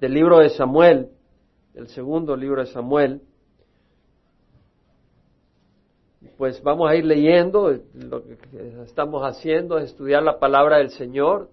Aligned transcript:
del 0.00 0.14
libro 0.14 0.38
de 0.38 0.50
Samuel, 0.50 1.08
el 1.74 1.88
segundo 1.88 2.36
libro 2.36 2.60
de 2.60 2.68
Samuel. 2.68 3.20
Pues 6.36 6.62
vamos 6.62 6.88
a 6.88 6.94
ir 6.94 7.04
leyendo, 7.04 7.76
lo 7.94 8.22
que 8.22 8.36
estamos 8.84 9.22
haciendo 9.24 9.78
es 9.78 9.90
estudiar 9.90 10.22
la 10.22 10.38
palabra 10.38 10.78
del 10.78 10.90
Señor, 10.90 11.48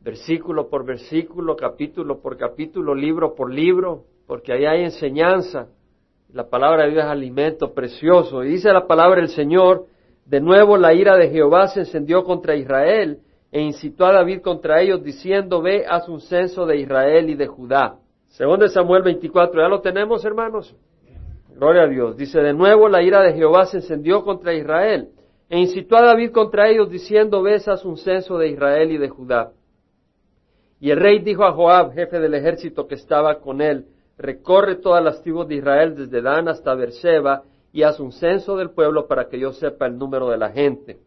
versículo 0.00 0.68
por 0.68 0.84
versículo, 0.84 1.56
capítulo 1.56 2.20
por 2.20 2.36
capítulo, 2.36 2.94
libro 2.94 3.34
por 3.34 3.52
libro, 3.52 4.04
porque 4.26 4.52
ahí 4.52 4.64
hay 4.64 4.84
enseñanza. 4.84 5.68
La 6.32 6.48
palabra 6.48 6.84
de 6.84 6.92
Dios 6.92 7.04
es 7.04 7.10
alimento 7.10 7.74
precioso. 7.74 8.44
Y 8.44 8.50
dice 8.50 8.72
la 8.72 8.86
palabra 8.86 9.20
del 9.20 9.30
Señor, 9.30 9.86
de 10.24 10.40
nuevo 10.40 10.76
la 10.76 10.94
ira 10.94 11.16
de 11.16 11.30
Jehová 11.30 11.66
se 11.66 11.80
encendió 11.80 12.22
contra 12.22 12.54
Israel 12.54 13.18
e 13.52 13.60
incitó 13.60 14.06
a 14.06 14.12
David 14.12 14.42
contra 14.42 14.80
ellos 14.80 15.02
diciendo, 15.02 15.60
ve, 15.60 15.84
haz 15.88 16.08
un 16.08 16.20
censo 16.20 16.66
de 16.66 16.78
Israel 16.78 17.30
y 17.30 17.34
de 17.34 17.46
Judá. 17.46 17.96
Segundo 18.28 18.68
Samuel 18.68 19.02
24, 19.02 19.60
¿ya 19.60 19.68
lo 19.68 19.80
tenemos 19.80 20.24
hermanos? 20.24 20.76
Gloria 21.54 21.82
a 21.82 21.88
Dios. 21.88 22.16
Dice, 22.16 22.40
de 22.40 22.54
nuevo 22.54 22.88
la 22.88 23.02
ira 23.02 23.22
de 23.22 23.34
Jehová 23.34 23.66
se 23.66 23.78
encendió 23.78 24.22
contra 24.22 24.54
Israel 24.54 25.08
e 25.48 25.58
incitó 25.58 25.96
a 25.96 26.02
David 26.02 26.30
contra 26.30 26.68
ellos 26.68 26.88
diciendo, 26.90 27.42
ve, 27.42 27.56
haz 27.56 27.84
un 27.84 27.96
censo 27.96 28.38
de 28.38 28.48
Israel 28.48 28.92
y 28.92 28.98
de 28.98 29.08
Judá. 29.08 29.52
Y 30.78 30.90
el 30.90 31.00
rey 31.00 31.18
dijo 31.18 31.44
a 31.44 31.52
Joab, 31.52 31.92
jefe 31.92 32.20
del 32.20 32.34
ejército 32.34 32.86
que 32.86 32.94
estaba 32.94 33.40
con 33.40 33.60
él, 33.60 33.86
recorre 34.16 34.76
todas 34.76 35.02
las 35.02 35.22
tribus 35.22 35.48
de 35.48 35.56
Israel 35.56 35.94
desde 35.96 36.22
Dan 36.22 36.48
hasta 36.48 36.74
Berseba 36.74 37.42
y 37.72 37.82
haz 37.82 38.00
un 38.00 38.12
censo 38.12 38.56
del 38.56 38.70
pueblo 38.70 39.06
para 39.06 39.28
que 39.28 39.38
yo 39.38 39.52
sepa 39.52 39.86
el 39.86 39.98
número 39.98 40.30
de 40.30 40.38
la 40.38 40.50
gente. 40.50 40.98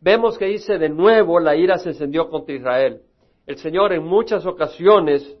Vemos 0.00 0.38
que 0.38 0.46
dice 0.46 0.78
de 0.78 0.88
nuevo 0.88 1.40
la 1.40 1.56
ira 1.56 1.78
se 1.78 1.90
encendió 1.90 2.28
contra 2.28 2.54
Israel. 2.54 3.02
El 3.46 3.56
Señor 3.58 3.92
en 3.92 4.04
muchas 4.04 4.46
ocasiones 4.46 5.36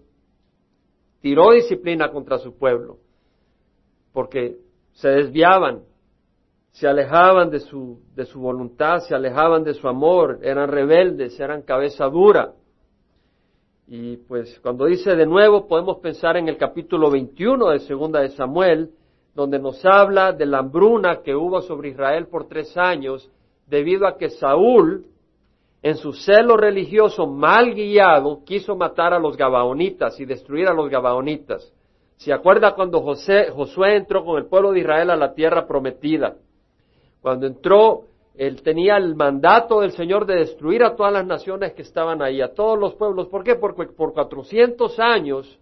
tiró 1.20 1.52
disciplina 1.52 2.10
contra 2.10 2.38
su 2.38 2.56
pueblo 2.56 2.98
porque 4.12 4.56
se 4.92 5.08
desviaban, 5.08 5.82
se 6.72 6.86
alejaban 6.86 7.50
de 7.50 7.60
su, 7.60 8.00
de 8.14 8.24
su 8.24 8.40
voluntad, 8.40 9.00
se 9.00 9.14
alejaban 9.14 9.64
de 9.64 9.74
su 9.74 9.88
amor, 9.88 10.40
eran 10.42 10.68
rebeldes, 10.68 11.38
eran 11.38 11.62
cabeza 11.62 12.06
dura. 12.06 12.52
Y 13.86 14.18
pues 14.18 14.58
cuando 14.60 14.86
dice 14.86 15.16
de 15.16 15.26
nuevo 15.26 15.66
podemos 15.66 15.98
pensar 15.98 16.36
en 16.36 16.48
el 16.48 16.56
capítulo 16.56 17.10
21 17.10 17.70
de 17.70 17.78
Segunda 17.80 18.20
de 18.20 18.28
Samuel, 18.30 18.90
donde 19.34 19.58
nos 19.58 19.84
habla 19.84 20.32
de 20.32 20.46
la 20.46 20.58
hambruna 20.58 21.22
que 21.22 21.34
hubo 21.34 21.60
sobre 21.62 21.90
Israel 21.90 22.26
por 22.26 22.46
tres 22.46 22.76
años, 22.76 23.30
debido 23.70 24.06
a 24.06 24.18
que 24.18 24.28
Saúl, 24.28 25.06
en 25.82 25.96
su 25.96 26.12
celo 26.12 26.56
religioso 26.56 27.26
mal 27.26 27.72
guiado, 27.74 28.44
quiso 28.44 28.76
matar 28.76 29.14
a 29.14 29.18
los 29.18 29.36
gabaonitas 29.36 30.20
y 30.20 30.26
destruir 30.26 30.68
a 30.68 30.74
los 30.74 30.90
gabaonitas. 30.90 31.72
¿Se 32.16 32.34
acuerda 32.34 32.74
cuando 32.74 33.00
José, 33.00 33.48
Josué 33.50 33.96
entró 33.96 34.24
con 34.24 34.36
el 34.36 34.46
pueblo 34.46 34.72
de 34.72 34.80
Israel 34.80 35.08
a 35.10 35.16
la 35.16 35.32
tierra 35.32 35.66
prometida? 35.66 36.36
Cuando 37.22 37.46
entró 37.46 38.04
él 38.40 38.62
tenía 38.62 38.96
el 38.96 39.16
mandato 39.16 39.80
del 39.80 39.92
Señor 39.92 40.24
de 40.24 40.36
destruir 40.36 40.82
a 40.82 40.96
todas 40.96 41.12
las 41.12 41.26
naciones 41.26 41.74
que 41.74 41.82
estaban 41.82 42.22
ahí, 42.22 42.40
a 42.40 42.54
todos 42.54 42.78
los 42.78 42.94
pueblos. 42.94 43.28
¿Por 43.28 43.44
qué? 43.44 43.56
Porque 43.56 43.84
por 43.92 44.14
400 44.14 44.98
años 44.98 45.58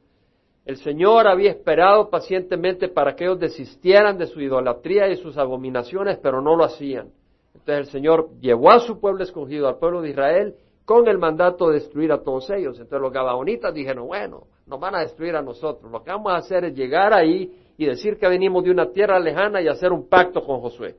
el 0.65 0.77
Señor 0.77 1.27
había 1.27 1.50
esperado 1.50 2.09
pacientemente 2.09 2.89
para 2.89 3.17
que 3.17 3.25
ellos 3.25 3.41
desistieran 3.41 4.17
de 4.17 4.27
su 4.27 4.41
idolatría 4.41 5.09
y 5.09 5.17
sus 5.17 5.37
abominaciones, 5.39 6.19
pero 6.22 6.41
no 6.41 6.55
lo 6.55 6.62
hacían. 6.62 7.09
Entonces 7.55 7.87
el 7.87 7.93
Señor 7.93 8.31
llevó 8.41 8.71
a 8.71 8.81
su 8.81 9.01
pueblo 9.01 9.23
escogido, 9.23 9.69
al 9.69 9.79
pueblo 9.79 10.01
de 10.01 10.11
Israel, 10.11 10.55
con 10.85 11.07
el 11.09 11.19
mandato 11.19 11.69
de 11.69 11.75
destruir 11.75 12.13
a 12.13 12.23
todos 12.23 12.49
ellos. 12.51 12.79
Entonces 12.79 13.01
los 13.01 13.13
gabaonitas 13.13 13.75
dijeron, 13.75 14.07
bueno, 14.07 14.47
nos 14.67 14.81
van 14.81 14.95
a 14.95 15.01
destruir 15.01 15.37
a 15.37 15.43
nosotros. 15.43 15.91
Lo 15.91 16.03
que 16.03 16.11
vamos 16.11 16.33
a 16.33 16.37
hacer 16.37 16.65
es 16.65 16.75
llegar 16.75 17.13
ahí 17.13 17.53
y 17.77 17.87
decir 17.87 18.19
que 18.19 18.27
venimos 18.27 18.65
de 18.65 18.71
una 18.71 18.91
tierra 18.91 19.19
lejana 19.19 19.61
y 19.61 19.69
hacer 19.69 19.93
un 19.93 20.09
pacto 20.09 20.43
con 20.43 20.61
Josué. 20.61 20.97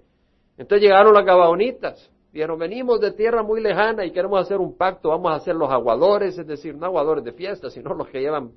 Entonces 0.57 0.83
llegaron 0.83 1.13
las 1.13 1.25
gabaonitas. 1.25 2.11
Dijeron, 2.31 2.59
venimos 2.59 2.99
de 2.99 3.11
tierra 3.11 3.41
muy 3.41 3.59
lejana 3.61 4.05
y 4.05 4.11
queremos 4.11 4.39
hacer 4.39 4.57
un 4.57 4.77
pacto, 4.77 5.09
vamos 5.09 5.31
a 5.31 5.35
hacer 5.35 5.55
los 5.55 5.71
aguadores, 5.71 6.37
es 6.37 6.45
decir, 6.45 6.75
no 6.75 6.85
aguadores 6.85 7.23
de 7.23 7.31
fiesta, 7.31 7.71
sino 7.71 7.93
los 7.95 8.07
que 8.09 8.19
llevan 8.19 8.51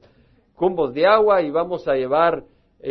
cumbos 0.54 0.92
de 0.92 1.06
agua 1.06 1.40
y 1.40 1.50
vamos 1.50 1.88
a 1.88 1.94
llevar, 1.94 2.44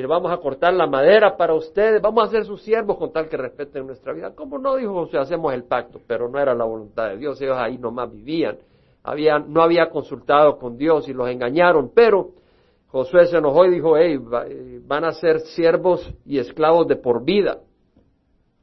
vamos 0.08 0.32
a 0.32 0.38
cortar 0.38 0.74
la 0.74 0.88
madera 0.88 1.36
para 1.36 1.54
ustedes, 1.54 2.02
vamos 2.02 2.24
a 2.24 2.28
hacer 2.28 2.46
sus 2.46 2.62
siervos 2.62 2.98
con 2.98 3.12
tal 3.12 3.28
que 3.28 3.38
respeten 3.38 3.86
nuestra 3.86 4.14
vida. 4.14 4.34
¿Cómo 4.34 4.58
no? 4.58 4.76
Dijo 4.78 4.94
José, 4.94 5.18
hacemos 5.18 5.54
el 5.54 5.64
pacto, 5.64 6.00
pero 6.08 6.30
no 6.30 6.40
era 6.40 6.56
la 6.56 6.64
voluntad 6.64 7.10
de 7.10 7.18
Dios, 7.18 7.42
ellos 7.42 7.58
ahí 7.58 7.78
nomás 7.78 8.12
vivían. 8.12 8.58
Había, 9.04 9.40
no 9.40 9.62
había 9.62 9.90
consultado 9.90 10.58
con 10.58 10.78
Dios 10.78 11.10
y 11.10 11.14
los 11.14 11.28
engañaron, 11.30 11.92
pero 11.94 12.32
Josué 12.88 13.26
se 13.26 13.38
enojó 13.38 13.66
y 13.66 13.72
dijo, 13.72 13.98
hey, 13.98 14.20
eh, 14.48 14.80
van 14.86 15.06
a 15.06 15.14
ser 15.14 15.40
siervos 15.40 16.14
y 16.26 16.38
esclavos 16.38 16.88
de 16.88 16.98
por 16.98 17.24
vida. 17.24 17.60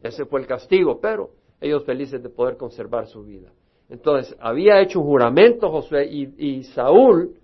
Ese 0.02 0.26
fue 0.26 0.40
el 0.40 0.46
castigo, 0.46 1.00
pero 1.00 1.30
ellos 1.60 1.84
felices 1.84 2.22
de 2.22 2.28
poder 2.28 2.56
conservar 2.56 3.06
su 3.06 3.24
vida. 3.24 3.50
Entonces, 3.88 4.36
había 4.38 4.80
hecho 4.80 5.00
un 5.00 5.06
juramento 5.06 5.70
Josué 5.70 6.06
y, 6.06 6.62
Saúl, 6.64 7.34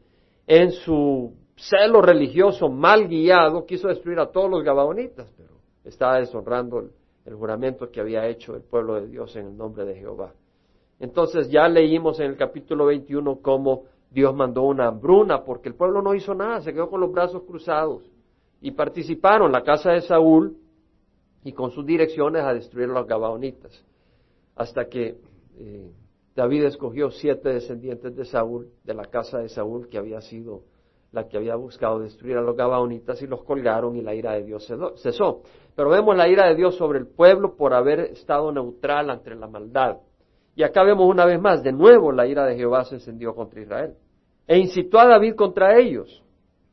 en 0.46 0.72
su 0.72 1.32
celo 1.56 2.02
religioso 2.02 2.68
mal 2.68 3.08
guiado, 3.08 3.64
quiso 3.66 3.88
destruir 3.88 4.18
a 4.18 4.30
todos 4.30 4.50
los 4.50 4.62
gabaonitas, 4.62 5.32
pero 5.36 5.54
estaba 5.84 6.18
deshonrando 6.18 6.80
el, 7.24 7.34
juramento 7.34 7.90
que 7.90 8.00
había 8.00 8.26
hecho 8.26 8.54
el 8.54 8.62
pueblo 8.62 9.00
de 9.00 9.06
Dios 9.06 9.34
en 9.36 9.46
el 9.46 9.56
nombre 9.56 9.84
de 9.84 9.94
Jehová. 9.94 10.34
Entonces 11.00 11.50
ya 11.50 11.68
leímos 11.68 12.20
en 12.20 12.26
el 12.26 12.36
capítulo 12.36 12.86
21 12.86 13.40
cómo 13.40 13.84
Dios 14.10 14.34
mandó 14.34 14.62
una 14.62 14.88
hambruna 14.88 15.42
porque 15.42 15.68
el 15.70 15.74
pueblo 15.74 16.02
no 16.02 16.14
hizo 16.14 16.34
nada, 16.34 16.60
se 16.60 16.72
quedó 16.72 16.90
con 16.90 17.00
los 17.00 17.10
brazos 17.10 17.42
cruzados 17.44 18.02
y 18.60 18.72
participaron 18.72 19.52
la 19.52 19.62
casa 19.62 19.92
de 19.92 20.02
Saúl 20.02 20.56
y 21.44 21.52
con 21.52 21.70
sus 21.70 21.84
direcciones 21.84 22.42
a 22.42 22.54
destruir 22.54 22.90
a 22.90 22.94
los 22.94 23.06
gabaonitas. 23.06 23.84
Hasta 24.54 24.88
que 24.88 25.18
eh, 25.58 25.92
David 26.34 26.64
escogió 26.64 27.10
siete 27.10 27.50
descendientes 27.50 28.14
de 28.14 28.24
Saúl, 28.24 28.68
de 28.84 28.94
la 28.94 29.04
casa 29.04 29.38
de 29.38 29.48
Saúl, 29.48 29.88
que 29.88 29.98
había 29.98 30.20
sido 30.20 30.62
la 31.14 31.28
que 31.28 31.36
había 31.36 31.54
buscado 31.54 32.00
destruir 32.00 32.36
a 32.36 32.42
los 32.42 32.56
gabaonitas, 32.56 33.22
y 33.22 33.26
los 33.26 33.44
colgaron 33.44 33.96
y 33.96 34.02
la 34.02 34.14
ira 34.14 34.32
de 34.32 34.42
Dios 34.42 34.70
cesó. 34.96 35.42
Pero 35.76 35.90
vemos 35.90 36.16
la 36.16 36.28
ira 36.28 36.48
de 36.48 36.56
Dios 36.56 36.76
sobre 36.76 36.98
el 36.98 37.06
pueblo 37.06 37.56
por 37.56 37.72
haber 37.72 38.00
estado 38.00 38.50
neutral 38.52 39.10
ante 39.10 39.34
la 39.34 39.46
maldad. 39.46 39.98
Y 40.56 40.62
acá 40.62 40.82
vemos 40.82 41.08
una 41.08 41.24
vez 41.24 41.40
más, 41.40 41.62
de 41.62 41.72
nuevo 41.72 42.12
la 42.12 42.26
ira 42.26 42.44
de 42.46 42.56
Jehová 42.56 42.84
se 42.84 42.96
encendió 42.96 43.34
contra 43.34 43.60
Israel. 43.60 43.94
E 44.46 44.58
incitó 44.58 44.98
a 44.98 45.06
David 45.06 45.34
contra 45.36 45.78
ellos. 45.78 46.22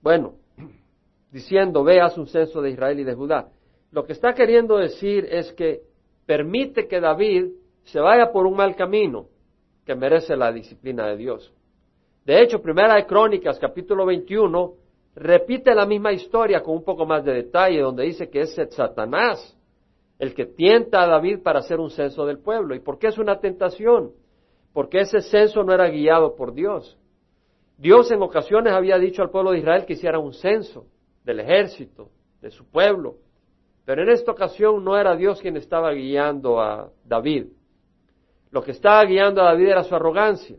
Bueno, 0.02 0.34
diciendo, 1.32 1.84
veas 1.84 2.18
un 2.18 2.28
censo 2.28 2.62
de 2.62 2.72
Israel 2.72 3.00
y 3.00 3.04
de 3.04 3.14
Judá. 3.14 3.50
Lo 3.92 4.06
que 4.06 4.14
está 4.14 4.34
queriendo 4.34 4.78
decir 4.78 5.28
es 5.30 5.54
que 5.54 5.84
permite 6.26 6.88
que 6.88 7.00
David 7.00 7.52
se 7.84 8.00
vaya 8.00 8.32
por 8.32 8.46
un 8.46 8.56
mal 8.56 8.76
camino 8.76 9.28
que 9.86 9.96
merece 9.96 10.36
la 10.36 10.52
disciplina 10.52 11.08
de 11.08 11.18
Dios. 11.18 11.54
De 12.26 12.42
hecho, 12.42 12.62
Primera 12.62 12.96
de 12.96 13.06
Crónicas, 13.06 13.58
capítulo 13.60 14.06
21, 14.06 14.74
repite 15.16 15.74
la 15.74 15.86
misma 15.86 16.12
historia 16.12 16.62
con 16.62 16.76
un 16.76 16.84
poco 16.84 17.06
más 17.06 17.26
de 17.26 17.34
detalle, 17.34 17.82
donde 17.82 18.04
dice 18.04 18.30
que 18.30 18.42
es 18.42 18.56
Satanás 18.72 19.58
el 20.22 20.36
que 20.36 20.46
tienta 20.46 21.02
a 21.02 21.08
David 21.08 21.40
para 21.42 21.60
hacer 21.62 21.80
un 21.80 21.90
censo 21.90 22.28
del 22.28 22.38
pueblo. 22.38 22.76
¿Y 22.76 22.80
por 22.80 23.00
qué 23.00 23.08
es 23.08 23.18
una 23.18 23.40
tentación? 23.40 24.12
Porque 24.72 25.00
ese 25.00 25.22
censo 25.22 25.64
no 25.64 25.74
era 25.74 25.90
guiado 25.90 26.36
por 26.36 26.54
Dios. 26.54 26.96
Dios 27.76 28.12
en 28.12 28.22
ocasiones 28.22 28.72
había 28.72 29.00
dicho 29.00 29.24
al 29.24 29.32
pueblo 29.32 29.50
de 29.50 29.58
Israel 29.58 29.88
que 29.88 29.94
hiciera 29.94 30.20
un 30.20 30.34
censo 30.34 30.86
del 31.24 31.40
ejército, 31.40 32.12
de 32.40 32.52
su 32.52 32.70
pueblo, 32.70 33.16
pero 33.84 34.04
en 34.04 34.10
esta 34.10 34.32
ocasión 34.32 34.84
no 34.84 34.96
era 34.96 35.16
Dios 35.16 35.42
quien 35.42 35.58
estaba 35.58 35.92
guiando 35.92 36.62
a 36.62 36.92
David. 37.04 37.48
Lo 38.52 38.62
que 38.62 38.72
estaba 38.72 39.04
guiando 39.06 39.42
a 39.42 39.46
David 39.46 39.70
era 39.70 39.84
su 39.84 39.96
arrogancia, 39.96 40.58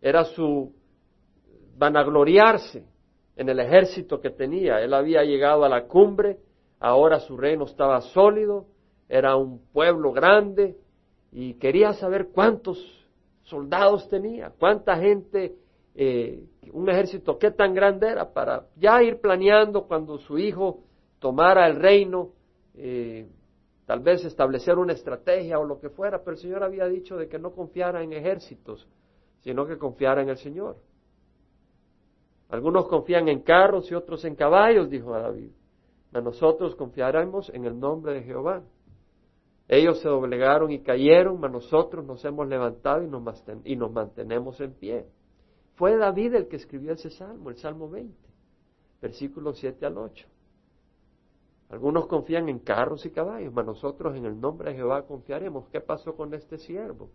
era 0.00 0.24
su 0.24 0.72
vanagloriarse 1.76 2.84
en 3.36 3.48
el 3.48 3.60
ejército 3.60 4.20
que 4.20 4.30
tenía. 4.30 4.80
Él 4.80 4.94
había 4.94 5.22
llegado 5.24 5.64
a 5.64 5.68
la 5.68 5.84
cumbre, 5.84 6.38
ahora 6.80 7.20
su 7.20 7.36
reino 7.36 7.64
estaba 7.64 8.00
sólido, 8.00 8.66
era 9.08 9.36
un 9.36 9.60
pueblo 9.72 10.12
grande 10.12 10.76
y 11.32 11.54
quería 11.54 11.92
saber 11.92 12.28
cuántos 12.32 12.78
soldados 13.42 14.08
tenía, 14.08 14.52
cuánta 14.58 14.96
gente, 14.96 15.54
eh, 15.94 16.42
un 16.72 16.88
ejército 16.88 17.38
qué 17.38 17.50
tan 17.50 17.74
grande 17.74 18.08
era 18.08 18.32
para 18.32 18.66
ya 18.76 19.02
ir 19.02 19.20
planeando 19.20 19.86
cuando 19.86 20.18
su 20.18 20.38
hijo 20.38 20.80
tomara 21.18 21.66
el 21.66 21.76
reino, 21.76 22.30
eh, 22.74 23.26
tal 23.86 24.00
vez 24.00 24.24
establecer 24.24 24.78
una 24.78 24.92
estrategia 24.92 25.58
o 25.58 25.64
lo 25.64 25.78
que 25.78 25.90
fuera, 25.90 26.18
pero 26.18 26.32
el 26.32 26.38
Señor 26.38 26.64
había 26.64 26.86
dicho 26.86 27.16
de 27.16 27.28
que 27.28 27.38
no 27.38 27.52
confiara 27.52 28.02
en 28.02 28.12
ejércitos, 28.12 28.86
sino 29.46 29.64
que 29.64 29.78
confiara 29.78 30.22
en 30.22 30.28
el 30.28 30.38
Señor. 30.38 30.76
Algunos 32.48 32.88
confían 32.88 33.28
en 33.28 33.42
carros 33.42 33.88
y 33.92 33.94
otros 33.94 34.24
en 34.24 34.34
caballos, 34.34 34.90
dijo 34.90 35.12
David. 35.12 35.52
A 36.12 36.20
nosotros 36.20 36.74
confiaremos 36.74 37.48
en 37.50 37.64
el 37.64 37.78
nombre 37.78 38.14
de 38.14 38.24
Jehová. 38.24 38.64
Ellos 39.68 40.00
se 40.00 40.08
doblegaron 40.08 40.72
y 40.72 40.80
cayeron, 40.80 41.38
mas 41.38 41.52
nosotros 41.52 42.04
nos 42.04 42.24
hemos 42.24 42.48
levantado 42.48 43.04
y 43.04 43.06
nos, 43.06 43.22
y 43.62 43.76
nos 43.76 43.92
mantenemos 43.92 44.60
en 44.60 44.72
pie. 44.72 45.06
Fue 45.76 45.96
David 45.96 46.34
el 46.34 46.48
que 46.48 46.56
escribió 46.56 46.94
ese 46.94 47.10
salmo, 47.10 47.50
el 47.50 47.56
Salmo 47.56 47.88
20, 47.88 48.16
versículos 49.00 49.60
7 49.60 49.86
al 49.86 49.96
8. 49.96 50.26
Algunos 51.68 52.08
confían 52.08 52.48
en 52.48 52.58
carros 52.58 53.06
y 53.06 53.10
caballos, 53.10 53.52
mas 53.52 53.64
nosotros 53.64 54.16
en 54.16 54.24
el 54.24 54.40
nombre 54.40 54.70
de 54.70 54.78
Jehová 54.78 55.06
confiaremos. 55.06 55.68
¿Qué 55.68 55.80
pasó 55.80 56.16
con 56.16 56.34
este 56.34 56.58
siervo? 56.58 57.10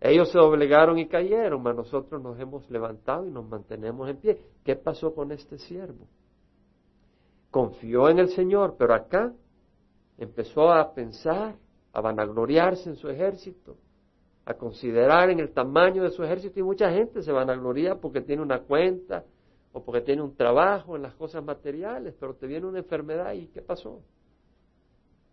Ellos 0.00 0.30
se 0.30 0.38
doblegaron 0.38 0.98
y 0.98 1.08
cayeron, 1.08 1.62
mas 1.62 1.76
nosotros 1.76 2.22
nos 2.22 2.38
hemos 2.40 2.68
levantado 2.70 3.26
y 3.26 3.30
nos 3.30 3.46
mantenemos 3.46 4.08
en 4.08 4.16
pie. 4.16 4.40
¿Qué 4.64 4.74
pasó 4.74 5.14
con 5.14 5.30
este 5.30 5.58
siervo? 5.58 6.06
Confió 7.50 8.08
en 8.08 8.18
el 8.18 8.28
Señor, 8.30 8.76
pero 8.78 8.94
acá 8.94 9.34
empezó 10.16 10.72
a 10.72 10.94
pensar, 10.94 11.56
a 11.92 12.00
vanagloriarse 12.00 12.88
en 12.88 12.96
su 12.96 13.10
ejército, 13.10 13.76
a 14.46 14.54
considerar 14.54 15.28
en 15.28 15.40
el 15.40 15.52
tamaño 15.52 16.02
de 16.02 16.10
su 16.10 16.24
ejército 16.24 16.60
y 16.60 16.62
mucha 16.62 16.90
gente 16.90 17.22
se 17.22 17.32
vanagloria 17.32 17.96
porque 17.96 18.22
tiene 18.22 18.40
una 18.40 18.60
cuenta 18.60 19.24
o 19.72 19.84
porque 19.84 20.00
tiene 20.00 20.22
un 20.22 20.34
trabajo 20.34 20.96
en 20.96 21.02
las 21.02 21.14
cosas 21.14 21.44
materiales, 21.44 22.14
pero 22.18 22.34
te 22.34 22.46
viene 22.46 22.66
una 22.66 22.78
enfermedad 22.78 23.32
y 23.34 23.48
¿qué 23.48 23.60
pasó? 23.60 24.00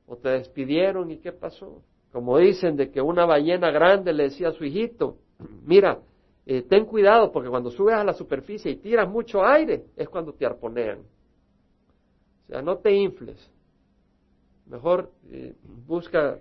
O 0.07 0.17
te 0.17 0.29
despidieron 0.29 1.09
y 1.09 1.17
¿qué 1.17 1.31
pasó? 1.31 1.81
Como 2.11 2.37
dicen 2.37 2.75
de 2.75 2.89
que 2.89 3.01
una 3.01 3.25
ballena 3.25 3.71
grande 3.71 4.13
le 4.13 4.23
decía 4.23 4.49
a 4.49 4.53
su 4.53 4.63
hijito, 4.65 5.17
mira, 5.65 5.99
eh, 6.45 6.61
ten 6.63 6.85
cuidado 6.85 7.31
porque 7.31 7.49
cuando 7.49 7.69
subes 7.69 7.95
a 7.95 8.03
la 8.03 8.13
superficie 8.13 8.71
y 8.71 8.77
tiras 8.77 9.09
mucho 9.09 9.45
aire 9.45 9.85
es 9.95 10.07
cuando 10.07 10.33
te 10.33 10.45
arponean. 10.45 10.99
O 10.99 12.47
sea, 12.47 12.61
no 12.61 12.77
te 12.77 12.93
infles. 12.93 13.51
Mejor 14.65 15.11
eh, 15.29 15.55
busca 15.85 16.39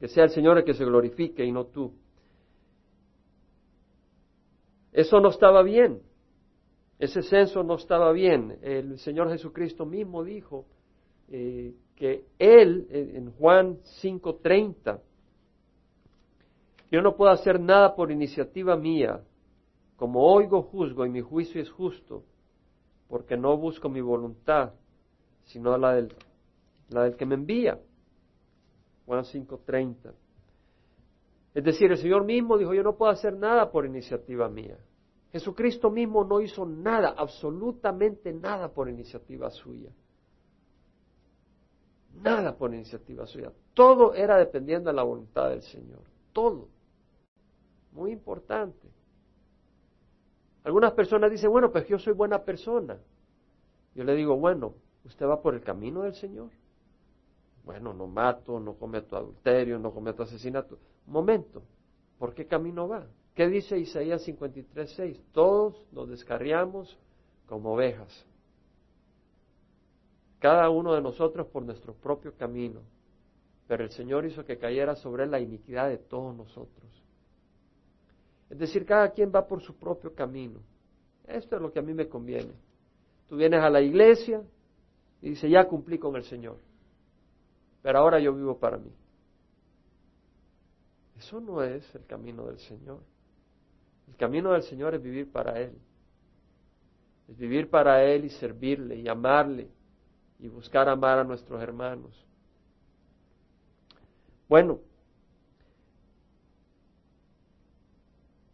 que 0.00 0.08
sea 0.08 0.24
el 0.24 0.30
Señor 0.30 0.58
el 0.58 0.64
que 0.64 0.74
se 0.74 0.84
glorifique 0.84 1.44
y 1.44 1.52
no 1.52 1.66
tú. 1.66 1.92
Eso 4.92 5.20
no 5.20 5.28
estaba 5.28 5.62
bien. 5.62 6.02
Ese 6.98 7.22
censo 7.22 7.62
no 7.62 7.76
estaba 7.76 8.12
bien. 8.12 8.58
El 8.62 8.98
Señor 8.98 9.30
Jesucristo 9.30 9.86
mismo 9.86 10.24
dijo 10.24 10.66
eh, 11.28 11.74
que 12.02 12.24
Él, 12.40 12.88
en 12.90 13.30
Juan 13.30 13.78
5:30, 14.02 15.00
yo 16.90 17.00
no 17.00 17.14
puedo 17.14 17.30
hacer 17.30 17.60
nada 17.60 17.94
por 17.94 18.10
iniciativa 18.10 18.76
mía. 18.76 19.22
Como 19.94 20.20
oigo, 20.20 20.62
juzgo 20.62 21.06
y 21.06 21.10
mi 21.10 21.20
juicio 21.20 21.62
es 21.62 21.70
justo, 21.70 22.24
porque 23.06 23.36
no 23.36 23.56
busco 23.56 23.88
mi 23.88 24.00
voluntad, 24.00 24.72
sino 25.44 25.78
la 25.78 25.92
del, 25.92 26.12
la 26.88 27.04
del 27.04 27.14
que 27.14 27.24
me 27.24 27.36
envía. 27.36 27.78
Juan 29.06 29.22
5:30. 29.22 30.12
Es 31.54 31.62
decir, 31.62 31.92
el 31.92 31.98
Señor 31.98 32.24
mismo 32.24 32.58
dijo, 32.58 32.74
yo 32.74 32.82
no 32.82 32.96
puedo 32.96 33.12
hacer 33.12 33.36
nada 33.36 33.70
por 33.70 33.86
iniciativa 33.86 34.48
mía. 34.48 34.76
Jesucristo 35.30 35.88
mismo 35.88 36.24
no 36.24 36.40
hizo 36.40 36.66
nada, 36.66 37.14
absolutamente 37.16 38.32
nada 38.32 38.72
por 38.72 38.88
iniciativa 38.88 39.50
suya. 39.50 39.92
Nada 42.20 42.56
por 42.56 42.72
iniciativa 42.74 43.26
suya. 43.26 43.52
Todo 43.74 44.14
era 44.14 44.36
dependiendo 44.36 44.90
de 44.90 44.96
la 44.96 45.02
voluntad 45.02 45.50
del 45.50 45.62
Señor. 45.62 46.00
Todo. 46.32 46.68
Muy 47.92 48.12
importante. 48.12 48.88
Algunas 50.64 50.92
personas 50.92 51.30
dicen, 51.30 51.50
bueno, 51.50 51.72
pues 51.72 51.86
yo 51.88 51.98
soy 51.98 52.12
buena 52.12 52.42
persona. 52.42 52.98
Yo 53.94 54.04
le 54.04 54.14
digo, 54.14 54.36
bueno, 54.36 54.74
¿usted 55.04 55.26
va 55.26 55.42
por 55.42 55.54
el 55.54 55.62
camino 55.62 56.02
del 56.02 56.14
Señor? 56.14 56.50
Bueno, 57.64 57.92
no 57.92 58.06
mato, 58.06 58.58
no 58.58 58.74
cometo 58.74 59.16
adulterio, 59.16 59.78
no 59.78 59.92
cometo 59.92 60.22
asesinato. 60.22 60.78
Momento, 61.06 61.62
¿por 62.18 62.34
qué 62.34 62.46
camino 62.46 62.88
va? 62.88 63.06
¿Qué 63.34 63.48
dice 63.48 63.78
Isaías 63.78 64.26
53.6? 64.26 65.20
Todos 65.32 65.86
nos 65.92 66.08
descarriamos 66.08 66.98
como 67.46 67.74
ovejas, 67.74 68.26
cada 70.42 70.68
uno 70.70 70.94
de 70.94 71.00
nosotros 71.00 71.46
por 71.46 71.62
nuestro 71.62 71.94
propio 71.94 72.34
camino, 72.36 72.80
pero 73.68 73.84
el 73.84 73.90
Señor 73.90 74.26
hizo 74.26 74.44
que 74.44 74.58
cayera 74.58 74.96
sobre 74.96 75.22
él 75.22 75.30
la 75.30 75.38
iniquidad 75.38 75.88
de 75.88 75.98
todos 75.98 76.36
nosotros. 76.36 76.84
Es 78.50 78.58
decir, 78.58 78.84
cada 78.84 79.12
quien 79.12 79.30
va 79.32 79.46
por 79.46 79.62
su 79.62 79.76
propio 79.76 80.12
camino. 80.12 80.58
Esto 81.28 81.54
es 81.54 81.62
lo 81.62 81.72
que 81.72 81.78
a 81.78 81.82
mí 81.82 81.94
me 81.94 82.08
conviene. 82.08 82.52
Tú 83.28 83.36
vienes 83.36 83.60
a 83.62 83.70
la 83.70 83.80
iglesia 83.80 84.42
y 85.20 85.30
dices, 85.30 85.48
ya 85.48 85.68
cumplí 85.68 85.96
con 85.96 86.16
el 86.16 86.24
Señor, 86.24 86.56
pero 87.80 88.00
ahora 88.00 88.18
yo 88.18 88.34
vivo 88.34 88.58
para 88.58 88.78
mí. 88.78 88.90
Eso 91.18 91.40
no 91.40 91.62
es 91.62 91.94
el 91.94 92.04
camino 92.04 92.46
del 92.46 92.58
Señor. 92.58 92.98
El 94.08 94.16
camino 94.16 94.50
del 94.50 94.64
Señor 94.64 94.92
es 94.96 95.02
vivir 95.04 95.30
para 95.30 95.60
Él. 95.60 95.78
Es 97.28 97.38
vivir 97.38 97.70
para 97.70 98.02
Él 98.02 98.24
y 98.24 98.30
servirle 98.30 98.96
y 98.96 99.06
amarle 99.06 99.68
y 100.42 100.48
buscar 100.48 100.88
amar 100.88 101.20
a 101.20 101.24
nuestros 101.24 101.62
hermanos. 101.62 102.26
Bueno, 104.48 104.80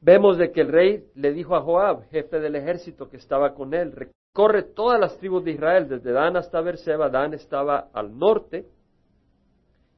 vemos 0.00 0.36
de 0.36 0.52
que 0.52 0.60
el 0.60 0.68
rey 0.68 1.04
le 1.14 1.32
dijo 1.32 1.56
a 1.56 1.62
Joab, 1.62 2.08
jefe 2.10 2.38
del 2.38 2.56
ejército 2.56 3.08
que 3.08 3.16
estaba 3.16 3.54
con 3.54 3.72
él, 3.72 3.92
recorre 3.92 4.62
todas 4.62 5.00
las 5.00 5.16
tribus 5.18 5.42
de 5.42 5.52
Israel, 5.52 5.88
desde 5.88 6.12
Dan 6.12 6.36
hasta 6.36 6.60
Berseba. 6.60 7.08
Dan 7.08 7.32
estaba 7.32 7.88
al 7.94 8.16
norte 8.16 8.68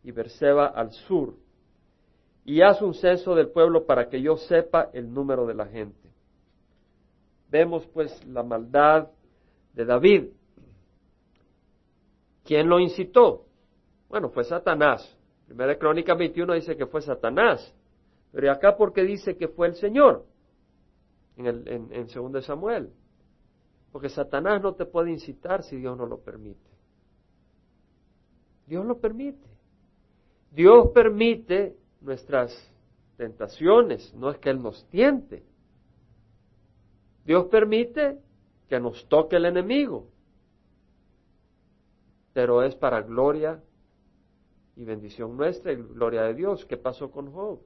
y 0.05 0.13
Berseba 0.13 0.69
al 0.69 0.93
sur 0.93 1.35
y 2.45 2.63
haz 2.63 2.81
un 2.83 2.95
censo 2.95 3.35
del 3.35 3.49
pueblo 3.49 3.85
para 3.85 4.09
que 4.09 4.23
yo 4.23 4.37
sepa 4.37 4.91
el 4.93 5.13
número 5.13 5.45
de 5.45 5.55
la 5.55 5.67
gente. 5.67 6.09
Vemos 7.51 7.85
pues 7.89 8.25
la 8.27 8.45
maldad 8.45 9.09
de 9.75 9.85
David. 9.85 10.29
¿Quién 12.51 12.69
lo 12.69 12.81
incitó? 12.81 13.47
Bueno, 14.09 14.31
fue 14.31 14.43
Satanás. 14.43 15.17
Primera 15.47 15.79
Crónica 15.79 16.15
21 16.17 16.55
dice 16.55 16.77
que 16.77 16.85
fue 16.85 17.01
Satanás. 17.01 17.73
Pero 18.33 18.51
acá 18.51 18.77
porque 18.77 19.05
dice 19.05 19.37
que 19.37 19.47
fue 19.47 19.69
el 19.69 19.77
Señor? 19.77 20.27
En, 21.37 21.47
el, 21.47 21.69
en, 21.69 21.93
en 21.93 22.09
2 22.09 22.45
Samuel. 22.45 22.91
Porque 23.93 24.09
Satanás 24.09 24.61
no 24.61 24.75
te 24.75 24.85
puede 24.85 25.13
incitar 25.13 25.63
si 25.63 25.77
Dios 25.77 25.97
no 25.97 26.07
lo 26.07 26.19
permite. 26.19 26.69
Dios 28.67 28.85
lo 28.85 28.99
permite. 28.99 29.47
Dios 30.51 30.89
permite 30.93 31.77
nuestras 32.01 32.53
tentaciones, 33.17 34.13
no 34.15 34.29
es 34.29 34.39
que 34.39 34.51
Él 34.51 34.61
nos 34.61 34.85
tiente. 34.89 35.45
Dios 37.25 37.47
permite 37.47 38.19
que 38.69 38.81
nos 38.81 39.09
toque 39.09 39.37
el 39.37 39.45
enemigo, 39.45 40.10
pero 42.41 42.63
es 42.63 42.75
para 42.75 43.03
gloria 43.03 43.63
y 44.75 44.83
bendición 44.83 45.37
nuestra 45.37 45.73
y 45.73 45.77
gloria 45.77 46.23
de 46.23 46.33
Dios. 46.33 46.65
¿Qué 46.65 46.79
pasó 46.79 47.11
con 47.11 47.31
Job? 47.31 47.61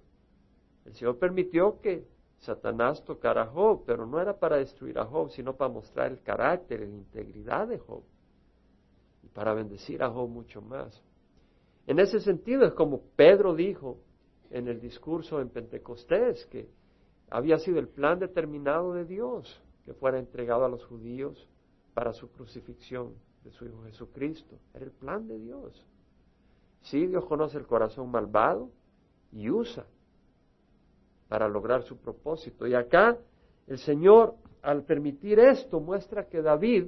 El 0.84 0.94
Señor 0.94 1.16
permitió 1.20 1.80
que 1.80 2.08
Satanás 2.38 3.04
tocara 3.04 3.42
a 3.42 3.46
Job, 3.46 3.84
pero 3.86 4.04
no 4.04 4.20
era 4.20 4.36
para 4.36 4.56
destruir 4.56 4.98
a 4.98 5.04
Job, 5.04 5.30
sino 5.30 5.54
para 5.54 5.72
mostrar 5.72 6.10
el 6.10 6.20
carácter 6.22 6.80
la 6.80 6.86
integridad 6.86 7.68
de 7.68 7.78
Job 7.78 8.02
y 9.22 9.28
para 9.28 9.54
bendecir 9.54 10.02
a 10.02 10.10
Job 10.10 10.28
mucho 10.28 10.60
más. 10.60 11.00
En 11.86 12.00
ese 12.00 12.18
sentido 12.18 12.64
es 12.64 12.72
como 12.72 13.00
Pedro 13.14 13.54
dijo, 13.54 14.00
en 14.50 14.66
el 14.66 14.80
discurso 14.80 15.40
en 15.40 15.50
Pentecostés, 15.50 16.46
que 16.46 16.68
había 17.30 17.58
sido 17.58 17.78
el 17.78 17.86
plan 17.86 18.18
determinado 18.18 18.92
de 18.92 19.04
Dios 19.04 19.62
que 19.84 19.94
fuera 19.94 20.18
entregado 20.18 20.64
a 20.64 20.68
los 20.68 20.84
judíos 20.84 21.48
para 21.94 22.12
su 22.12 22.28
crucifixión 22.32 23.14
de 23.44 23.50
su 23.52 23.66
Hijo 23.66 23.84
Jesucristo. 23.84 24.58
Era 24.72 24.86
el 24.86 24.92
plan 24.92 25.28
de 25.28 25.38
Dios. 25.38 25.86
Sí, 26.82 27.06
Dios 27.06 27.24
conoce 27.26 27.58
el 27.58 27.66
corazón 27.66 28.10
malvado 28.10 28.70
y 29.32 29.50
usa 29.50 29.86
para 31.28 31.48
lograr 31.48 31.82
su 31.82 31.96
propósito. 31.98 32.66
Y 32.66 32.74
acá 32.74 33.16
el 33.66 33.78
Señor, 33.78 34.34
al 34.62 34.84
permitir 34.84 35.38
esto, 35.38 35.80
muestra 35.80 36.26
que 36.28 36.42
David, 36.42 36.86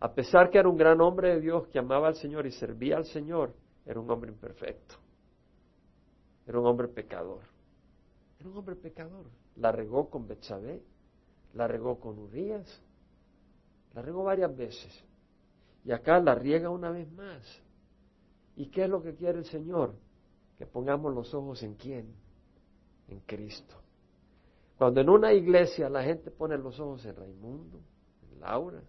a 0.00 0.12
pesar 0.14 0.50
que 0.50 0.58
era 0.58 0.68
un 0.68 0.76
gran 0.76 1.00
hombre 1.00 1.34
de 1.34 1.40
Dios 1.40 1.68
que 1.68 1.78
amaba 1.78 2.08
al 2.08 2.16
Señor 2.16 2.46
y 2.46 2.52
servía 2.52 2.96
al 2.96 3.04
Señor, 3.06 3.54
era 3.84 4.00
un 4.00 4.10
hombre 4.10 4.30
imperfecto. 4.30 4.96
Era 6.46 6.58
un 6.58 6.66
hombre 6.66 6.88
pecador. 6.88 7.40
Era 8.40 8.48
un 8.48 8.56
hombre 8.56 8.76
pecador. 8.76 9.26
La 9.56 9.70
regó 9.70 10.08
con 10.08 10.26
Betsabé, 10.26 10.82
la 11.54 11.68
regó 11.68 12.00
con 12.00 12.18
Urias, 12.18 12.82
la 13.94 14.02
regó 14.02 14.24
varias 14.24 14.54
veces. 14.56 15.04
Y 15.84 15.92
acá 15.92 16.20
la 16.20 16.34
riega 16.34 16.70
una 16.70 16.90
vez 16.90 17.10
más. 17.12 17.42
¿Y 18.56 18.66
qué 18.66 18.84
es 18.84 18.90
lo 18.90 19.02
que 19.02 19.14
quiere 19.14 19.38
el 19.38 19.44
Señor? 19.46 19.94
Que 20.58 20.66
pongamos 20.66 21.14
los 21.14 21.32
ojos 21.34 21.62
en 21.62 21.74
quién? 21.74 22.14
En 23.08 23.20
Cristo. 23.20 23.74
Cuando 24.78 25.00
en 25.00 25.08
una 25.08 25.32
iglesia 25.32 25.88
la 25.88 26.02
gente 26.02 26.30
pone 26.30 26.56
los 26.58 26.78
ojos 26.80 27.04
en 27.04 27.16
Raimundo, 27.16 27.80
en 28.30 28.40
Laura, 28.40 28.82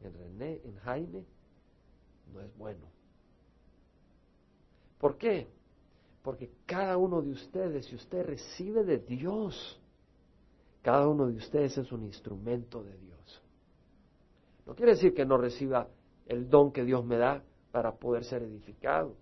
en 0.00 0.14
René, 0.14 0.60
en 0.64 0.76
Jaime, 0.76 1.24
no 2.32 2.40
es 2.40 2.56
bueno. 2.56 2.86
¿Por 4.98 5.16
qué? 5.16 5.48
Porque 6.22 6.50
cada 6.66 6.96
uno 6.96 7.22
de 7.22 7.30
ustedes, 7.30 7.86
si 7.86 7.94
usted 7.94 8.26
recibe 8.26 8.84
de 8.84 8.98
Dios, 8.98 9.80
cada 10.82 11.08
uno 11.08 11.26
de 11.26 11.36
ustedes 11.36 11.78
es 11.78 11.92
un 11.92 12.04
instrumento 12.04 12.82
de 12.82 12.96
Dios. 12.98 13.17
No 14.68 14.74
quiere 14.74 14.92
decir 14.92 15.14
que 15.14 15.24
no 15.24 15.38
reciba 15.38 15.88
el 16.26 16.50
don 16.50 16.70
que 16.72 16.84
Dios 16.84 17.02
me 17.02 17.16
da 17.16 17.42
para 17.72 17.96
poder 17.96 18.22
ser 18.22 18.42
edificado. 18.42 19.16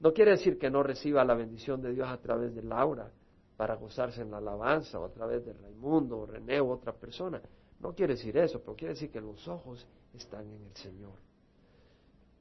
No 0.00 0.14
quiere 0.14 0.30
decir 0.30 0.58
que 0.58 0.70
no 0.70 0.82
reciba 0.82 1.22
la 1.26 1.34
bendición 1.34 1.82
de 1.82 1.92
Dios 1.92 2.08
a 2.08 2.16
través 2.16 2.54
de 2.54 2.62
Laura 2.62 3.12
para 3.58 3.74
gozarse 3.74 4.22
en 4.22 4.30
la 4.30 4.38
alabanza 4.38 4.98
o 4.98 5.04
a 5.04 5.12
través 5.12 5.44
de 5.44 5.52
Raimundo 5.52 6.20
o 6.20 6.26
René 6.26 6.58
o 6.58 6.70
otra 6.70 6.94
persona. 6.94 7.38
No 7.80 7.92
quiere 7.94 8.14
decir 8.14 8.34
eso, 8.38 8.60
pero 8.60 8.74
quiere 8.74 8.94
decir 8.94 9.10
que 9.10 9.20
los 9.20 9.46
ojos 9.46 9.86
están 10.14 10.50
en 10.50 10.64
el 10.64 10.74
Señor, 10.74 11.18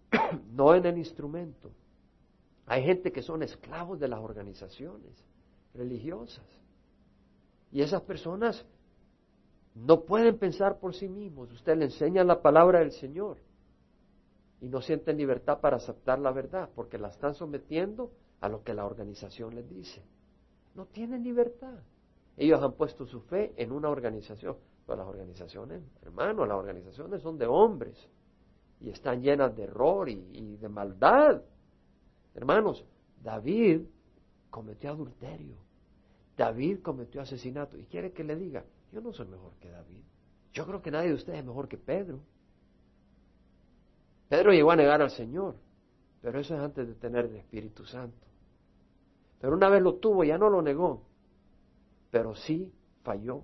no 0.53 0.73
en 0.73 0.85
el 0.85 0.97
instrumento. 0.99 1.69
Hay 2.65 2.81
gente 2.81 3.11
que 3.11 3.21
son 3.23 3.43
esclavos 3.43 3.99
de 3.99 4.07
las 4.07 4.21
organizaciones 4.21 5.21
religiosas 5.73 6.45
y 7.73 7.81
esas 7.81 8.03
personas 8.03 8.65
no 9.85 10.05
pueden 10.05 10.37
pensar 10.37 10.79
por 10.79 10.95
sí 10.95 11.07
mismos. 11.07 11.51
Usted 11.51 11.77
le 11.77 11.85
enseña 11.85 12.23
la 12.23 12.41
palabra 12.41 12.79
del 12.79 12.91
Señor 12.91 13.37
y 14.59 14.69
no 14.69 14.81
sienten 14.81 15.17
libertad 15.17 15.59
para 15.59 15.77
aceptar 15.77 16.17
la 16.19 16.31
verdad 16.31 16.69
porque 16.73 16.97
la 16.97 17.09
están 17.09 17.35
sometiendo 17.35 18.11
a 18.41 18.49
lo 18.49 18.63
que 18.63 18.73
la 18.73 18.85
organización 18.85 19.53
les 19.53 19.69
dice. 19.69 20.03
No 20.73 20.85
tienen 20.85 21.23
libertad. 21.23 21.79
Ellos 22.37 22.61
han 22.61 22.73
puesto 22.73 23.05
su 23.05 23.21
fe 23.21 23.53
en 23.55 23.71
una 23.71 23.89
organización. 23.89 24.57
Pero 24.85 24.97
las 24.97 25.07
organizaciones, 25.07 25.83
hermanos, 26.01 26.47
las 26.47 26.57
organizaciones 26.57 27.21
son 27.21 27.37
de 27.37 27.45
hombres 27.45 27.97
y 28.79 28.89
están 28.89 29.21
llenas 29.21 29.55
de 29.55 29.63
error 29.63 30.09
y, 30.09 30.27
y 30.33 30.57
de 30.57 30.69
maldad. 30.69 31.41
Hermanos, 32.33 32.85
David 33.21 33.81
cometió 34.49 34.91
adulterio. 34.91 35.57
David 36.35 36.79
cometió 36.81 37.21
asesinato. 37.21 37.77
¿Y 37.77 37.85
quiere 37.85 38.11
que 38.11 38.23
le 38.23 38.35
diga? 38.35 38.63
Yo 38.91 39.01
no 39.01 39.13
soy 39.13 39.27
mejor 39.27 39.53
que 39.59 39.69
David. 39.69 40.03
Yo 40.53 40.65
creo 40.65 40.81
que 40.81 40.91
nadie 40.91 41.09
de 41.09 41.15
ustedes 41.15 41.39
es 41.39 41.45
mejor 41.45 41.67
que 41.67 41.77
Pedro. 41.77 42.19
Pedro 44.29 44.51
llegó 44.51 44.71
a 44.71 44.75
negar 44.75 45.01
al 45.01 45.11
Señor, 45.11 45.55
pero 46.21 46.39
eso 46.39 46.55
es 46.55 46.61
antes 46.61 46.87
de 46.87 46.95
tener 46.95 47.25
el 47.25 47.35
Espíritu 47.35 47.85
Santo. 47.85 48.25
Pero 49.39 49.53
una 49.53 49.69
vez 49.69 49.81
lo 49.81 49.95
tuvo, 49.95 50.23
ya 50.23 50.37
no 50.37 50.49
lo 50.49 50.61
negó, 50.61 51.03
pero 52.11 52.35
sí 52.35 52.73
falló, 53.03 53.43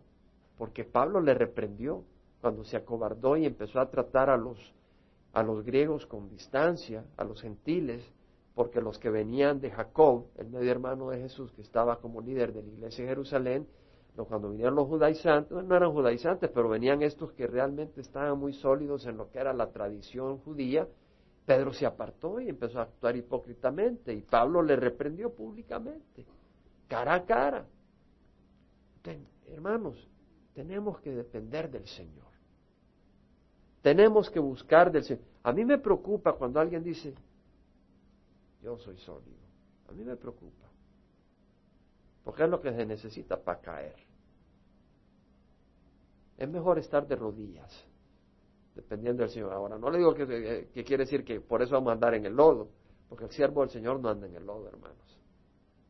porque 0.57 0.83
Pablo 0.83 1.21
le 1.21 1.33
reprendió 1.33 2.03
cuando 2.41 2.63
se 2.65 2.75
acobardó 2.75 3.37
y 3.37 3.45
empezó 3.45 3.79
a 3.79 3.89
tratar 3.89 4.29
a 4.29 4.37
los, 4.37 4.57
a 5.33 5.43
los 5.43 5.63
griegos 5.63 6.05
con 6.05 6.29
distancia, 6.29 7.05
a 7.15 7.23
los 7.23 7.41
gentiles, 7.41 8.03
porque 8.55 8.81
los 8.81 8.99
que 8.99 9.09
venían 9.09 9.61
de 9.61 9.71
Jacob, 9.71 10.25
el 10.37 10.49
medio 10.49 10.71
hermano 10.71 11.09
de 11.09 11.19
Jesús, 11.19 11.51
que 11.53 11.61
estaba 11.61 11.99
como 11.99 12.21
líder 12.21 12.53
de 12.53 12.63
la 12.63 12.69
iglesia 12.69 13.03
de 13.03 13.09
Jerusalén, 13.09 13.67
cuando 14.15 14.51
vinieron 14.51 14.75
los 14.75 14.87
judaizantes, 14.87 15.63
no 15.63 15.75
eran 15.75 15.91
judaizantes, 15.91 16.49
pero 16.53 16.69
venían 16.69 17.01
estos 17.01 17.31
que 17.31 17.47
realmente 17.47 18.01
estaban 18.01 18.37
muy 18.37 18.53
sólidos 18.53 19.05
en 19.07 19.17
lo 19.17 19.29
que 19.31 19.39
era 19.39 19.53
la 19.53 19.71
tradición 19.71 20.37
judía, 20.39 20.87
Pedro 21.45 21.73
se 21.73 21.85
apartó 21.85 22.39
y 22.39 22.49
empezó 22.49 22.79
a 22.79 22.83
actuar 22.83 23.15
hipócritamente 23.17 24.13
y 24.13 24.21
Pablo 24.21 24.61
le 24.61 24.75
reprendió 24.75 25.33
públicamente, 25.33 26.25
cara 26.87 27.15
a 27.15 27.25
cara. 27.25 27.65
hermanos, 29.47 30.07
tenemos 30.53 30.99
que 31.01 31.11
depender 31.11 31.69
del 31.69 31.87
Señor. 31.87 32.31
Tenemos 33.81 34.29
que 34.29 34.39
buscar 34.39 34.91
del 34.91 35.03
Señor. 35.03 35.25
A 35.43 35.51
mí 35.51 35.65
me 35.65 35.77
preocupa 35.77 36.33
cuando 36.33 36.59
alguien 36.59 36.83
dice, 36.83 37.13
yo 38.61 38.77
soy 38.77 38.97
sólido. 38.99 39.43
A 39.89 39.91
mí 39.91 40.03
me 40.05 40.15
preocupa. 40.15 40.72
Porque 42.23 42.43
es 42.43 42.49
lo 42.49 42.61
que 42.61 42.71
se 42.71 42.85
necesita 42.85 43.37
para 43.37 43.59
caer. 43.59 43.95
Es 46.37 46.49
mejor 46.49 46.79
estar 46.79 47.07
de 47.07 47.15
rodillas, 47.15 47.85
dependiendo 48.75 49.23
del 49.23 49.29
Señor. 49.29 49.53
Ahora, 49.53 49.77
no 49.77 49.89
le 49.89 49.99
digo 49.99 50.13
que, 50.13 50.67
quiere 50.85 51.03
decir 51.03 51.23
que 51.23 51.41
por 51.41 51.61
eso 51.61 51.75
vamos 51.75 51.91
a 51.91 51.93
andar 51.93 52.15
en 52.15 52.25
el 52.25 52.33
lodo, 52.33 52.69
porque 53.09 53.25
el 53.25 53.31
siervo 53.31 53.61
del 53.61 53.69
Señor 53.69 53.99
no 53.99 54.09
anda 54.09 54.27
en 54.27 54.35
el 54.35 54.45
lodo, 54.45 54.67
hermanos. 54.67 55.19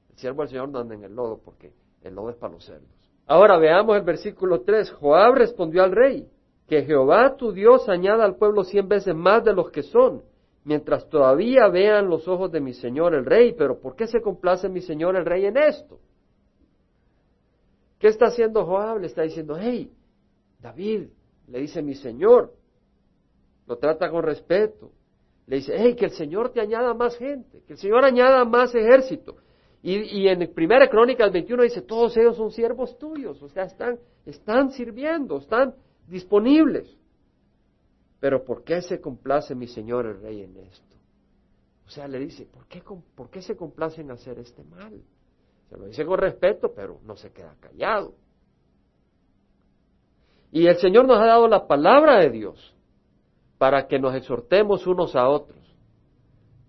El 0.10 0.18
siervo 0.18 0.42
del 0.42 0.50
Señor 0.50 0.70
no 0.70 0.80
anda 0.80 0.96
en 0.96 1.04
el 1.04 1.16
lodo, 1.16 1.40
porque 1.44 1.74
el 2.02 2.14
lodo 2.14 2.32
es 2.32 2.36
para 2.36 2.54
los 2.54 2.66
cerdos. 2.66 2.90
Ahora 3.26 3.58
veamos 3.58 3.96
el 3.96 4.04
versículo 4.04 4.62
3. 4.62 4.92
Joab 4.92 5.36
respondió 5.36 5.84
al 5.84 5.92
rey, 5.92 6.30
que 6.68 6.84
Jehová 6.84 7.36
tu 7.38 7.52
Dios 7.52 7.88
añada 7.88 8.26
al 8.26 8.36
pueblo 8.36 8.64
cien 8.64 8.88
veces 8.88 9.16
más 9.16 9.44
de 9.44 9.54
los 9.54 9.70
que 9.72 9.84
son, 9.84 10.24
mientras 10.66 11.08
todavía 11.10 11.68
vean 11.68 12.10
los 12.10 12.28
ojos 12.28 12.52
de 12.52 12.60
mi 12.60 12.74
señor 12.74 13.14
el 13.14 13.26
rey. 13.26 13.54
Pero 13.54 13.80
¿por 13.80 13.96
qué 13.96 14.08
se 14.08 14.22
complace 14.22 14.68
mi 14.68 14.82
señor 14.82 15.16
el 15.16 15.26
rey 15.26 15.46
en 15.46 15.58
esto? 15.58 16.00
¿Qué 18.04 18.10
está 18.10 18.26
haciendo 18.26 18.66
Joab? 18.66 19.00
Le 19.00 19.08
está 19.08 19.22
diciendo, 19.22 19.56
hey, 19.58 19.90
David, 20.60 21.08
le 21.48 21.60
dice 21.62 21.82
mi 21.82 21.96
Señor, 21.96 22.54
lo 23.66 23.78
trata 23.78 24.12
con 24.12 24.24
respeto. 24.24 24.92
Le 25.48 25.56
dice, 25.56 25.74
hey, 25.78 25.96
que 25.96 26.04
el 26.04 26.12
Señor 26.12 26.52
te 26.52 26.60
añada 26.60 26.94
más 26.94 27.16
gente, 27.16 27.62
que 27.66 27.72
el 27.72 27.80
Señor 27.80 28.04
añada 28.04 28.44
más 28.44 28.76
ejército. 28.76 29.38
Y, 29.82 30.20
y 30.20 30.28
en 30.28 30.54
Primera 30.54 30.90
Crónicas 30.90 31.32
21 31.32 31.64
dice, 31.64 31.82
todos 31.82 32.18
ellos 32.18 32.36
son 32.36 32.52
siervos 32.52 32.98
tuyos, 32.98 33.42
o 33.42 33.48
sea, 33.48 33.64
están, 33.64 33.98
están 34.26 34.72
sirviendo, 34.72 35.38
están 35.38 35.74
disponibles. 36.06 36.94
Pero 38.20 38.44
¿por 38.44 38.66
qué 38.66 38.82
se 38.82 39.00
complace 39.00 39.56
mi 39.56 39.68
Señor 39.68 40.08
el 40.08 40.20
Rey 40.20 40.42
en 40.42 40.58
esto? 40.58 40.98
O 41.88 41.90
sea, 41.90 42.10
le 42.10 42.20
dice, 42.20 42.48
¿por 42.48 42.68
qué, 42.68 42.84
¿por 43.16 43.30
qué 43.30 43.42
se 43.42 43.56
complace 43.56 44.02
en 44.02 44.12
hacer 44.12 44.40
este 44.40 44.62
mal? 44.66 45.02
Se 45.74 45.80
lo 45.80 45.88
dice 45.88 46.06
con 46.06 46.20
respeto, 46.20 46.72
pero 46.76 47.00
no 47.04 47.16
se 47.16 47.32
queda 47.32 47.56
callado. 47.60 48.14
Y 50.52 50.68
el 50.68 50.78
Señor 50.78 51.08
nos 51.08 51.18
ha 51.18 51.26
dado 51.26 51.48
la 51.48 51.66
palabra 51.66 52.20
de 52.20 52.30
Dios 52.30 52.76
para 53.58 53.88
que 53.88 53.98
nos 53.98 54.14
exhortemos 54.14 54.86
unos 54.86 55.16
a 55.16 55.28
otros. 55.28 55.58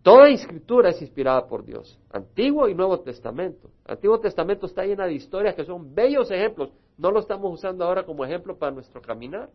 Toda 0.03 0.31
escritura 0.31 0.89
es 0.89 1.03
inspirada 1.03 1.47
por 1.47 1.67
Dios, 1.67 1.99
Antiguo 2.11 2.67
y 2.67 2.75
Nuevo 2.75 3.01
Testamento. 3.01 3.69
Antiguo 3.85 4.19
Testamento 4.21 4.65
está 4.65 4.87
llena 4.87 5.05
de 5.05 5.13
historias 5.13 5.55
que 5.55 5.67
son 5.67 5.95
bellos 5.95 6.31
ejemplos. 6.31 6.71
No 6.97 7.11
lo 7.11 7.21
estamos 7.21 7.53
usando 7.53 7.85
ahora 7.85 8.07
como 8.07 8.25
ejemplo 8.25 8.57
para 8.57 8.73
nuestro 8.73 9.03
caminar. 9.03 9.51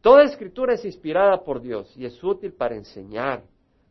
Toda 0.00 0.24
escritura 0.24 0.74
es 0.74 0.84
inspirada 0.84 1.44
por 1.44 1.60
Dios 1.60 1.96
y 1.96 2.06
es 2.06 2.24
útil 2.24 2.54
para 2.54 2.74
enseñar, 2.74 3.44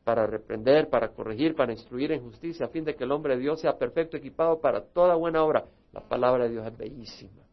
para 0.09 0.25
reprender, 0.25 0.89
para 0.89 1.09
corregir, 1.09 1.55
para 1.55 1.71
instruir 1.71 2.11
en 2.11 2.23
justicia, 2.23 2.65
a 2.65 2.69
fin 2.69 2.83
de 2.83 2.95
que 2.95 3.03
el 3.03 3.11
hombre 3.11 3.35
de 3.35 3.41
Dios 3.41 3.61
sea 3.61 3.77
perfecto, 3.77 4.17
equipado 4.17 4.59
para 4.59 4.81
toda 4.83 5.13
buena 5.13 5.43
obra. 5.43 5.65
La 5.93 6.01
palabra 6.01 6.45
de 6.45 6.49
Dios 6.49 6.65
es 6.65 6.75
bellísima. 6.75 7.43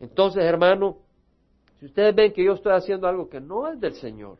Entonces, 0.00 0.42
hermano, 0.42 0.96
si 1.78 1.86
ustedes 1.86 2.16
ven 2.16 2.32
que 2.32 2.44
yo 2.44 2.54
estoy 2.54 2.72
haciendo 2.72 3.06
algo 3.06 3.28
que 3.28 3.40
no 3.40 3.68
es 3.68 3.78
del 3.78 3.94
Señor, 3.94 4.38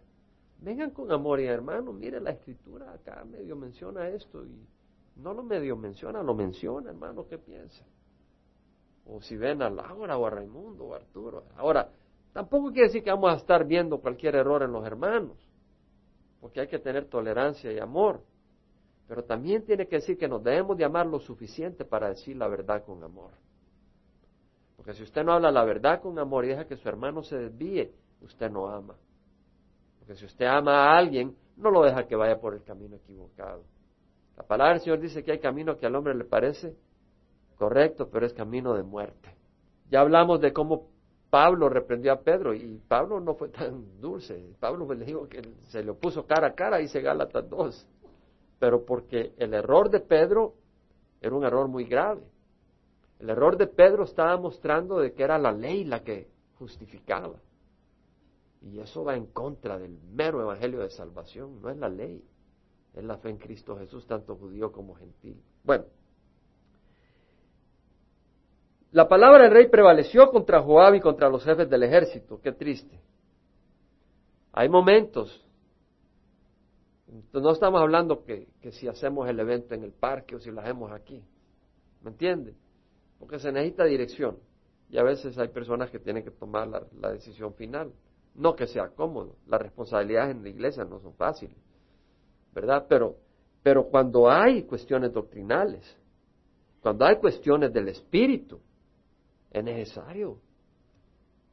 vengan 0.59 0.91
con 0.91 1.13
amor 1.13 1.39
y 1.39 1.45
hermano, 1.45 1.93
mire 1.93 2.21
la 2.21 2.33
escritura 2.33 2.93
acá 2.93 3.23
medio 3.25 3.55
menciona 3.55 4.09
esto 4.09 4.45
y 4.45 4.67
no 5.23 5.33
lo 5.33 5.45
medio 5.45 5.77
menciona, 5.77 6.25
lo 6.25 6.35
menciona, 6.35 6.91
hermano, 6.91 7.25
¿qué 7.29 7.39
piensa? 7.39 7.85
O 9.07 9.23
si 9.23 9.37
ven 9.37 9.63
a 9.63 9.71
Laura 9.71 10.19
o 10.19 10.27
a 10.27 10.31
Raimundo 10.31 10.87
o 10.87 10.95
a 10.95 10.97
Arturo. 10.97 11.45
Ahora, 11.57 11.89
tampoco 12.33 12.73
quiere 12.73 12.89
decir 12.89 13.05
que 13.05 13.11
vamos 13.11 13.33
a 13.33 13.37
estar 13.37 13.65
viendo 13.65 14.01
cualquier 14.01 14.35
error 14.35 14.65
en 14.65 14.73
los 14.73 14.85
hermanos 14.85 15.50
porque 16.41 16.61
hay 16.61 16.69
que 16.69 16.79
tener 16.79 17.07
tolerancia 17.07 17.73
y 17.73 17.79
amor. 17.79 18.23
Pero 19.07 19.25
también 19.25 19.65
tiene 19.65 19.87
que 19.87 19.97
decir 19.97 20.17
que 20.17 20.29
nos 20.29 20.43
debemos 20.43 20.77
de 20.77 20.85
amar 20.85 21.07
lo 21.07 21.19
suficiente 21.21 21.85
para 21.85 22.09
decir 22.09 22.37
la 22.37 22.49
verdad 22.49 22.85
con 22.85 23.03
amor. 23.03 23.33
Porque 24.77 24.95
si 24.95 25.03
usted 25.03 25.23
no 25.25 25.33
habla 25.33 25.51
la 25.51 25.65
verdad 25.65 26.01
con 26.01 26.19
amor 26.19 26.45
y 26.45 26.49
deja 26.49 26.67
que 26.67 26.77
su 26.77 26.89
hermano 26.89 27.23
se 27.23 27.37
desvíe, 27.37 27.93
usted 28.23 28.51
no 28.51 28.69
ama. 28.69 28.95
Porque 29.99 30.15
si 30.15 30.25
usted 30.25 30.47
ama 30.47 30.85
a 30.85 30.97
alguien, 30.97 31.37
no 31.57 31.71
lo 31.71 31.83
deja 31.83 32.07
que 32.07 32.17
vaya 32.17 32.41
por 32.41 32.55
el 32.55 32.63
camino 32.63 32.97
equivocado. 32.97 33.65
La 34.37 34.45
palabra 34.45 34.75
del 34.75 34.83
Señor 34.83 35.01
dice 35.01 35.23
que 35.23 35.33
hay 35.33 35.39
camino 35.39 35.77
que 35.77 35.87
al 35.87 35.95
hombre 35.95 36.15
le 36.15 36.25
parece 36.25 36.75
correcto, 37.59 38.09
pero 38.11 38.25
es 38.25 38.33
camino 38.33 38.73
de 38.75 38.83
muerte. 38.83 39.37
Ya 39.91 40.01
hablamos 40.01 40.41
de 40.41 40.53
cómo 40.53 40.89
Pablo 41.31 41.69
reprendió 41.69 42.13
a 42.13 42.21
Pedro 42.21 42.53
y 42.53 42.81
Pablo 42.89 43.21
no 43.21 43.35
fue 43.35 43.49
tan 43.49 44.01
dulce. 44.01 44.53
Pablo 44.59 44.93
le 44.93 45.05
dijo 45.05 45.29
que 45.29 45.41
se 45.69 45.83
le 45.83 45.95
puso 45.95 46.27
cara 46.27 46.49
a 46.49 46.55
cara, 46.55 46.79
dice 46.79 47.01
Gálatas 47.01 47.49
2. 47.49 47.87
Pero 48.59 48.85
porque 48.85 49.33
el 49.39 49.55
error 49.55 49.91
de 49.91 50.01
Pedro 50.01 50.55
era 51.21 51.35
un 51.35 51.45
error 51.45 51.69
muy 51.69 51.85
grave. 51.85 52.23
El 53.21 53.31
error 53.31 53.57
de 53.57 53.69
Pedro 53.69 54.05
estaba 54.05 54.37
mostrando 54.37 54.99
de 54.99 55.13
que 55.13 55.23
era 55.23 55.39
la 55.39 55.53
ley 55.53 55.85
la 55.85 56.03
que 56.03 56.29
justificaba. 56.59 57.39
Y 58.63 58.81
eso 58.81 59.05
va 59.05 59.17
en 59.17 59.27
contra 59.27 59.79
del 59.79 59.99
mero 60.13 60.43
evangelio 60.43 60.81
de 60.81 60.91
salvación, 60.91 61.63
no 61.63 61.71
es 61.71 61.79
la 61.79 61.89
ley, 61.89 62.23
es 62.95 63.05
la 63.05 63.17
fe 63.19 63.31
en 63.31 63.39
Cristo 63.39 63.77
Jesús, 63.79 64.07
tanto 64.07 64.37
judío 64.37 64.71
como 64.71 64.95
gentil. 64.95 65.43
Bueno, 65.65 65.85
la 68.93 69.09
palabra 69.09 69.45
del 69.45 69.53
rey 69.53 69.69
prevaleció 69.69 70.31
contra 70.31 70.63
Joab 70.63 70.95
y 70.95 71.01
contra 71.01 71.29
los 71.29 71.45
jefes 71.45 71.69
del 71.69 71.83
ejército. 71.83 72.41
Qué 72.41 72.53
triste. 72.53 73.01
Hay 74.53 74.69
momentos 74.69 75.45
no 77.33 77.53
estamos 77.53 77.81
hablando 77.81 78.25
que, 78.25 78.49
si 78.73 78.89
hacemos 78.89 79.29
el 79.29 79.41
evento 79.41 79.75
en 79.75 79.83
el 79.83 79.93
parque 79.93 80.37
o 80.37 80.41
si 80.41 80.51
lo 80.51 80.61
hacemos 80.61 80.93
aquí. 80.93 81.23
¿Me 82.03 82.11
entiende? 82.11 82.55
Porque 83.19 83.39
se 83.39 83.53
necesita 83.53 83.85
dirección. 83.85 84.39
Y 84.89 84.99
a 84.99 85.03
veces 85.03 85.37
hay 85.39 85.49
personas 85.49 85.91
que 85.91 85.99
tienen 85.99 86.25
que 86.25 86.31
tomar 86.31 86.69
la, 86.69 87.13
decisión 87.13 87.55
final. 87.55 87.93
No 88.35 88.55
que 88.55 88.67
sea 88.67 88.89
cómodo. 88.89 89.37
Las 89.47 89.61
responsabilidades 89.61 90.37
en 90.37 90.43
la 90.43 90.49
iglesia 90.49 90.85
no 90.85 91.01
son 91.01 91.15
fáciles. 91.15 91.57
¿Verdad? 92.55 92.87
Pero, 92.89 93.17
pero 93.63 93.89
cuando 93.89 94.31
hay 94.31 94.65
cuestiones 94.65 95.13
doctrinales, 95.13 95.97
cuando 96.81 97.05
hay 97.05 97.17
cuestiones 97.17 97.73
del 97.73 97.89
espíritu, 97.89 98.61
es 99.51 99.65
necesario 99.65 100.39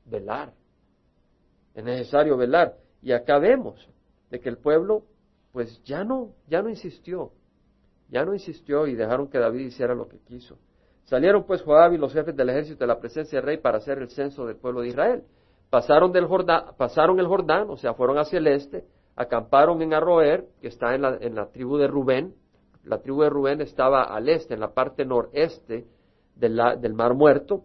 velar. 0.06 0.54
Es 1.74 1.84
necesario 1.84 2.38
velar. 2.38 2.76
Y 3.02 3.12
acá 3.12 3.40
vemos 3.40 3.88
de 4.30 4.40
que 4.40 4.50
el 4.50 4.58
pueblo 4.58 5.04
pues 5.52 5.82
ya 5.84 6.04
no, 6.04 6.34
ya 6.48 6.62
no 6.62 6.70
insistió, 6.70 7.32
ya 8.10 8.24
no 8.24 8.34
insistió 8.34 8.86
y 8.86 8.96
dejaron 8.96 9.28
que 9.28 9.40
David 9.40 9.68
hiciera 9.68 9.96
lo 9.96 10.08
que 10.08 10.20
quiso. 10.20 10.58
Salieron 11.06 11.46
pues 11.46 11.62
Joab 11.64 11.94
y 11.94 11.98
los 11.98 12.14
jefes 12.14 12.36
del 12.36 12.50
ejército 12.50 12.80
de 12.80 12.88
la 12.88 13.00
presencia 13.00 13.40
del 13.40 13.46
rey 13.46 13.58
para 13.58 13.78
hacer 13.78 13.98
el 14.00 14.10
censo 14.10 14.46
del 14.46 14.58
pueblo 14.58 14.82
de 14.82 14.90
Israel. 14.90 15.24
Pasaron, 15.70 16.12
del 16.12 16.26
Jordán, 16.26 16.76
pasaron 16.78 17.20
el 17.20 17.28
Jordán, 17.28 17.70
o 17.70 17.78
sea, 17.78 17.94
fueron 17.94 18.18
hacia 18.18 18.40
el 18.40 18.48
este, 18.48 18.86
acamparon 19.16 19.82
en 19.82 19.94
Arroer, 19.94 20.46
que 20.62 20.68
está 20.68 20.94
en 20.96 21.02
la, 21.02 21.18
en 21.20 21.36
la 21.36 21.48
tribu 21.48 21.78
de 21.78 21.88
Rubén. 21.88 22.36
La 22.84 23.00
tribu 23.02 23.24
de 23.24 23.30
Rubén 23.30 23.62
estaba 23.62 24.04
al 24.04 24.30
este, 24.30 24.54
en 24.54 24.60
la 24.60 24.74
parte 24.74 25.06
noreste 25.06 25.88
del 26.36 26.94
Mar 26.94 27.16
Muerto, 27.16 27.64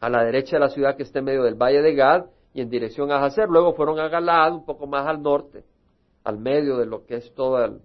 a 0.00 0.08
la 0.08 0.24
derecha 0.24 0.56
de 0.56 0.60
la 0.60 0.70
ciudad 0.70 0.96
que 0.96 1.02
está 1.02 1.18
en 1.18 1.26
medio 1.26 1.42
del 1.42 1.54
valle 1.54 1.82
de 1.82 1.94
Gad 1.94 2.24
y 2.54 2.62
en 2.62 2.70
dirección 2.70 3.12
a 3.12 3.22
Hazer. 3.22 3.48
Luego 3.48 3.74
fueron 3.74 3.98
a 4.00 4.08
Galad, 4.08 4.54
un 4.54 4.64
poco 4.64 4.86
más 4.86 5.06
al 5.06 5.22
norte, 5.22 5.64
al 6.24 6.38
medio 6.38 6.78
de 6.78 6.86
lo 6.86 7.04
que 7.04 7.16
es 7.16 7.32
todo 7.34 7.62
el, 7.64 7.80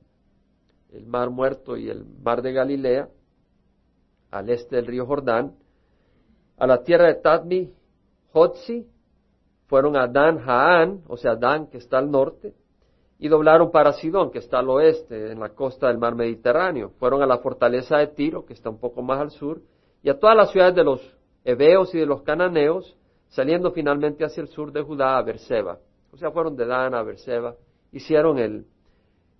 mar 1.06 1.30
muerto 1.30 1.76
y 1.76 1.90
el 1.90 2.06
mar 2.24 2.42
de 2.42 2.54
Galilea, 2.54 3.10
al 4.32 4.50
este 4.50 4.78
del 4.78 4.88
río 4.88 5.06
Jordán, 5.06 5.54
a 6.58 6.66
la 6.66 6.84
tierra 6.84 7.08
de 7.08 7.16
Tadmi, 7.16 7.74
Hotzi, 8.32 8.88
fueron 9.68 9.98
a 9.98 10.08
Dan 10.08 10.40
Haan, 10.40 11.02
o 11.08 11.18
sea, 11.18 11.36
Dan 11.36 11.68
que 11.68 11.78
está 11.78 11.98
al 11.98 12.10
norte, 12.10 12.54
y 13.18 13.28
doblaron 13.28 13.72
para 13.72 13.94
Sidón, 13.94 14.32
que 14.32 14.40
está 14.40 14.60
al 14.60 14.70
oeste, 14.70 15.32
en 15.32 15.40
la 15.40 15.50
costa 15.50 15.88
del 15.88 15.98
mar 15.98 16.16
Mediterráneo. 16.16 16.92
Fueron 17.00 17.22
a 17.22 17.26
la 17.26 17.40
fortaleza 17.40 17.98
de 17.98 18.08
Tiro, 18.08 18.46
que 18.46 18.54
está 18.54 18.70
un 18.70 18.80
poco 18.80 19.02
más 19.02 19.20
al 19.20 19.32
sur, 19.32 19.62
y 20.04 20.10
a 20.10 20.20
todas 20.20 20.36
las 20.36 20.52
ciudades 20.52 20.76
de 20.76 20.84
los 20.84 21.15
heveos 21.46 21.96
y 21.96 22.00
de 22.00 22.06
los 22.06 22.24
cananeos, 22.24 22.98
saliendo 23.30 23.72
finalmente 23.72 24.26
hacia 24.26 24.42
el 24.42 24.50
sur 24.50 24.74
de 24.74 24.82
Judá 24.82 25.18
a 25.18 25.22
Berseba. 25.22 25.80
O 26.12 26.18
sea, 26.18 26.32
fueron 26.32 26.56
de 26.58 26.66
Dan 26.66 26.94
a 26.94 27.04
Berseba 27.04 27.56
hicieron 27.96 28.38
el, 28.40 28.66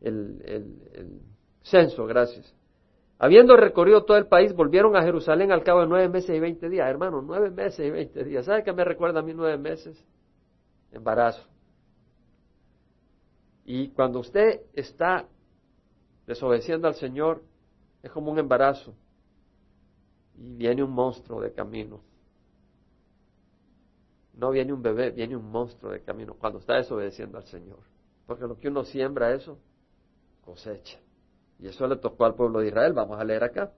el, 0.02 1.22
censo, 1.64 2.06
gracias. 2.06 2.56
Habiendo 3.20 3.56
recorrido 3.58 4.06
todo 4.06 4.18
el 4.18 4.28
país, 4.28 4.54
volvieron 4.54 4.96
a 4.96 5.04
Jerusalén 5.04 5.52
al 5.52 5.64
cabo 5.64 5.82
de 5.82 5.88
nueve 5.88 6.10
meses 6.10 6.36
y 6.36 6.40
veinte 6.40 6.70
días. 6.70 6.88
Hermano, 6.88 7.22
nueve 7.22 7.50
meses 7.50 7.86
y 7.86 7.90
veinte 7.90 8.24
días. 8.24 8.46
¿Sabe 8.46 8.64
qué 8.64 8.72
me 8.72 8.84
recuerda 8.84 9.20
a 9.20 9.24
mí 9.24 9.34
nueve 9.34 9.58
meses? 9.58 10.02
Embarazo. 10.92 11.46
Y 13.66 13.90
cuando 13.90 14.20
usted 14.20 14.62
está 14.74 15.28
desobedeciendo 16.28 16.88
al 16.88 16.96
Señor, 16.96 17.42
es 18.04 18.12
como 18.12 18.32
un 18.32 18.40
embarazo. 18.40 18.94
Y 20.38 20.56
viene 20.56 20.84
un 20.84 20.92
monstruo 20.92 21.42
de 21.42 21.54
camino. 21.54 22.02
No 24.34 24.52
viene 24.52 24.74
un 24.74 24.82
bebé, 24.82 25.12
viene 25.12 25.36
un 25.36 25.50
monstruo 25.50 25.92
de 25.92 26.02
camino 26.02 26.36
cuando 26.38 26.60
está 26.60 26.76
desobedeciendo 26.76 27.38
al 27.38 27.46
Señor. 27.46 27.80
Porque 28.26 28.46
lo 28.46 28.58
que 28.58 28.68
uno 28.68 28.84
siembra, 28.84 29.34
eso 29.34 29.58
cosecha. 30.44 31.00
Y 31.60 31.68
eso 31.68 31.88
le 31.88 31.96
tocó 31.98 32.26
al 32.26 32.36
pueblo 32.36 32.60
de 32.60 32.68
Israel. 32.68 32.94
Vamos 32.94 33.20
a 33.20 33.24
leer 33.24 33.44
acá. 33.44 33.72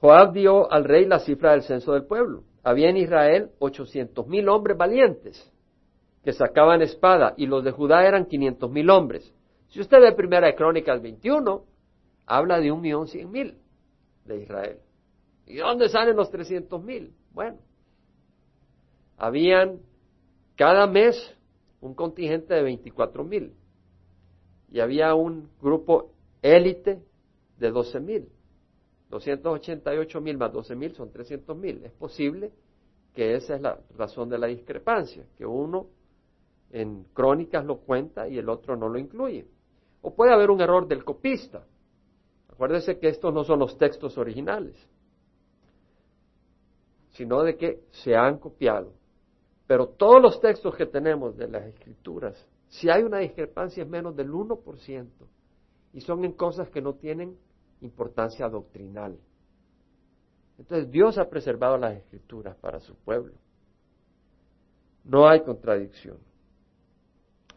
Joab 0.00 0.32
dio 0.32 0.70
al 0.70 0.84
rey 0.84 1.06
la 1.06 1.20
cifra 1.20 1.52
del 1.52 1.62
censo 1.62 1.92
del 1.92 2.06
pueblo. 2.06 2.44
Había 2.62 2.90
en 2.90 2.96
Israel 2.96 3.50
ochocientos 3.58 4.26
mil 4.26 4.48
hombres 4.48 4.76
valientes 4.76 5.50
que 6.24 6.32
sacaban 6.32 6.82
espada 6.82 7.34
y 7.36 7.46
los 7.46 7.64
de 7.64 7.72
Judá 7.72 8.06
eran 8.06 8.26
quinientos 8.26 8.70
mil 8.70 8.90
hombres. 8.90 9.32
Si 9.68 9.80
usted 9.80 10.00
ve 10.00 10.12
Primera 10.12 10.48
de 10.48 10.54
Crónicas 10.54 11.00
21, 11.00 11.64
habla 12.36 12.60
de 12.60 12.72
un 12.72 12.80
millón 12.80 13.08
cien 13.08 13.30
mil 13.30 13.58
de 14.24 14.42
Israel. 14.42 14.78
¿Y 15.46 15.56
dónde 15.56 15.88
salen 15.88 16.16
los 16.16 16.30
trescientos 16.30 16.82
mil? 16.82 17.12
Bueno, 17.32 17.58
habían 19.18 19.80
cada 20.56 20.86
mes 20.86 21.16
un 21.80 21.94
contingente 21.94 22.54
de 22.54 22.62
24 22.62 23.24
mil. 23.24 23.54
Y 24.70 24.80
había 24.80 25.14
un 25.14 25.50
grupo 25.60 26.12
élite 26.40 27.02
de 27.58 27.70
12 27.70 28.00
mil. 28.00 28.28
288 29.10 30.20
mil 30.22 30.38
más 30.38 30.52
12 30.52 30.74
mil 30.74 30.94
son 30.94 31.12
300 31.12 31.56
mil. 31.56 31.84
Es 31.84 31.92
posible 31.92 32.50
que 33.12 33.34
esa 33.34 33.56
es 33.56 33.60
la 33.60 33.78
razón 33.96 34.30
de 34.30 34.38
la 34.38 34.46
discrepancia, 34.46 35.26
que 35.36 35.44
uno 35.44 35.88
en 36.70 37.04
crónicas 37.12 37.64
lo 37.66 37.80
cuenta 37.80 38.26
y 38.26 38.38
el 38.38 38.48
otro 38.48 38.74
no 38.76 38.88
lo 38.88 38.98
incluye. 38.98 39.46
O 40.00 40.14
puede 40.14 40.32
haber 40.32 40.50
un 40.50 40.62
error 40.62 40.88
del 40.88 41.04
copista. 41.04 41.66
Acuérdese 42.62 42.96
que 42.96 43.08
estos 43.08 43.34
no 43.34 43.42
son 43.42 43.58
los 43.58 43.76
textos 43.76 44.16
originales, 44.16 44.76
sino 47.10 47.42
de 47.42 47.56
que 47.56 47.80
se 47.90 48.14
han 48.14 48.38
copiado. 48.38 48.92
Pero 49.66 49.88
todos 49.88 50.22
los 50.22 50.40
textos 50.40 50.76
que 50.76 50.86
tenemos 50.86 51.36
de 51.36 51.48
las 51.48 51.64
escrituras, 51.64 52.46
si 52.68 52.88
hay 52.88 53.02
una 53.02 53.18
discrepancia 53.18 53.82
es 53.82 53.88
menos 53.88 54.14
del 54.14 54.30
1%, 54.30 55.08
y 55.92 56.00
son 56.02 56.24
en 56.24 56.34
cosas 56.34 56.70
que 56.70 56.80
no 56.80 56.94
tienen 56.94 57.36
importancia 57.80 58.48
doctrinal. 58.48 59.18
Entonces 60.56 60.88
Dios 60.88 61.18
ha 61.18 61.28
preservado 61.28 61.76
las 61.76 61.96
escrituras 61.96 62.56
para 62.58 62.78
su 62.78 62.94
pueblo. 62.94 63.34
No 65.02 65.28
hay 65.28 65.40
contradicción. 65.42 66.18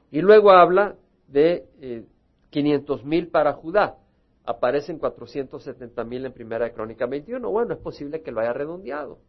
Y 0.09 0.21
luego 0.21 0.49
habla 0.49 0.95
de 1.27 1.69
eh, 1.79 2.05
500 2.49 3.05
mil 3.05 3.27
para 3.27 3.53
Judá. 3.53 3.99
Aparecen 4.45 4.99
470 4.99 6.03
mil 6.03 6.25
en 6.25 6.33
Primera 6.33 6.71
Crónica 6.71 7.05
21. 7.05 7.49
Bueno, 7.49 7.73
es 7.73 7.79
posible 7.79 8.21
que 8.21 8.31
lo 8.31 8.41
haya 8.41 8.53
redondeado. 8.53 9.19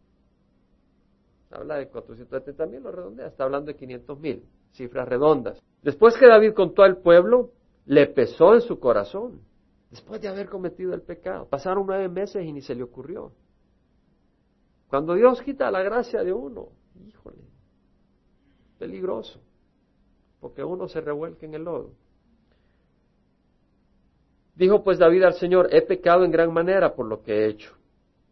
Habla 1.51 1.77
de 1.77 1.87
470 1.87 2.65
mil, 2.65 2.83
lo 2.83 2.91
redondea, 2.91 3.27
está 3.27 3.45
hablando 3.45 3.71
de 3.71 3.77
500 3.77 4.19
mil, 4.19 4.43
cifras 4.73 5.07
redondas. 5.07 5.59
Después 5.81 6.15
que 6.17 6.27
David 6.27 6.53
contó 6.53 6.83
al 6.83 6.97
pueblo, 6.97 7.51
le 7.85 8.07
pesó 8.07 8.53
en 8.53 8.61
su 8.61 8.79
corazón, 8.79 9.41
después 9.89 10.21
de 10.21 10.27
haber 10.27 10.49
cometido 10.49 10.93
el 10.93 11.01
pecado. 11.01 11.47
Pasaron 11.47 11.87
nueve 11.87 12.09
meses 12.09 12.45
y 12.45 12.51
ni 12.51 12.61
se 12.61 12.75
le 12.75 12.83
ocurrió. 12.83 13.31
Cuando 14.89 15.15
Dios 15.15 15.41
quita 15.41 15.71
la 15.71 15.81
gracia 15.81 16.23
de 16.23 16.33
uno, 16.33 16.69
híjole, 17.07 17.43
peligroso, 18.77 19.39
porque 20.41 20.63
uno 20.63 20.87
se 20.87 21.01
revuelca 21.01 21.45
en 21.45 21.53
el 21.53 21.63
lodo. 21.63 21.91
Dijo 24.57 24.83
pues 24.83 24.97
David 24.97 25.23
al 25.23 25.35
Señor, 25.35 25.69
he 25.71 25.83
pecado 25.83 26.25
en 26.25 26.31
gran 26.31 26.51
manera 26.51 26.95
por 26.95 27.05
lo 27.05 27.21
que 27.21 27.31
he 27.31 27.47
hecho. 27.47 27.71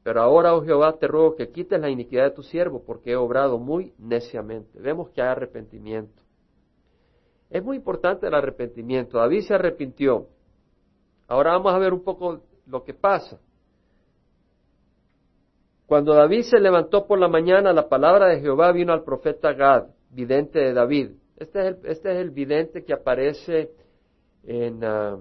Pero 0.01 0.21
ahora, 0.21 0.55
oh 0.55 0.63
Jehová, 0.63 0.97
te 0.97 1.07
ruego 1.07 1.35
que 1.35 1.49
quites 1.49 1.79
la 1.79 1.89
iniquidad 1.89 2.25
de 2.25 2.31
tu 2.31 2.41
siervo, 2.41 2.83
porque 2.83 3.11
he 3.11 3.15
obrado 3.15 3.59
muy 3.59 3.93
neciamente. 3.99 4.79
Vemos 4.79 5.09
que 5.09 5.21
hay 5.21 5.29
arrepentimiento. 5.29 6.21
Es 7.49 7.63
muy 7.63 7.77
importante 7.77 8.25
el 8.27 8.33
arrepentimiento. 8.33 9.19
David 9.19 9.41
se 9.41 9.53
arrepintió. 9.53 10.27
Ahora 11.27 11.51
vamos 11.53 11.73
a 11.73 11.77
ver 11.77 11.93
un 11.93 12.03
poco 12.03 12.41
lo 12.65 12.83
que 12.83 12.93
pasa. 12.95 13.39
Cuando 15.85 16.15
David 16.15 16.41
se 16.41 16.59
levantó 16.59 17.05
por 17.05 17.19
la 17.19 17.27
mañana, 17.27 17.71
la 17.71 17.87
palabra 17.87 18.29
de 18.29 18.41
Jehová 18.41 18.71
vino 18.71 18.93
al 18.93 19.03
profeta 19.03 19.53
Gad, 19.53 19.85
vidente 20.09 20.57
de 20.57 20.73
David. 20.73 21.11
Este 21.37 21.59
es 21.59 21.65
el, 21.65 21.85
este 21.85 22.11
es 22.11 22.17
el 22.17 22.31
vidente 22.31 22.83
que 22.83 22.93
aparece 22.93 23.71
en, 24.43 24.83
ah, 24.83 25.17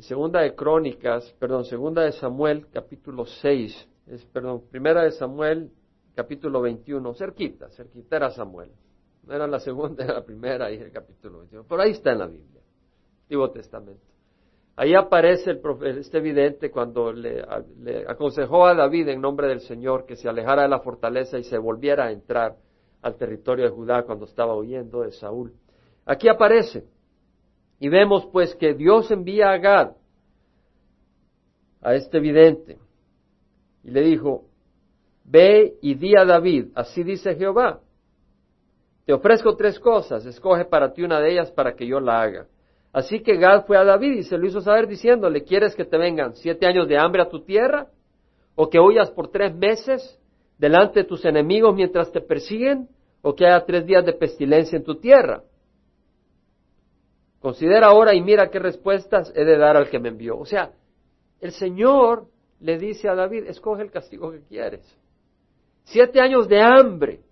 segunda 0.00 0.40
de 0.40 0.54
Crónicas, 0.54 1.34
perdón, 1.38 1.64
segunda 1.64 2.02
de 2.02 2.12
Samuel, 2.12 2.66
capítulo 2.72 3.26
6, 3.26 3.88
es, 4.06 4.24
perdón, 4.26 4.62
primera 4.70 5.02
de 5.02 5.12
Samuel, 5.12 5.70
capítulo 6.14 6.60
21, 6.60 7.14
cerquita, 7.14 7.68
cerquita 7.70 8.16
era 8.16 8.30
Samuel. 8.30 8.70
No 9.24 9.34
era 9.34 9.46
la 9.46 9.58
segunda, 9.60 10.04
era 10.04 10.14
la 10.14 10.24
primera, 10.24 10.70
y 10.70 10.76
el 10.76 10.92
capítulo 10.92 11.38
21. 11.40 11.66
Pero 11.68 11.82
ahí 11.82 11.90
está 11.90 12.12
en 12.12 12.18
la 12.18 12.26
Biblia, 12.26 12.62
Antiguo 13.22 13.50
Testamento. 13.50 14.16
Ahí 14.78 14.94
aparece 14.94 15.52
el 15.52 15.60
este 15.98 16.20
vidente 16.20 16.70
cuando 16.70 17.10
le, 17.10 17.42
aconsejó 18.06 18.66
a 18.66 18.74
David 18.74 19.08
en 19.08 19.22
nombre 19.22 19.48
del 19.48 19.60
Señor 19.60 20.04
que 20.04 20.16
se 20.16 20.28
alejara 20.28 20.62
de 20.62 20.68
la 20.68 20.80
fortaleza 20.80 21.38
y 21.38 21.44
se 21.44 21.56
volviera 21.56 22.04
a 22.04 22.12
entrar 22.12 22.56
al 23.00 23.16
territorio 23.16 23.64
de 23.64 23.70
Judá 23.70 24.02
cuando 24.02 24.26
estaba 24.26 24.54
huyendo 24.54 25.00
de 25.00 25.12
Saúl. 25.12 25.54
Aquí 26.04 26.28
aparece. 26.28 26.84
Y 27.78 27.88
vemos 27.88 28.26
pues 28.32 28.54
que 28.54 28.74
Dios 28.74 29.10
envía 29.10 29.50
a 29.50 29.58
Gad, 29.58 29.92
a 31.82 31.94
este 31.94 32.18
vidente, 32.20 32.78
y 33.84 33.90
le 33.90 34.00
dijo, 34.00 34.44
ve 35.24 35.76
y 35.82 35.94
di 35.94 36.16
a 36.16 36.24
David, 36.24 36.68
así 36.74 37.02
dice 37.02 37.34
Jehová, 37.34 37.80
Te 39.04 39.12
ofrezco 39.12 39.56
tres 39.56 39.78
cosas, 39.78 40.26
escoge 40.26 40.64
para 40.64 40.92
ti 40.92 41.02
una 41.02 41.20
de 41.20 41.32
ellas 41.32 41.50
para 41.52 41.76
que 41.76 41.86
yo 41.86 42.00
la 42.00 42.22
haga. 42.22 42.46
Así 42.92 43.20
que 43.20 43.36
Gad 43.36 43.66
fue 43.66 43.76
a 43.76 43.84
David 43.84 44.12
y 44.12 44.22
se 44.22 44.38
lo 44.38 44.46
hizo 44.46 44.60
saber 44.62 44.86
diciéndole, 44.86 45.44
¿quieres 45.44 45.76
que 45.76 45.84
te 45.84 45.98
vengan 45.98 46.34
siete 46.34 46.66
años 46.66 46.88
de 46.88 46.98
hambre 46.98 47.22
a 47.22 47.28
tu 47.28 47.44
tierra? 47.44 47.88
¿O 48.54 48.70
que 48.70 48.80
huyas 48.80 49.10
por 49.10 49.28
tres 49.28 49.54
meses 49.54 50.18
delante 50.58 51.00
de 51.00 51.04
tus 51.04 51.24
enemigos 51.24 51.74
mientras 51.74 52.10
te 52.10 52.22
persiguen? 52.22 52.88
¿O 53.20 53.34
que 53.34 53.46
haya 53.46 53.64
tres 53.66 53.84
días 53.84 54.04
de 54.04 54.14
pestilencia 54.14 54.78
en 54.78 54.84
tu 54.84 54.94
tierra? 54.94 55.42
Considera 57.46 57.86
ahora 57.86 58.12
y 58.12 58.20
mira 58.20 58.50
qué 58.50 58.58
respuestas 58.58 59.32
he 59.36 59.44
de 59.44 59.56
dar 59.56 59.76
al 59.76 59.88
que 59.88 60.00
me 60.00 60.08
envió. 60.08 60.36
O 60.36 60.44
sea, 60.44 60.72
el 61.38 61.52
Señor 61.52 62.26
le 62.58 62.76
dice 62.76 63.08
a 63.08 63.14
David, 63.14 63.44
escoge 63.46 63.82
el 63.82 63.92
castigo 63.92 64.32
que 64.32 64.40
quieres. 64.40 64.84
Siete 65.84 66.20
años 66.20 66.48
de 66.48 66.60
hambre. 66.60 67.22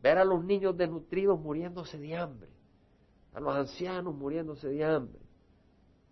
Ver 0.00 0.16
a 0.16 0.24
los 0.24 0.42
niños 0.42 0.74
desnutridos 0.78 1.38
muriéndose 1.38 1.98
de 1.98 2.16
hambre. 2.16 2.48
A 3.34 3.40
los 3.40 3.54
ancianos 3.54 4.14
muriéndose 4.14 4.66
de 4.66 4.82
hambre. 4.82 5.20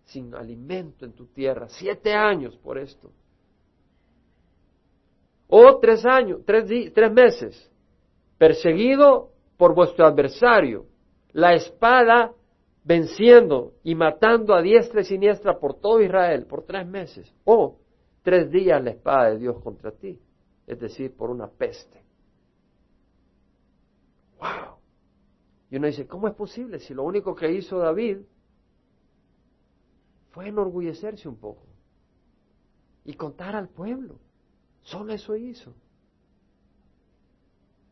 Sin 0.03 0.35
alimento 0.35 1.03
en 1.03 1.13
tu 1.13 1.25
tierra. 1.25 1.67
Siete 1.69 2.13
años 2.13 2.55
por 2.57 2.77
esto. 2.77 3.11
O 5.47 5.79
tres 5.79 6.05
años, 6.05 6.41
tres, 6.45 6.65
tres 6.93 7.11
meses. 7.11 7.71
Perseguido 8.37 9.31
por 9.57 9.73
vuestro 9.73 10.05
adversario. 10.05 10.85
La 11.31 11.55
espada 11.55 12.31
venciendo 12.83 13.73
y 13.83 13.95
matando 13.95 14.53
a 14.53 14.61
diestra 14.61 15.01
y 15.01 15.05
siniestra 15.05 15.59
por 15.59 15.79
todo 15.79 16.01
Israel 16.01 16.45
por 16.45 16.63
tres 16.63 16.87
meses. 16.87 17.33
O 17.45 17.79
tres 18.21 18.51
días 18.51 18.83
la 18.83 18.91
espada 18.91 19.31
de 19.31 19.39
Dios 19.39 19.61
contra 19.61 19.91
ti 19.91 20.19
es 20.65 20.79
decir, 20.79 21.15
por 21.15 21.29
una 21.29 21.47
peste. 21.47 22.03
¡Wow! 24.39 24.77
Y 25.69 25.77
uno 25.77 25.87
dice, 25.87 26.07
¿cómo 26.07 26.27
es 26.27 26.35
posible 26.35 26.79
si 26.79 26.93
lo 26.93 27.03
único 27.03 27.35
que 27.35 27.51
hizo 27.51 27.79
David 27.79 28.19
fue 30.31 30.47
enorgullecerse 30.47 31.27
un 31.27 31.37
poco 31.37 31.63
y 33.03 33.13
contar 33.13 33.55
al 33.55 33.69
pueblo? 33.69 34.19
Solo 34.83 35.13
eso 35.13 35.35
hizo. 35.35 35.73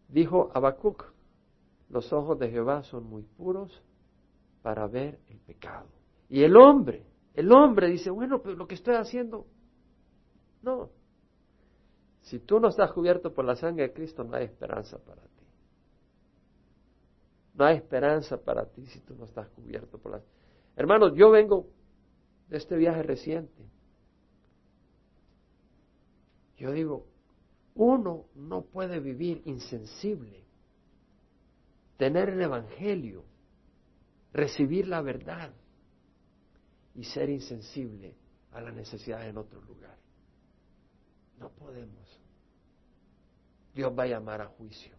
Dijo 0.08 0.52
Habacuc, 0.54 1.06
los 1.90 2.12
ojos 2.14 2.38
de 2.40 2.50
Jehová 2.50 2.84
son 2.84 3.06
muy 3.06 3.24
puros 3.24 3.82
para 4.62 4.88
ver 4.88 5.20
el 5.28 5.40
pecado. 5.40 5.88
Y 6.30 6.44
el 6.44 6.56
hombre, 6.56 7.06
el 7.34 7.52
hombre 7.52 7.90
dice, 7.90 8.10
bueno, 8.10 8.42
pero 8.42 8.56
lo 8.56 8.68
que 8.68 8.76
estoy 8.76 8.96
haciendo, 8.96 9.48
no, 10.62 10.90
si 12.22 12.40
tú 12.40 12.60
no 12.60 12.70
estás 12.70 12.92
cubierto 12.94 13.34
por 13.34 13.46
la 13.46 13.56
sangre 13.56 13.88
de 13.88 13.94
Cristo, 13.94 14.24
no 14.24 14.36
hay 14.36 14.46
esperanza 14.46 14.98
para 15.00 15.22
ti. 15.22 15.46
No 17.54 17.66
hay 17.66 17.78
esperanza 17.78 18.38
para 18.38 18.66
ti 18.66 18.86
si 18.86 19.00
tú 19.02 19.16
no 19.16 19.26
estás 19.26 19.50
cubierto 19.50 19.98
por 19.98 20.14
la... 20.14 20.22
Hermanos, 20.76 21.14
yo 21.16 21.32
vengo 21.32 21.68
de 22.48 22.58
este 22.58 22.78
viaje 22.78 23.04
reciente. 23.04 23.66
Yo 26.58 26.72
digo, 26.72 27.08
uno 27.76 28.26
no 28.36 28.62
puede 28.62 29.00
vivir 29.00 29.42
insensible, 29.46 30.44
tener 31.98 32.30
el 32.30 32.42
Evangelio, 32.42 33.24
recibir 34.34 34.88
la 34.88 35.02
verdad 35.02 35.52
y 36.96 37.04
ser 37.04 37.30
insensible 37.30 38.16
a 38.52 38.62
la 38.62 38.72
necesidad 38.72 39.28
en 39.28 39.38
otro 39.38 39.62
lugar. 39.62 39.98
No 41.40 41.50
podemos. 41.50 42.20
Dios 43.74 43.94
va 43.98 44.04
a 44.04 44.08
llamar 44.08 44.42
a 44.42 44.48
juicio. 44.48 44.96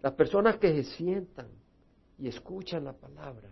Las 0.00 0.12
personas 0.12 0.58
que 0.58 0.72
se 0.72 0.96
sientan 0.96 1.48
y 2.18 2.28
escuchan 2.28 2.84
la 2.84 2.92
palabra, 2.92 3.50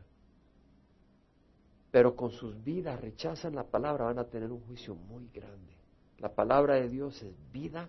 pero 1.91 2.15
con 2.15 2.31
sus 2.31 2.62
vidas 2.62 3.01
rechazan 3.01 3.55
la 3.55 3.65
palabra, 3.65 4.05
van 4.05 4.19
a 4.19 4.29
tener 4.29 4.53
un 4.53 4.61
juicio 4.61 4.95
muy 4.95 5.29
grande. 5.29 5.75
La 6.19 6.35
palabra 6.35 6.75
de 6.75 6.89
Dios 6.89 7.21
es 7.23 7.35
vida, 7.53 7.89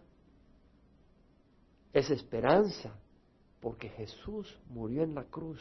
es 1.94 2.10
esperanza, 2.10 2.94
porque 3.62 3.90
Jesús 3.90 4.60
murió 4.70 5.04
en 5.04 5.16
la 5.16 5.24
cruz 5.26 5.60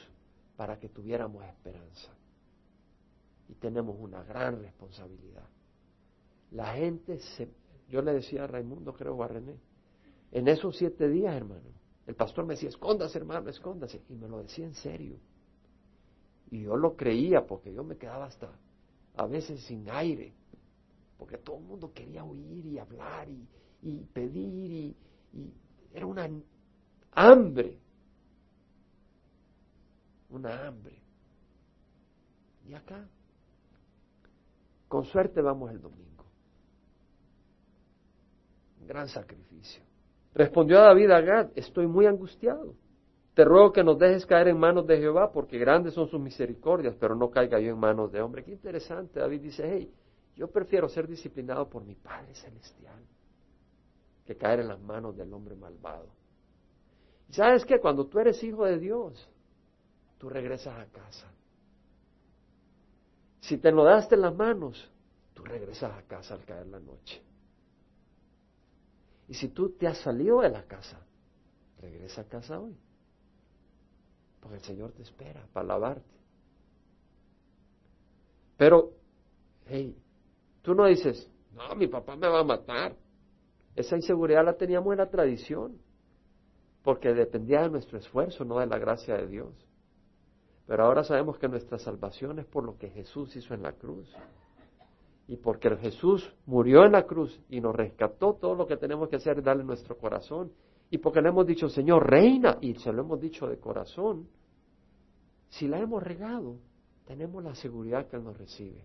para 0.56 0.78
que 0.78 0.88
tuviéramos 0.88 1.44
esperanza. 1.44 2.10
Y 3.48 3.54
tenemos 3.54 3.96
una 3.98 4.22
gran 4.22 4.60
responsabilidad. 4.60 5.48
La 6.50 6.74
gente 6.74 7.18
se 7.18 7.48
yo 7.88 8.02
le 8.02 8.12
decía 8.12 8.44
a 8.44 8.46
Raimundo, 8.46 8.92
creo, 8.94 9.22
a 9.22 9.28
René, 9.28 9.56
en 10.32 10.48
esos 10.48 10.76
siete 10.76 11.08
días, 11.08 11.34
hermano, 11.34 11.70
el 12.06 12.14
pastor 12.14 12.44
me 12.44 12.54
decía, 12.54 12.68
escóndase, 12.68 13.18
hermano, 13.18 13.48
escóndase. 13.48 14.02
Y 14.08 14.14
me 14.14 14.28
lo 14.28 14.42
decía 14.42 14.64
en 14.64 14.74
serio. 14.74 15.16
Y 16.50 16.62
yo 16.62 16.76
lo 16.76 16.96
creía 16.96 17.46
porque 17.46 17.72
yo 17.72 17.84
me 17.84 17.96
quedaba 17.96 18.26
hasta 18.26 18.50
a 19.16 19.26
veces 19.26 19.60
sin 19.62 19.88
aire, 19.90 20.32
porque 21.16 21.38
todo 21.38 21.56
el 21.58 21.64
mundo 21.64 21.92
quería 21.92 22.22
oír 22.24 22.66
y 22.66 22.78
hablar 22.78 23.28
y, 23.82 24.04
pedir 24.12 24.70
y, 24.70 24.96
y 25.32 25.52
era 25.92 26.06
una 26.06 26.28
hambre, 27.12 27.78
una 30.30 30.66
hambre. 30.66 30.98
Y 32.66 32.74
acá, 32.74 33.08
con 34.88 35.04
suerte 35.04 35.40
vamos 35.40 35.70
el 35.70 35.80
domingo 35.80 36.06
gran 38.86 39.08
sacrificio. 39.08 39.82
Respondió 40.34 40.80
David 40.80 41.10
a 41.10 41.50
estoy 41.54 41.86
muy 41.86 42.06
angustiado. 42.06 42.74
Te 43.34 43.44
ruego 43.44 43.72
que 43.72 43.84
nos 43.84 43.98
dejes 43.98 44.24
caer 44.24 44.48
en 44.48 44.58
manos 44.58 44.86
de 44.86 44.98
Jehová, 44.98 45.30
porque 45.30 45.58
grandes 45.58 45.92
son 45.92 46.08
sus 46.08 46.20
misericordias, 46.20 46.94
pero 46.98 47.14
no 47.14 47.30
caiga 47.30 47.60
yo 47.60 47.70
en 47.70 47.78
manos 47.78 48.10
de 48.10 48.22
hombre. 48.22 48.42
Qué 48.42 48.52
interesante. 48.52 49.20
David 49.20 49.42
dice, 49.42 49.68
hey, 49.70 49.92
yo 50.34 50.48
prefiero 50.48 50.88
ser 50.88 51.06
disciplinado 51.06 51.68
por 51.68 51.84
mi 51.84 51.94
Padre 51.94 52.34
Celestial 52.34 53.02
que 54.24 54.36
caer 54.36 54.60
en 54.60 54.68
las 54.68 54.80
manos 54.80 55.16
del 55.16 55.32
hombre 55.32 55.54
malvado. 55.54 56.08
¿Y 57.28 57.34
sabes 57.34 57.64
qué? 57.64 57.78
Cuando 57.78 58.06
tú 58.06 58.18
eres 58.18 58.42
hijo 58.42 58.64
de 58.64 58.78
Dios, 58.78 59.28
tú 60.18 60.28
regresas 60.28 60.78
a 60.78 60.86
casa. 60.86 61.26
Si 63.40 63.58
te 63.58 63.70
lo 63.70 63.84
daste 63.84 64.16
las 64.16 64.34
manos, 64.34 64.90
tú 65.34 65.44
regresas 65.44 65.92
a 65.96 66.02
casa 66.02 66.34
al 66.34 66.44
caer 66.44 66.66
la 66.66 66.80
noche. 66.80 67.22
Y 69.28 69.34
si 69.34 69.48
tú 69.48 69.70
te 69.70 69.86
has 69.86 69.98
salido 69.98 70.40
de 70.40 70.50
la 70.50 70.64
casa, 70.64 70.98
regresa 71.80 72.22
a 72.22 72.24
casa 72.24 72.58
hoy. 72.58 72.76
Porque 74.40 74.56
el 74.56 74.62
Señor 74.62 74.92
te 74.92 75.02
espera 75.02 75.46
para 75.52 75.66
lavarte. 75.66 76.16
Pero, 78.56 78.92
hey, 79.66 79.96
tú 80.62 80.74
no 80.74 80.86
dices, 80.86 81.30
no, 81.52 81.74
mi 81.74 81.88
papá 81.88 82.16
me 82.16 82.28
va 82.28 82.40
a 82.40 82.44
matar. 82.44 82.96
Esa 83.74 83.96
inseguridad 83.96 84.44
la 84.44 84.56
teníamos 84.56 84.92
en 84.92 84.98
la 84.98 85.10
tradición, 85.10 85.78
porque 86.82 87.12
dependía 87.12 87.62
de 87.62 87.70
nuestro 87.70 87.98
esfuerzo, 87.98 88.44
no 88.44 88.58
de 88.58 88.66
la 88.66 88.78
gracia 88.78 89.16
de 89.16 89.26
Dios. 89.26 89.52
Pero 90.66 90.84
ahora 90.84 91.04
sabemos 91.04 91.38
que 91.38 91.48
nuestra 91.48 91.78
salvación 91.78 92.38
es 92.38 92.46
por 92.46 92.64
lo 92.64 92.76
que 92.76 92.90
Jesús 92.90 93.34
hizo 93.36 93.54
en 93.54 93.62
la 93.62 93.72
cruz 93.72 94.08
y 95.28 95.36
porque 95.36 95.74
Jesús 95.76 96.32
murió 96.46 96.84
en 96.84 96.92
la 96.92 97.04
cruz 97.04 97.40
y 97.48 97.60
nos 97.60 97.74
rescató, 97.74 98.34
todo 98.34 98.54
lo 98.54 98.66
que 98.66 98.76
tenemos 98.76 99.08
que 99.08 99.16
hacer 99.16 99.38
es 99.38 99.44
darle 99.44 99.64
nuestro 99.64 99.96
corazón. 99.96 100.52
Y 100.88 100.98
porque 100.98 101.20
le 101.20 101.30
hemos 101.30 101.46
dicho, 101.46 101.68
Señor, 101.68 102.08
reina, 102.08 102.58
y 102.60 102.74
se 102.74 102.92
lo 102.92 103.02
hemos 103.02 103.20
dicho 103.20 103.48
de 103.48 103.58
corazón, 103.58 104.28
si 105.48 105.66
la 105.66 105.80
hemos 105.80 106.02
regado, 106.02 106.58
tenemos 107.06 107.42
la 107.42 107.54
seguridad 107.56 108.06
que 108.06 108.16
Él 108.16 108.24
nos 108.24 108.38
recibe. 108.38 108.84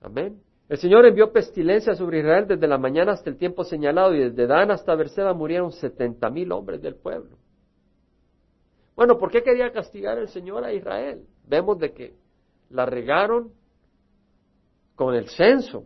Amén. 0.00 0.40
El 0.68 0.78
Señor 0.78 1.06
envió 1.06 1.32
pestilencia 1.32 1.94
sobre 1.94 2.20
Israel 2.20 2.46
desde 2.46 2.68
la 2.68 2.78
mañana 2.78 3.12
hasta 3.12 3.30
el 3.30 3.38
tiempo 3.38 3.64
señalado 3.64 4.14
y 4.14 4.20
desde 4.20 4.46
Dan 4.46 4.70
hasta 4.70 4.94
Berseba 4.94 5.32
murieron 5.32 5.72
setenta 5.72 6.30
mil 6.30 6.52
hombres 6.52 6.80
del 6.80 6.94
pueblo. 6.94 7.38
Bueno, 8.98 9.16
¿por 9.16 9.30
qué 9.30 9.44
quería 9.44 9.70
castigar 9.70 10.18
el 10.18 10.26
Señor 10.26 10.64
a 10.64 10.72
Israel? 10.72 11.24
Vemos 11.46 11.78
de 11.78 11.92
que 11.92 12.16
la 12.70 12.84
regaron 12.84 13.52
con 14.96 15.14
el 15.14 15.28
censo. 15.28 15.84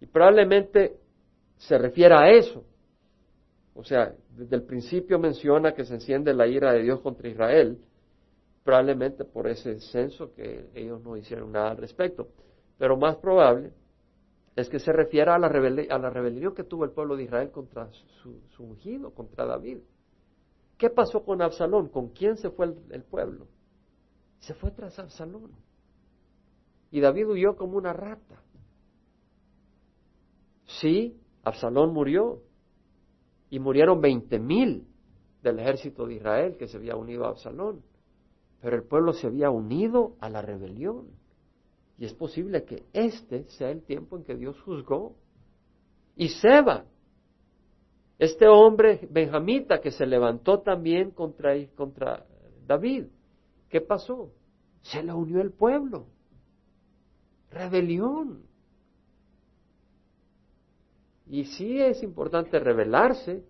Y 0.00 0.06
probablemente 0.06 1.00
se 1.56 1.76
refiera 1.76 2.20
a 2.20 2.30
eso. 2.30 2.62
O 3.74 3.82
sea, 3.82 4.14
desde 4.36 4.54
el 4.54 4.62
principio 4.62 5.18
menciona 5.18 5.74
que 5.74 5.84
se 5.84 5.94
enciende 5.94 6.32
la 6.32 6.46
ira 6.46 6.72
de 6.72 6.84
Dios 6.84 7.00
contra 7.00 7.28
Israel, 7.28 7.76
probablemente 8.62 9.24
por 9.24 9.48
ese 9.48 9.80
censo 9.80 10.32
que 10.32 10.70
ellos 10.74 11.02
no 11.02 11.16
hicieron 11.16 11.50
nada 11.50 11.72
al 11.72 11.78
respecto. 11.78 12.28
Pero 12.78 12.96
más 12.96 13.16
probable 13.16 13.72
es 14.54 14.68
que 14.68 14.78
se 14.78 14.92
refiera 14.92 15.34
a 15.34 15.40
la, 15.40 15.48
a 15.48 15.98
la 15.98 16.10
rebelión 16.10 16.54
que 16.54 16.62
tuvo 16.62 16.84
el 16.84 16.92
pueblo 16.92 17.16
de 17.16 17.24
Israel 17.24 17.50
contra 17.50 17.90
su, 18.22 18.62
ungido, 18.62 19.10
contra 19.12 19.44
David. 19.44 19.78
¿Qué 20.78 20.90
pasó 20.90 21.24
con 21.24 21.42
Absalón? 21.42 21.88
¿Con 21.88 22.10
quién 22.10 22.36
se 22.36 22.50
fue 22.50 22.66
el, 22.90 23.02
pueblo? 23.02 23.48
Se 24.38 24.54
fue 24.54 24.70
tras 24.70 24.96
Absalón. 25.00 25.50
Y 26.92 27.00
David 27.00 27.26
huyó 27.28 27.56
como 27.56 27.76
una 27.76 27.92
rata. 27.92 28.40
Sí, 30.80 31.20
Absalón 31.42 31.92
murió. 31.92 32.42
Y 33.50 33.58
murieron 33.58 34.00
veinte 34.00 34.38
mil. 34.38 34.86
del 35.42 35.58
ejército 35.58 36.06
de 36.06 36.14
Israel 36.14 36.56
que 36.56 36.68
se 36.68 36.76
había 36.76 36.94
unido 36.94 37.24
a 37.24 37.30
Absalón. 37.30 37.82
Pero 38.60 38.76
el 38.76 38.84
pueblo 38.84 39.12
se 39.12 39.26
había 39.26 39.50
unido 39.50 40.16
a 40.20 40.30
la 40.30 40.42
rebelión. 40.42 41.08
Y 41.98 42.04
es 42.04 42.14
posible 42.14 42.64
que 42.64 42.86
este 42.92 43.48
sea 43.50 43.70
el 43.70 43.82
tiempo 43.82 44.16
en 44.16 44.22
que 44.22 44.36
Dios 44.36 44.60
juzgó. 44.62 45.16
Y 46.14 46.28
Seba, 46.28 46.84
este 48.18 48.48
hombre 48.48 49.06
benjamita 49.10 49.80
que 49.80 49.92
se 49.92 50.04
levantó 50.04 50.60
también 50.60 51.12
contra, 51.12 51.54
contra 51.76 52.26
David, 52.66 53.04
¿qué 53.68 53.80
pasó? 53.80 54.32
Se 54.82 55.02
le 55.02 55.12
unió 55.12 55.40
el 55.40 55.52
pueblo. 55.52 56.06
Rebelión. 57.50 58.42
Y 61.26 61.44
sí 61.44 61.80
es 61.80 62.02
importante 62.02 62.58
rebelarse, 62.58 63.44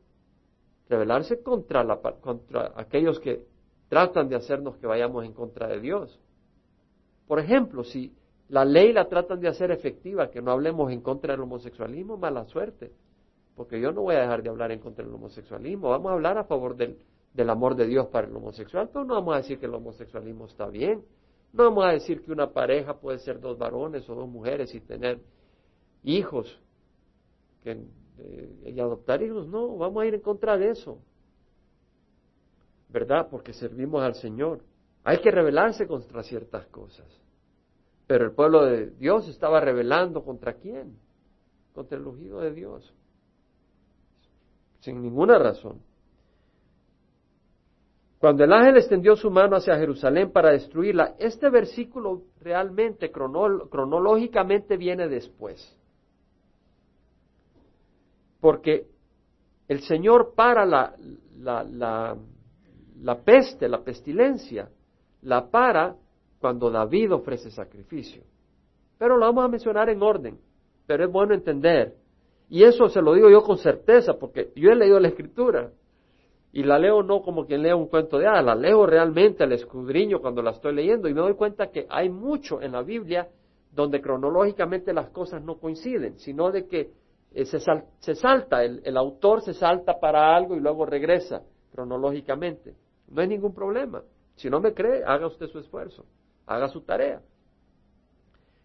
rebelarse 0.88 1.42
contra, 1.42 1.82
la, 1.82 1.98
contra 1.98 2.72
aquellos 2.76 3.20
que 3.20 3.46
tratan 3.88 4.28
de 4.28 4.36
hacernos 4.36 4.76
que 4.76 4.86
vayamos 4.86 5.24
en 5.24 5.32
contra 5.32 5.68
de 5.68 5.80
Dios. 5.80 6.20
Por 7.26 7.38
ejemplo, 7.38 7.84
si 7.84 8.14
la 8.48 8.64
ley 8.64 8.92
la 8.92 9.08
tratan 9.08 9.40
de 9.40 9.48
hacer 9.48 9.70
efectiva, 9.70 10.30
que 10.30 10.42
no 10.42 10.50
hablemos 10.50 10.92
en 10.92 11.00
contra 11.00 11.32
del 11.32 11.42
homosexualismo, 11.42 12.16
mala 12.16 12.44
suerte, 12.46 12.92
porque 13.58 13.78
yo 13.78 13.92
no 13.92 14.00
voy 14.00 14.14
a 14.14 14.20
dejar 14.20 14.42
de 14.42 14.48
hablar 14.48 14.72
en 14.72 14.78
contra 14.78 15.04
del 15.04 15.12
homosexualismo, 15.14 15.90
vamos 15.90 16.10
a 16.10 16.14
hablar 16.14 16.38
a 16.38 16.44
favor 16.44 16.76
del, 16.76 16.96
del 17.34 17.50
amor 17.50 17.74
de 17.76 17.86
Dios 17.86 18.06
para 18.06 18.26
el 18.26 18.34
homosexual, 18.34 18.88
pero 18.90 19.04
no 19.04 19.14
vamos 19.14 19.34
a 19.34 19.38
decir 19.38 19.58
que 19.58 19.66
el 19.66 19.74
homosexualismo 19.74 20.46
está 20.46 20.68
bien, 20.68 21.04
no 21.52 21.64
vamos 21.64 21.84
a 21.84 21.90
decir 21.90 22.22
que 22.24 22.32
una 22.32 22.50
pareja 22.50 22.98
puede 22.98 23.18
ser 23.18 23.38
dos 23.40 23.58
varones 23.58 24.08
o 24.08 24.14
dos 24.14 24.28
mujeres 24.28 24.74
y 24.74 24.80
tener 24.80 25.20
hijos 26.02 26.58
eh, 27.66 27.84
y 28.64 28.80
adoptar 28.80 29.22
hijos, 29.22 29.46
no, 29.46 29.76
vamos 29.76 30.02
a 30.02 30.06
ir 30.06 30.14
en 30.14 30.20
contra 30.22 30.56
de 30.56 30.70
eso. 30.70 30.98
¿verdad? 32.88 33.28
Porque 33.30 33.52
servimos 33.52 34.02
al 34.02 34.14
Señor. 34.14 34.60
Hay 35.04 35.20
que 35.20 35.30
rebelarse 35.30 35.86
contra 35.86 36.22
ciertas 36.22 36.66
cosas. 36.66 37.06
Pero 38.06 38.24
el 38.24 38.32
pueblo 38.32 38.64
de 38.64 38.90
Dios 38.90 39.28
estaba 39.28 39.60
rebelando 39.60 40.24
contra 40.24 40.54
quién? 40.54 40.98
Contra 41.74 41.98
el 41.98 42.06
ungido 42.06 42.40
de 42.40 42.52
Dios. 42.52 42.94
Sin 44.80 45.02
ninguna 45.02 45.38
razón. 45.38 45.80
Cuando 48.18 48.44
el 48.44 48.52
ángel 48.52 48.76
extendió 48.76 49.14
su 49.14 49.30
mano 49.30 49.56
hacia 49.56 49.78
Jerusalén 49.78 50.32
para 50.32 50.50
destruirla, 50.50 51.14
este 51.18 51.50
versículo 51.50 52.22
realmente 52.40 53.12
cronológicamente 53.12 54.76
viene 54.76 55.08
después. 55.08 55.76
Porque 58.40 58.86
el 59.68 59.80
Señor 59.82 60.34
para 60.34 60.64
la, 60.64 60.94
la 61.36 62.16
la 63.02 63.22
peste, 63.22 63.68
la 63.68 63.82
pestilencia, 63.82 64.68
la 65.22 65.50
para 65.50 65.96
cuando 66.40 66.70
David 66.70 67.12
ofrece 67.14 67.50
sacrificio. 67.50 68.22
Pero 68.98 69.16
lo 69.16 69.26
vamos 69.26 69.44
a 69.44 69.48
mencionar 69.48 69.88
en 69.88 70.02
orden, 70.02 70.38
pero 70.86 71.04
es 71.04 71.12
bueno 71.12 71.34
entender. 71.34 71.94
Y 72.48 72.64
eso 72.64 72.88
se 72.88 73.02
lo 73.02 73.14
digo 73.14 73.28
yo 73.30 73.42
con 73.42 73.58
certeza, 73.58 74.14
porque 74.14 74.52
yo 74.56 74.70
he 74.70 74.76
leído 74.76 74.98
la 74.98 75.08
escritura 75.08 75.70
y 76.52 76.62
la 76.62 76.78
leo 76.78 77.02
no 77.02 77.20
como 77.20 77.46
quien 77.46 77.62
lee 77.62 77.72
un 77.72 77.88
cuento 77.88 78.18
de 78.18 78.26
hadas, 78.26 78.44
la 78.44 78.54
leo 78.54 78.86
realmente, 78.86 79.46
la 79.46 79.54
escudriño 79.54 80.20
cuando 80.20 80.42
la 80.42 80.52
estoy 80.52 80.74
leyendo 80.74 81.08
y 81.08 81.14
me 81.14 81.20
doy 81.20 81.34
cuenta 81.34 81.70
que 81.70 81.86
hay 81.90 82.08
mucho 82.08 82.62
en 82.62 82.72
la 82.72 82.82
Biblia 82.82 83.28
donde 83.70 84.00
cronológicamente 84.00 84.94
las 84.94 85.10
cosas 85.10 85.42
no 85.42 85.58
coinciden, 85.58 86.18
sino 86.18 86.50
de 86.50 86.66
que 86.66 86.90
eh, 87.32 87.44
se, 87.44 87.58
se, 87.98 88.14
salta, 88.14 88.64
el 88.64 88.96
autor 88.96 89.42
se 89.42 89.52
salta 89.52 90.00
para 90.00 90.34
algo 90.34 90.56
y 90.56 90.60
luego 90.60 90.86
regresa 90.86 91.42
cronológicamente. 91.70 92.74
No 93.08 93.20
hay 93.20 93.28
ningún 93.28 93.54
problema. 93.54 94.02
Si 94.36 94.48
no 94.48 94.60
me 94.60 94.72
cree, 94.72 95.02
haga 95.04 95.26
usted 95.26 95.46
su 95.48 95.58
esfuerzo, 95.58 96.04
haga 96.46 96.68
su 96.68 96.80
tarea. 96.80 97.20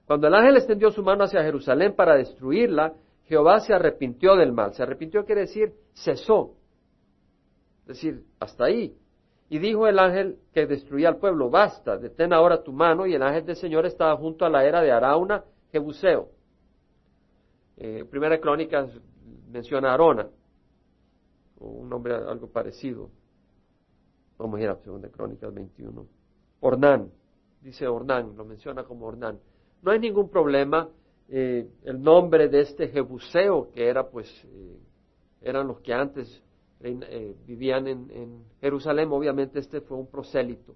Cuando 0.06 0.28
el 0.28 0.34
ángel 0.36 0.58
extendió 0.58 0.92
su 0.92 1.02
mano 1.04 1.24
hacia 1.24 1.44
Jerusalén 1.44 1.96
para 1.96 2.16
destruirla, 2.16 2.94
Jehová 3.26 3.60
se 3.60 3.74
arrepintió 3.74 4.36
del 4.36 4.52
mal. 4.52 4.74
Se 4.74 4.84
arrepintió 4.84 5.26
quiere 5.26 5.42
decir 5.42 5.74
cesó. 5.94 6.56
Es 7.82 7.88
decir, 7.88 8.26
hasta 8.40 8.66
ahí. 8.66 8.96
Y 9.50 9.60
dijo 9.60 9.88
el 9.88 10.00
ángel 10.00 10.40
que 10.54 10.66
destruía 10.66 11.10
al 11.10 11.18
pueblo, 11.18 11.50
basta, 11.50 11.98
detén 11.98 12.34
ahora 12.34 12.64
tu 12.64 12.72
mano. 12.72 13.06
Y 13.06 13.14
el 13.14 13.22
ángel 13.22 13.46
del 13.46 13.56
Señor 13.56 13.86
estaba 13.86 14.16
junto 14.18 14.46
a 14.46 14.50
la 14.50 14.66
era 14.66 14.82
de 14.82 14.92
Arauna, 14.92 15.44
Jebuseo. 15.72 16.30
Eh, 17.78 18.06
primera 18.10 18.40
crónica 18.40 18.88
menciona 19.52 19.92
a 19.92 19.94
Arona, 19.96 20.28
o 21.60 21.68
un 21.68 21.90
nombre 21.90 22.16
algo 22.16 22.48
parecido. 22.48 23.10
Vamos 24.38 24.60
a 24.60 24.64
ir 24.64 24.70
a 24.70 24.76
Segunda 24.78 25.10
Crónicas 25.10 25.54
21. 25.54 26.08
Ornán, 26.62 27.12
dice 27.62 27.88
Ornán, 27.88 28.36
lo 28.36 28.46
menciona 28.46 28.84
como 28.84 29.06
Ornán. 29.06 29.40
No 29.82 29.92
hay 29.92 30.00
ningún 30.00 30.30
problema. 30.30 30.90
Eh, 31.36 31.68
el 31.86 32.00
nombre 32.00 32.48
de 32.48 32.62
este 32.62 32.90
Jebuseo, 32.90 33.72
que 33.72 33.88
era 33.88 34.08
pues, 34.08 34.30
eh, 34.46 34.78
eran 35.42 35.66
los 35.66 35.80
que 35.80 35.92
antes 35.92 36.44
eh, 36.80 37.36
vivían 37.48 37.88
en, 37.88 38.44
Jerusalén, 38.62 39.10
obviamente 39.12 39.58
este 39.58 39.82
fue 39.82 39.98
un 39.98 40.06
prosélito 40.06 40.76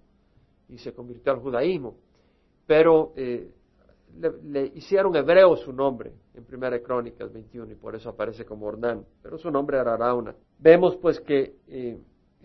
y 0.67 0.79
se 0.79 0.93
convirtió 0.93 1.31
al 1.31 1.41
judaísmo. 1.41 1.97
Pero 2.65 3.13
le, 3.15 4.71
hicieron 4.73 5.15
hebreo 5.15 5.55
su 5.57 5.71
nombre 5.71 6.13
en 6.33 6.43
Primera 6.43 6.81
Crónicas 6.81 7.31
21 7.31 7.73
y 7.73 7.75
por 7.75 7.95
eso 7.95 8.09
aparece 8.09 8.43
como 8.43 8.65
Ornán, 8.65 9.05
pero 9.21 9.37
su 9.37 9.51
nombre 9.51 9.77
era 9.77 9.93
Arauna. 9.93 10.33
Vemos 10.57 10.97
pues 10.97 11.19
que 11.19 11.53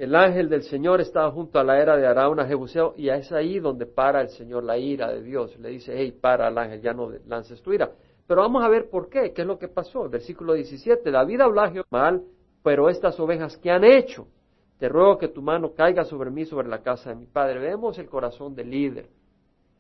el 0.03 0.17
ángel 0.17 0.49
del 0.49 0.65
Señor 0.65 1.01
estaba 1.01 1.31
junto 1.31 1.61
a 1.61 1.62
la 1.62 1.81
era 1.81 1.97
de 1.97 2.05
Arauna 2.05 2.45
Jebuseo 2.45 2.95
y 2.97 3.09
es 3.09 3.31
ahí 3.31 3.61
donde 3.61 3.87
para 3.87 4.21
el 4.21 4.31
Señor 4.31 4.65
la 4.65 4.77
ira 4.77 5.12
de 5.12 5.23
Dios. 5.23 5.57
Le 5.61 5.69
dice, 5.69 5.95
hey, 5.97 6.11
para 6.11 6.49
el 6.49 6.59
ángel, 6.59 6.83
ya 6.83 6.93
no 6.93 7.09
lances 7.29 7.62
tu 7.62 7.73
ira. 7.73 7.88
Pero 8.27 8.41
vamos 8.41 8.65
a 8.65 8.69
ver 8.69 8.91
por 8.91 9.09
qué, 9.09 9.33
qué 9.33 9.43
es 9.43 9.47
lo 9.47 9.61
que 9.61 9.69
pasó. 9.69 10.09
Versículo 10.09 10.55
17, 10.55 11.09
David 11.09 11.43
habló 11.43 11.61
a 11.61 11.73
mal, 11.91 12.21
pero 12.65 12.88
estas 12.88 13.21
ovejas, 13.21 13.57
¿qué 13.59 13.71
han 13.71 13.85
hecho? 13.85 14.27
Te 14.81 14.88
ruego 14.88 15.19
que 15.19 15.29
tu 15.29 15.41
mano 15.41 15.73
caiga 15.73 16.03
sobre 16.03 16.33
mí, 16.33 16.47
sobre 16.47 16.67
la 16.67 16.83
casa 16.83 17.11
de 17.11 17.15
mi 17.15 17.27
padre. 17.27 17.61
Vemos 17.61 17.97
el 17.97 18.09
corazón 18.09 18.57
del 18.57 18.71
líder. 18.71 19.07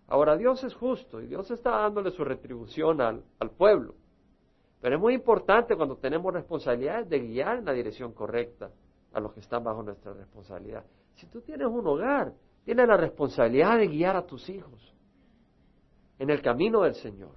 Ahora 0.06 0.36
Dios 0.36 0.62
es 0.62 0.72
justo 0.74 1.20
y 1.20 1.26
Dios 1.26 1.50
está 1.50 1.70
dándole 1.70 2.12
su 2.12 2.22
retribución 2.22 3.00
al, 3.00 3.24
al 3.40 3.50
pueblo. 3.50 3.96
Pero 4.82 4.94
es 4.94 5.00
muy 5.00 5.14
importante 5.14 5.74
cuando 5.74 5.96
tenemos 5.96 6.32
responsabilidades 6.32 7.08
de 7.08 7.18
guiar 7.18 7.58
en 7.58 7.64
la 7.64 7.72
dirección 7.72 8.12
correcta 8.12 8.70
a 9.12 9.20
los 9.20 9.32
que 9.32 9.40
están 9.40 9.62
bajo 9.64 9.82
nuestra 9.82 10.12
responsabilidad. 10.12 10.84
Si 11.14 11.26
tú 11.26 11.40
tienes 11.40 11.66
un 11.66 11.86
hogar, 11.86 12.32
tienes 12.64 12.86
la 12.86 12.96
responsabilidad 12.96 13.78
de 13.78 13.88
guiar 13.88 14.16
a 14.16 14.26
tus 14.26 14.48
hijos 14.48 14.94
en 16.18 16.30
el 16.30 16.40
camino 16.40 16.82
del 16.82 16.94
Señor. 16.94 17.36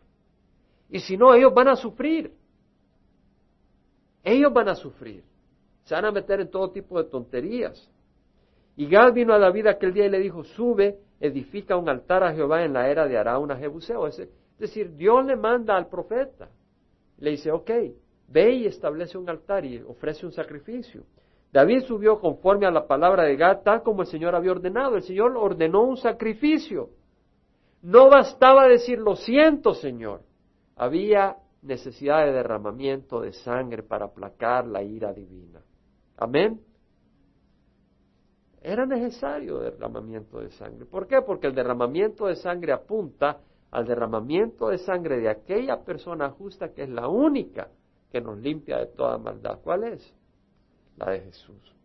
Y 0.89 0.99
si 0.99 1.17
no, 1.17 1.33
ellos 1.33 1.53
van 1.53 1.69
a 1.69 1.75
sufrir. 1.75 2.31
Ellos 4.23 4.53
van 4.53 4.69
a 4.69 4.75
sufrir. 4.75 5.23
Se 5.83 5.95
van 5.95 6.05
a 6.05 6.11
meter 6.11 6.39
en 6.39 6.49
todo 6.49 6.71
tipo 6.71 7.01
de 7.01 7.09
tonterías. 7.09 7.91
Y 8.75 8.87
Gad 8.87 9.13
vino 9.13 9.33
a 9.33 9.39
David 9.39 9.67
aquel 9.67 9.93
día 9.93 10.05
y 10.05 10.09
le 10.09 10.19
dijo, 10.19 10.43
sube, 10.43 10.99
edifica 11.19 11.77
un 11.77 11.89
altar 11.89 12.23
a 12.23 12.33
Jehová 12.33 12.63
en 12.63 12.73
la 12.73 12.89
era 12.89 13.07
de 13.07 13.17
Arauna 13.17 13.57
Jebuseo. 13.57 14.07
Es 14.07 14.27
decir, 14.57 14.95
Dios 14.95 15.25
le 15.25 15.35
manda 15.35 15.75
al 15.75 15.87
profeta. 15.87 16.49
Le 17.17 17.31
dice, 17.31 17.51
ok, 17.51 17.71
ve 18.27 18.51
y 18.51 18.65
establece 18.65 19.17
un 19.17 19.29
altar 19.29 19.65
y 19.65 19.81
ofrece 19.81 20.25
un 20.25 20.31
sacrificio. 20.31 21.03
David 21.55 21.85
subió 21.85 22.19
conforme 22.19 22.65
a 22.65 22.69
la 22.69 22.85
palabra 22.85 23.23
de 23.23 23.37
Gad, 23.37 23.61
tal 23.63 23.81
como 23.81 24.01
el 24.01 24.09
Señor 24.09 24.35
había 24.35 24.51
ordenado. 24.51 24.97
El 24.97 25.03
Señor 25.03 25.37
ordenó 25.37 25.83
un 25.83 25.95
sacrificio. 25.95 26.89
No 27.81 28.09
bastaba 28.09 28.67
decir 28.67 28.99
lo 28.99 29.15
siento, 29.15 29.73
Señor. 29.73 30.19
Había 30.75 31.37
necesidad 31.61 32.25
de 32.25 32.33
derramamiento 32.33 33.21
de 33.21 33.31
sangre 33.31 33.83
para 33.83 34.07
aplacar 34.07 34.67
la 34.67 34.83
ira 34.83 35.13
divina. 35.13 35.61
Amén. 36.17 36.59
Era 38.61 38.85
necesario 38.85 39.59
derramamiento 39.59 40.41
de 40.41 40.51
sangre. 40.51 40.85
¿Por 40.85 41.07
qué? 41.07 41.21
Porque 41.21 41.47
el 41.47 41.55
derramamiento 41.55 42.25
de 42.25 42.35
sangre 42.35 42.73
apunta 42.73 43.39
al 43.71 43.85
derramamiento 43.85 44.67
de 44.67 44.79
sangre 44.79 45.21
de 45.21 45.29
aquella 45.29 45.85
persona 45.85 46.31
justa 46.31 46.73
que 46.73 46.83
es 46.83 46.89
la 46.89 47.07
única 47.07 47.69
que 48.11 48.19
nos 48.19 48.37
limpia 48.39 48.77
de 48.79 48.87
toda 48.87 49.17
maldad. 49.17 49.59
¿Cuál 49.63 49.85
es? 49.85 50.13
La 50.97 51.11
de 51.11 51.21
Jesús. 51.21 51.75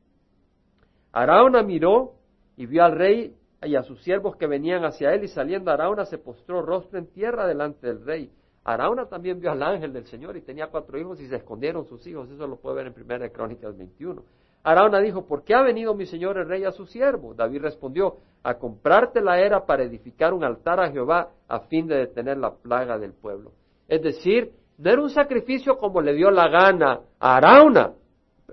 Arauna 1.13 1.63
miró 1.63 2.15
y 2.57 2.67
vio 2.67 2.85
al 2.85 2.97
rey 2.97 3.37
y 3.63 3.75
a 3.75 3.83
sus 3.83 4.03
siervos 4.03 4.37
que 4.37 4.47
venían 4.47 4.85
hacia 4.85 5.13
él 5.13 5.25
y 5.25 5.29
saliendo 5.29 5.71
Arauna 5.71 6.05
se 6.05 6.19
postró 6.19 6.63
rostro 6.63 6.99
en 6.99 7.07
tierra 7.09 7.47
delante 7.47 7.87
del 7.87 8.05
rey. 8.05 8.31
Arauna 8.65 9.07
también 9.07 9.41
vio 9.41 9.51
al 9.51 9.63
ángel 9.63 9.93
del 9.93 10.07
Señor 10.07 10.37
y 10.37 10.43
tenía 10.43 10.69
cuatro 10.69 10.99
hijos 10.99 11.21
y 11.21 11.27
se 11.27 11.37
escondieron 11.37 11.87
sus 11.87 12.07
hijos. 12.07 12.31
Eso 12.31 12.47
lo 12.47 12.57
puede 12.57 12.77
ver 12.77 12.87
en 12.89 12.95
Primera 12.95 13.25
de 13.25 13.33
Crónicas 13.33 13.77
21. 13.77 14.23
Arauna 14.63 15.01
dijo, 15.01 15.27
¿por 15.27 15.43
qué 15.43 15.55
ha 15.55 15.63
venido 15.63 15.95
mi 15.95 16.05
señor 16.05 16.37
el 16.37 16.47
rey 16.47 16.65
a 16.65 16.71
su 16.71 16.87
siervo? 16.87 17.33
David 17.33 17.63
respondió, 17.63 18.19
a 18.43 18.55
comprarte 18.55 19.21
la 19.21 19.39
era 19.39 19.67
para 19.67 19.85
edificar 19.85 20.33
un 20.33 20.45
altar 20.45 20.81
a 20.81 20.91
Jehová 20.91 21.31
a 21.49 21.61
fin 21.61 21.87
de 21.87 21.97
detener 21.97 22.39
la 22.39 22.55
plaga 22.55 22.99
del 22.99 23.13
pueblo. 23.13 23.53
Es 23.89 24.03
decir, 24.03 24.53
no 24.79 24.91
era 24.91 25.03
un 25.03 25.11
sacrificio 25.11 25.77
como 25.77 26.01
le 26.01 26.15
dio 26.15 26.31
la 26.31 26.49
gana 26.49 27.01
a 27.19 27.37
Arauna, 27.37 27.93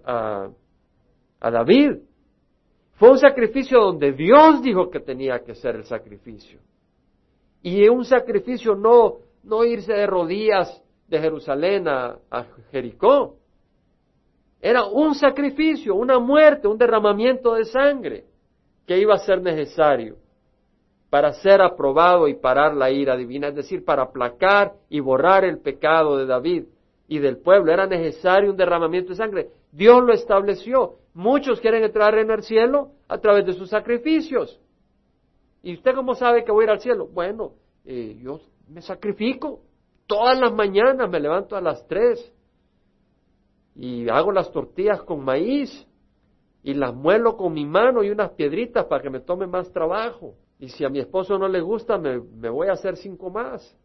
a, 0.04 0.50
David, 1.40 1.98
Fue 2.96 3.12
un 3.12 3.20
sacrificio 3.20 3.80
donde 3.80 4.12
Dios 4.12 4.62
dijo 4.62 4.90
que 4.90 5.00
tenía 5.00 5.40
que 5.44 5.56
ser 5.56 5.76
el 5.76 5.86
sacrificio. 5.86 6.60
Y 7.62 7.88
un 7.88 8.06
sacrificio 8.06 8.76
no, 8.76 9.20
no 9.44 9.64
irse 9.64 9.94
de 9.94 10.08
rodillas 10.08 10.82
de 11.08 11.20
Jerusalén 11.20 11.88
a, 11.88 12.18
a 12.30 12.46
Jericó. 12.72 13.36
Era 14.62 14.86
un 14.86 15.14
sacrificio, 15.14 15.96
una 15.96 16.18
muerte, 16.20 16.68
un 16.68 16.78
derramamiento 16.78 17.54
de 17.54 17.66
sangre 17.66 18.26
que 18.88 18.98
iba 18.98 19.14
a 19.14 19.20
ser 19.20 19.42
necesario 19.42 20.18
para 21.10 21.34
ser 21.34 21.62
aprobado 21.62 22.28
y 22.28 22.36
parar 22.36 22.76
la 22.76 22.92
ira 22.92 23.16
divina, 23.16 23.48
es 23.48 23.56
decir, 23.56 23.86
para 23.86 24.04
aplacar 24.04 24.74
y 24.90 25.00
borrar 25.00 25.46
el 25.46 25.60
pecado 25.60 26.18
de 26.18 26.26
David 26.26 26.66
y 27.08 27.20
del 27.20 27.38
pueblo. 27.38 27.72
Era 27.72 27.88
necesario 27.88 28.52
un 28.52 28.58
derramamiento 28.58 29.12
de 29.12 29.16
sangre. 29.16 29.50
Dios 29.72 30.04
lo 30.04 30.14
estableció. 30.14 30.98
Muchos 31.14 31.60
quieren 31.60 31.84
entrar 31.84 32.18
en 32.18 32.30
el 32.32 32.44
cielo 32.44 32.92
a 33.08 33.18
través 33.18 33.46
de 33.46 33.54
sus 33.54 33.70
sacrificios. 33.70 34.60
¿Y 35.64 35.74
usted 35.74 35.96
cómo 35.96 36.16
sabe 36.16 36.44
que 36.44 36.52
voy 36.52 36.64
a 36.64 36.66
ir 36.66 36.70
al 36.72 36.80
cielo? 36.80 37.08
Bueno, 37.08 37.54
eh, 37.86 38.18
yo 38.22 38.40
me 38.68 38.82
sacrifico. 38.82 39.62
Todas 40.06 40.40
las 40.40 40.54
mañanas 40.54 41.10
me 41.10 41.20
levanto 41.20 41.56
a 41.56 41.62
las 41.62 41.86
tres 41.88 42.34
y 43.76 44.08
hago 44.10 44.32
las 44.32 44.52
tortillas 44.52 45.02
con 45.04 45.24
maíz 45.24 45.88
y 46.64 46.74
las 46.74 46.94
muelo 46.94 47.38
con 47.38 47.54
mi 47.54 47.66
mano 47.66 48.04
y 48.04 48.10
unas 48.10 48.32
piedritas 48.32 48.86
para 48.86 49.02
que 49.02 49.10
me 49.10 49.20
tome 49.20 49.48
más 49.48 49.72
trabajo. 49.72 50.36
Y 50.60 50.70
si 50.70 50.84
a 50.84 50.90
mi 50.90 51.00
esposo 51.00 51.38
no 51.38 51.48
le 51.48 51.62
gusta, 51.62 51.98
me, 51.98 52.20
me 52.20 52.50
voy 52.50 52.68
a 52.68 52.74
hacer 52.74 52.98
cinco 52.98 53.30
más. 53.30 53.78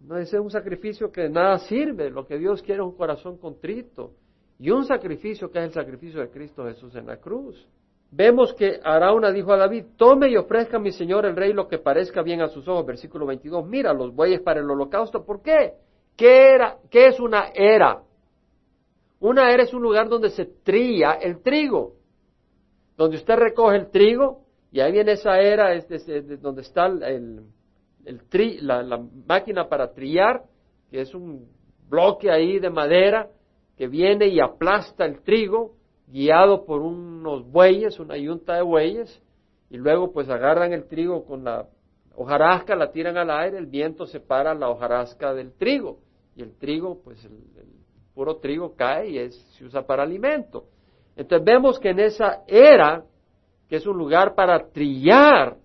No, 0.00 0.16
es 0.16 0.32
un 0.32 0.50
sacrificio 0.50 1.10
que 1.10 1.28
nada 1.28 1.58
sirve. 1.58 2.10
Lo 2.10 2.26
que 2.26 2.38
Dios 2.38 2.62
quiere 2.62 2.80
es 2.80 2.86
un 2.86 2.96
corazón 2.96 3.38
contrito. 3.38 4.12
Y 4.58 4.70
un 4.70 4.84
sacrificio 4.84 5.50
que 5.50 5.58
es 5.58 5.64
el 5.66 5.72
sacrificio 5.72 6.20
de 6.20 6.30
Cristo 6.30 6.64
Jesús 6.64 6.94
en 6.96 7.06
la 7.06 7.18
cruz. 7.18 7.66
Vemos 8.10 8.54
que 8.54 8.80
Arauna 8.82 9.30
dijo 9.30 9.52
a 9.52 9.58
David, 9.58 9.84
tome 9.96 10.30
y 10.30 10.36
ofrezca 10.36 10.78
a 10.78 10.80
mi 10.80 10.92
señor 10.92 11.26
el 11.26 11.36
rey 11.36 11.52
lo 11.52 11.68
que 11.68 11.78
parezca 11.78 12.22
bien 12.22 12.40
a 12.40 12.48
sus 12.48 12.66
ojos. 12.66 12.86
Versículo 12.86 13.26
22, 13.26 13.66
mira 13.66 13.92
los 13.92 14.14
bueyes 14.14 14.40
para 14.40 14.60
el 14.60 14.70
holocausto. 14.70 15.24
¿Por 15.24 15.42
qué? 15.42 15.74
¿Qué, 16.16 16.54
era, 16.54 16.78
qué 16.90 17.08
es 17.08 17.20
una 17.20 17.48
era? 17.54 18.02
Una 19.20 19.52
era 19.52 19.64
es 19.64 19.74
un 19.74 19.82
lugar 19.82 20.08
donde 20.08 20.30
se 20.30 20.46
tría 20.46 21.12
el 21.12 21.42
trigo. 21.42 21.94
Donde 22.96 23.16
usted 23.16 23.36
recoge 23.36 23.76
el 23.76 23.90
trigo 23.90 24.42
y 24.70 24.80
ahí 24.80 24.92
viene 24.92 25.12
esa 25.12 25.38
era, 25.40 25.72
es 25.74 25.86
donde 26.40 26.62
está 26.62 26.86
el, 26.86 27.44
la, 28.60 29.00
máquina 29.26 29.68
para 29.68 29.92
trillar, 29.92 30.42
que 30.90 31.00
es 31.00 31.14
un 31.14 31.48
bloque 31.88 32.30
ahí 32.30 32.58
de 32.58 32.70
madera 32.70 33.28
que 33.76 33.86
viene 33.86 34.28
y 34.28 34.40
aplasta 34.40 35.04
el 35.04 35.22
trigo, 35.22 35.74
guiado 36.06 36.64
por 36.64 36.80
unos 36.80 37.48
bueyes, 37.50 38.00
una 38.00 38.16
yunta 38.16 38.56
de 38.56 38.62
bueyes, 38.62 39.22
y 39.70 39.76
luego 39.76 40.12
pues 40.12 40.28
agarran 40.28 40.72
el 40.72 40.88
trigo 40.88 41.24
con 41.24 41.44
la 41.44 41.66
hojarasca, 42.16 42.74
la 42.74 42.90
tiran 42.90 43.16
al 43.16 43.30
aire, 43.30 43.58
el 43.58 43.66
viento 43.66 44.06
separa 44.06 44.54
la 44.54 44.68
hojarasca 44.70 45.34
del 45.34 45.52
trigo, 45.52 46.00
y 46.34 46.42
el 46.42 46.56
trigo, 46.56 47.00
pues 47.02 47.24
el, 47.24 47.32
puro 48.14 48.38
trigo 48.38 48.74
cae 48.74 49.10
y 49.10 49.18
es, 49.18 49.36
se 49.56 49.64
usa 49.64 49.86
para 49.86 50.02
alimento. 50.02 50.64
Entonces 51.14 51.44
vemos 51.44 51.78
que 51.78 51.90
en 51.90 52.00
esa 52.00 52.42
era, 52.48 53.04
que 53.68 53.76
es 53.76 53.86
un 53.86 53.96
lugar 53.96 54.34
para 54.34 54.70
trillar, 54.70 55.56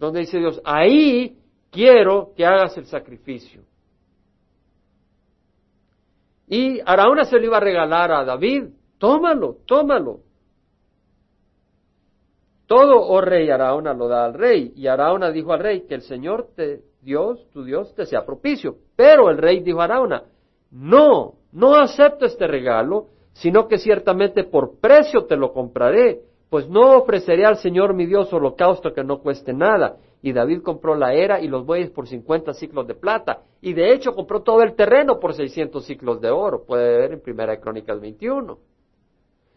donde 0.00 0.20
dice 0.20 0.38
Dios, 0.38 0.60
ahí 0.64 1.36
quiero 1.70 2.32
que 2.34 2.46
hagas 2.46 2.76
el 2.78 2.86
sacrificio. 2.86 3.62
Y 6.48 6.80
Araúna 6.84 7.24
se 7.26 7.38
lo 7.38 7.44
iba 7.44 7.58
a 7.58 7.60
regalar 7.60 8.10
a 8.10 8.24
David, 8.24 8.70
tómalo, 8.98 9.58
tómalo. 9.66 10.20
Todo, 12.66 13.02
oh 13.02 13.20
rey, 13.20 13.50
Araúna 13.50 13.92
lo 13.92 14.08
da 14.08 14.24
al 14.24 14.34
rey. 14.34 14.72
Y 14.74 14.86
Araúna 14.86 15.30
dijo 15.30 15.52
al 15.52 15.60
rey 15.60 15.82
que 15.82 15.96
el 15.96 16.02
Señor 16.02 16.48
te, 16.56 16.80
Dios, 17.02 17.46
tu 17.52 17.62
Dios, 17.62 17.94
te 17.94 18.06
sea 18.06 18.24
propicio. 18.24 18.76
Pero 18.96 19.28
el 19.28 19.36
rey 19.36 19.60
dijo 19.60 19.82
a 19.82 19.84
Araúna, 19.84 20.24
no, 20.70 21.34
no 21.52 21.76
acepto 21.76 22.24
este 22.24 22.46
regalo, 22.46 23.08
sino 23.34 23.68
que 23.68 23.76
ciertamente 23.76 24.44
por 24.44 24.80
precio 24.80 25.26
te 25.26 25.36
lo 25.36 25.52
compraré 25.52 26.22
pues 26.50 26.68
no 26.68 26.98
ofreceré 26.98 27.46
al 27.46 27.58
Señor 27.58 27.94
mi 27.94 28.06
Dios 28.06 28.32
holocausto 28.32 28.92
que 28.92 29.04
no 29.04 29.20
cueste 29.20 29.54
nada. 29.54 29.98
Y 30.20 30.32
David 30.32 30.62
compró 30.62 30.96
la 30.96 31.14
era 31.14 31.40
y 31.40 31.46
los 31.46 31.64
bueyes 31.64 31.90
por 31.90 32.08
cincuenta 32.08 32.52
ciclos 32.52 32.88
de 32.88 32.94
plata. 32.94 33.44
Y 33.62 33.72
de 33.72 33.94
hecho 33.94 34.14
compró 34.14 34.42
todo 34.42 34.62
el 34.62 34.74
terreno 34.74 35.20
por 35.20 35.32
seiscientos 35.32 35.86
ciclos 35.86 36.20
de 36.20 36.28
oro. 36.30 36.64
Puede 36.64 36.98
ver 36.98 37.12
en 37.12 37.20
Primera 37.20 37.58
Crónicas 37.60 38.00
21. 38.00 38.58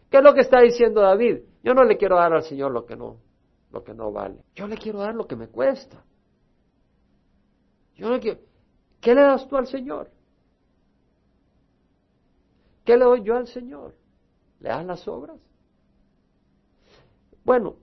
¿Qué 0.08 0.18
es 0.18 0.22
lo 0.22 0.32
que 0.32 0.40
está 0.40 0.60
diciendo 0.60 1.00
David? 1.00 1.40
Yo 1.64 1.74
no 1.74 1.82
le 1.82 1.96
quiero 1.96 2.16
dar 2.16 2.32
al 2.32 2.44
Señor 2.44 2.70
lo 2.70 2.86
que 2.86 2.94
no, 2.94 3.16
lo 3.72 3.82
que 3.82 3.92
no 3.92 4.12
vale. 4.12 4.36
Yo 4.54 4.68
le 4.68 4.76
quiero 4.76 5.00
dar 5.00 5.16
lo 5.16 5.26
que 5.26 5.34
me 5.34 5.48
cuesta. 5.48 6.04
Yo 7.96 8.20
quiero. 8.20 8.38
¿Qué 9.00 9.14
le 9.14 9.20
das 9.20 9.48
tú 9.48 9.56
al 9.56 9.66
Señor? 9.66 10.10
¿Qué 12.84 12.96
le 12.96 13.04
doy 13.04 13.22
yo 13.24 13.36
al 13.36 13.48
Señor? 13.48 13.96
¿Le 14.60 14.68
das 14.68 14.86
las 14.86 15.08
obras? 15.08 15.40
Bueno, 17.44 17.76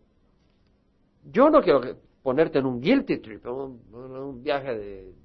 yo 1.31 1.49
no 1.49 1.61
quiero 1.61 1.81
ponerte 2.23 2.59
en 2.59 2.65
un 2.65 2.81
guilty 2.81 3.19
trip, 3.19 3.45
un, 3.45 3.81
un 3.93 4.43
viaje 4.43 4.75
de, 4.75 5.15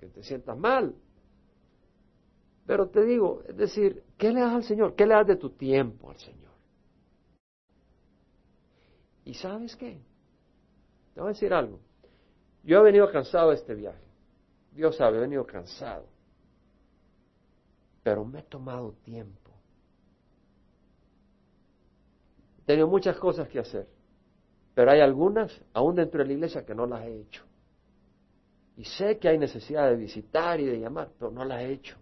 que 0.00 0.08
te 0.08 0.22
sientas 0.22 0.56
mal. 0.58 0.94
Pero 2.66 2.88
te 2.88 3.04
digo, 3.04 3.42
es 3.46 3.56
decir, 3.56 4.02
¿qué 4.16 4.32
le 4.32 4.40
das 4.40 4.54
al 4.54 4.64
Señor? 4.64 4.94
¿Qué 4.94 5.06
le 5.06 5.14
das 5.14 5.26
de 5.26 5.36
tu 5.36 5.50
tiempo 5.50 6.10
al 6.10 6.16
Señor? 6.16 6.52
¿Y 9.26 9.34
sabes 9.34 9.76
qué? 9.76 10.00
Te 11.14 11.20
voy 11.20 11.28
a 11.28 11.32
decir 11.32 11.52
algo. 11.52 11.80
Yo 12.62 12.80
he 12.80 12.82
venido 12.82 13.10
cansado 13.10 13.50
de 13.50 13.56
este 13.56 13.74
viaje. 13.74 14.02
Dios 14.72 14.96
sabe, 14.96 15.18
he 15.18 15.20
venido 15.20 15.44
cansado. 15.44 16.06
Pero 18.02 18.24
me 18.24 18.40
he 18.40 18.42
tomado 18.42 18.92
tiempo 19.04 19.43
Tengo 22.66 22.86
muchas 22.86 23.16
cosas 23.18 23.48
que 23.48 23.58
hacer, 23.58 23.86
pero 24.74 24.90
hay 24.90 25.00
algunas, 25.00 25.52
aún 25.72 25.94
dentro 25.94 26.20
de 26.20 26.26
la 26.26 26.32
iglesia, 26.32 26.64
que 26.64 26.74
no 26.74 26.86
las 26.86 27.04
he 27.04 27.20
hecho. 27.20 27.44
Y 28.76 28.84
sé 28.84 29.18
que 29.18 29.28
hay 29.28 29.38
necesidad 29.38 29.88
de 29.88 29.96
visitar 29.96 30.58
y 30.60 30.66
de 30.66 30.80
llamar, 30.80 31.10
pero 31.18 31.30
no 31.30 31.44
las 31.44 31.60
he 31.60 31.72
hecho. 31.72 31.96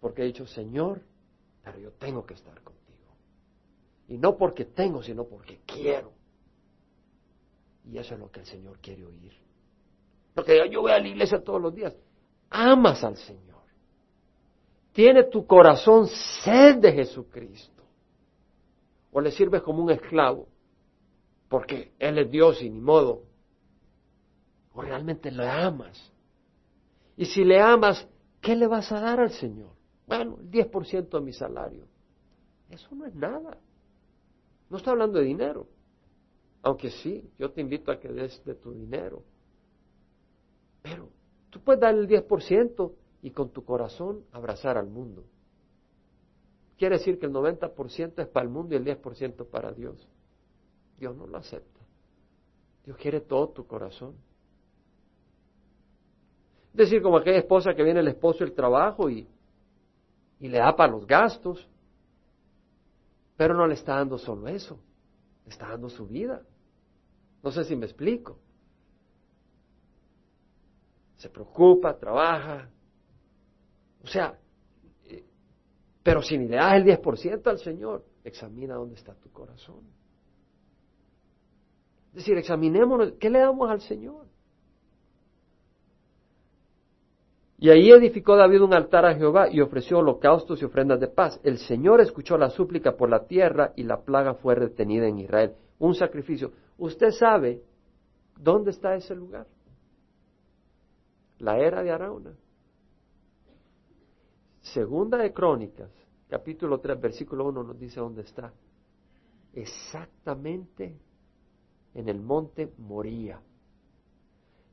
Porque 0.00 0.22
he 0.22 0.26
dicho, 0.26 0.46
Señor, 0.46 1.00
pero 1.64 1.78
yo 1.78 1.90
tengo 1.92 2.24
que 2.24 2.34
estar 2.34 2.54
contigo. 2.62 3.14
Y 4.08 4.16
no 4.16 4.36
porque 4.36 4.66
tengo, 4.66 5.02
sino 5.02 5.24
porque 5.24 5.60
quiero. 5.66 6.12
Y 7.90 7.98
eso 7.98 8.14
es 8.14 8.20
lo 8.20 8.30
que 8.30 8.40
el 8.40 8.46
Señor 8.46 8.78
quiere 8.78 9.04
oír. 9.04 9.32
Porque 10.34 10.68
yo 10.70 10.82
voy 10.82 10.92
a 10.92 11.00
la 11.00 11.08
iglesia 11.08 11.42
todos 11.42 11.60
los 11.60 11.74
días. 11.74 11.96
Amas 12.50 13.02
al 13.02 13.16
Señor. 13.16 13.62
Tiene 14.92 15.24
tu 15.24 15.46
corazón 15.46 16.06
sed 16.06 16.76
de 16.76 16.92
Jesucristo 16.92 17.77
o 19.12 19.20
le 19.20 19.30
sirves 19.30 19.62
como 19.62 19.82
un 19.82 19.90
esclavo, 19.90 20.48
porque 21.48 21.92
Él 21.98 22.18
es 22.18 22.30
Dios 22.30 22.62
y 22.62 22.70
ni 22.70 22.80
modo, 22.80 23.24
o 24.72 24.82
realmente 24.82 25.30
le 25.30 25.48
amas. 25.48 26.12
Y 27.16 27.24
si 27.26 27.44
le 27.44 27.60
amas, 27.60 28.06
¿qué 28.40 28.54
le 28.54 28.66
vas 28.66 28.92
a 28.92 29.00
dar 29.00 29.20
al 29.20 29.30
Señor? 29.30 29.70
Bueno, 30.06 30.38
el 30.40 30.50
10% 30.50 31.08
de 31.08 31.20
mi 31.20 31.32
salario. 31.32 31.86
Eso 32.70 32.94
no 32.94 33.06
es 33.06 33.14
nada. 33.14 33.58
No 34.70 34.76
estoy 34.76 34.92
hablando 34.92 35.18
de 35.18 35.24
dinero. 35.24 35.66
Aunque 36.62 36.90
sí, 36.90 37.30
yo 37.38 37.50
te 37.50 37.60
invito 37.60 37.90
a 37.90 37.98
que 37.98 38.08
des 38.08 38.42
de 38.44 38.54
tu 38.54 38.72
dinero. 38.72 39.22
Pero 40.82 41.08
tú 41.50 41.60
puedes 41.60 41.80
dar 41.80 41.94
el 41.94 42.06
10% 42.08 42.92
y 43.22 43.30
con 43.30 43.50
tu 43.50 43.64
corazón 43.64 44.24
abrazar 44.32 44.76
al 44.76 44.88
mundo. 44.88 45.24
Quiere 46.78 46.98
decir 46.98 47.18
que 47.18 47.26
el 47.26 47.32
90% 47.32 48.22
es 48.22 48.28
para 48.28 48.44
el 48.46 48.52
mundo 48.52 48.74
y 48.74 48.78
el 48.78 48.84
10% 48.84 49.46
para 49.50 49.72
Dios. 49.72 50.08
Dios 50.96 51.14
no 51.16 51.26
lo 51.26 51.36
acepta. 51.36 51.80
Dios 52.84 52.96
quiere 52.96 53.20
todo 53.20 53.48
tu 53.48 53.66
corazón. 53.66 54.14
Es 56.72 56.78
decir, 56.78 57.02
como 57.02 57.16
aquella 57.16 57.38
esposa 57.38 57.74
que 57.74 57.82
viene 57.82 57.98
el 57.98 58.08
esposo 58.08 58.44
del 58.44 58.54
trabajo 58.54 59.10
y, 59.10 59.26
y 60.38 60.48
le 60.48 60.58
da 60.58 60.76
para 60.76 60.92
los 60.92 61.04
gastos, 61.04 61.68
pero 63.36 63.54
no 63.54 63.66
le 63.66 63.74
está 63.74 63.96
dando 63.96 64.16
solo 64.16 64.46
eso, 64.46 64.78
le 65.44 65.50
está 65.50 65.68
dando 65.68 65.88
su 65.88 66.06
vida. 66.06 66.42
No 67.42 67.50
sé 67.50 67.64
si 67.64 67.74
me 67.74 67.86
explico. 67.86 68.38
Se 71.16 71.28
preocupa, 71.28 71.98
trabaja. 71.98 72.70
O 74.04 74.06
sea, 74.06 74.38
pero 76.08 76.22
si 76.22 76.38
ni 76.38 76.48
le 76.48 76.56
das 76.56 76.72
el 76.72 76.86
10% 76.86 77.46
al 77.48 77.58
Señor, 77.58 78.02
examina 78.24 78.76
dónde 78.76 78.94
está 78.94 79.14
tu 79.14 79.30
corazón. 79.30 79.82
Es 82.12 82.14
decir, 82.14 82.38
examinémonos, 82.38 83.12
¿qué 83.20 83.28
le 83.28 83.40
damos 83.40 83.68
al 83.68 83.82
Señor? 83.82 84.24
Y 87.58 87.68
ahí 87.68 87.90
edificó 87.90 88.36
David 88.36 88.62
un 88.62 88.72
altar 88.72 89.04
a 89.04 89.16
Jehová 89.16 89.50
y 89.50 89.60
ofreció 89.60 89.98
holocaustos 89.98 90.62
y 90.62 90.64
ofrendas 90.64 90.98
de 90.98 91.08
paz. 91.08 91.38
El 91.44 91.58
Señor 91.58 92.00
escuchó 92.00 92.38
la 92.38 92.48
súplica 92.48 92.96
por 92.96 93.10
la 93.10 93.26
tierra 93.26 93.74
y 93.76 93.82
la 93.82 94.00
plaga 94.00 94.32
fue 94.32 94.54
retenida 94.54 95.06
en 95.06 95.18
Israel. 95.18 95.56
Un 95.78 95.94
sacrificio. 95.94 96.52
Usted 96.78 97.10
sabe 97.10 97.60
dónde 98.34 98.70
está 98.70 98.94
ese 98.94 99.14
lugar. 99.14 99.46
La 101.38 101.58
era 101.58 101.82
de 101.82 101.90
Arauna. 101.90 102.32
Segunda 104.72 105.16
de 105.16 105.32
Crónicas, 105.32 105.90
capítulo 106.28 106.78
3, 106.78 107.00
versículo 107.00 107.46
1 107.46 107.62
nos 107.62 107.78
dice 107.78 108.00
dónde 108.00 108.22
está. 108.22 108.52
Exactamente 109.54 110.98
en 111.94 112.08
el 112.08 112.20
monte 112.20 112.72
Moría. 112.78 113.40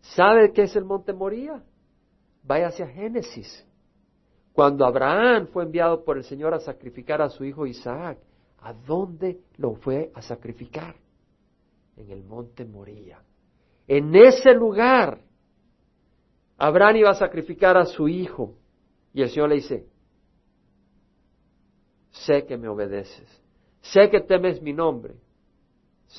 ¿Sabe 0.02 0.52
qué 0.52 0.64
es 0.64 0.76
el 0.76 0.86
monte 0.86 1.14
Moría? 1.14 1.64
Vaya 2.43 2.68
hacia 2.68 2.88
Génesis. 2.88 3.66
Cuando 4.54 4.86
Abraham 4.86 5.48
fue 5.48 5.64
enviado 5.64 6.04
por 6.04 6.18
el 6.18 6.24
Señor 6.24 6.54
a 6.54 6.60
sacrificar 6.60 7.22
a 7.22 7.30
su 7.30 7.43
hijo 7.43 7.66
Isaac, 7.66 8.20
¿a 8.60 8.74
dónde 8.74 9.41
lo 9.58 9.76
fue 9.76 10.12
a 10.14 10.22
sacrificar? 10.22 10.96
En 11.96 12.12
el 12.12 12.24
monte 12.24 12.66
Moría. 12.66 13.22
En 13.88 14.14
ese 14.16 14.54
lugar, 14.54 15.22
Abraham 16.58 16.98
iba 16.98 17.12
a 17.12 17.16
sacrificar 17.16 17.78
a 17.78 17.86
su 17.86 18.08
hijo. 18.08 18.56
Y 19.16 19.22
el 19.22 19.30
Señor 19.30 19.47
le 19.47 19.55
dice, 19.55 19.88
sé 22.11 22.45
que 22.45 22.57
me 22.57 22.68
obedeces, 22.68 23.30
sé 23.80 24.09
que 24.09 24.20
temes 24.20 24.61
mi 24.61 24.74
nombre, 24.74 25.16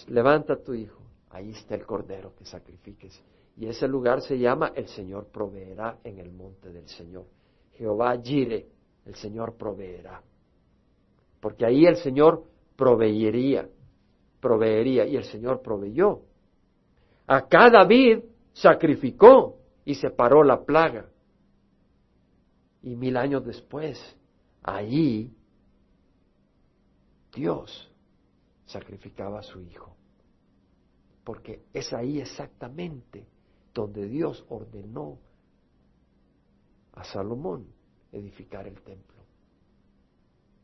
levanta 0.08 0.56
tu 0.56 0.72
hijo, 0.72 1.02
ahí 1.28 1.50
está 1.50 1.74
el 1.74 1.84
cordero 1.84 2.34
que 2.34 2.46
sacrifiques. 2.46 3.22
Y 3.58 3.66
ese 3.66 3.86
lugar 3.86 4.22
se 4.22 4.38
llama 4.38 4.72
El 4.74 4.88
Señor 4.88 5.26
proveerá 5.26 5.98
en 6.04 6.18
el 6.18 6.32
monte 6.32 6.70
del 6.72 6.88
Señor. 6.88 7.26
Jehová 7.72 8.18
Jire, 8.18 8.66
el 9.04 9.14
Señor 9.14 9.58
proveerá. 9.58 10.22
Porque 11.38 11.66
ahí 11.66 11.84
el 11.84 11.96
Señor 11.96 12.44
proveería, 12.76 13.68
proveería, 14.40 15.04
y 15.04 15.16
el 15.16 15.24
Señor 15.24 15.60
proveyó. 15.60 16.22
Acá 17.26 17.68
David 17.68 18.20
sacrificó 18.54 19.58
y 19.84 19.94
separó 19.96 20.42
la 20.42 20.64
plaga. 20.64 21.10
Y 22.82 22.94
mil 22.94 23.16
años 23.16 23.44
después, 23.44 23.98
allí 24.62 25.34
Dios 27.34 27.90
sacrificaba 28.66 29.40
a 29.40 29.42
su 29.42 29.60
hijo. 29.60 29.94
Porque 31.24 31.64
es 31.72 31.92
ahí 31.92 32.20
exactamente 32.20 33.26
donde 33.74 34.08
Dios 34.08 34.44
ordenó 34.48 35.18
a 36.92 37.04
Salomón 37.04 37.66
edificar 38.12 38.66
el 38.66 38.80
templo. 38.82 39.16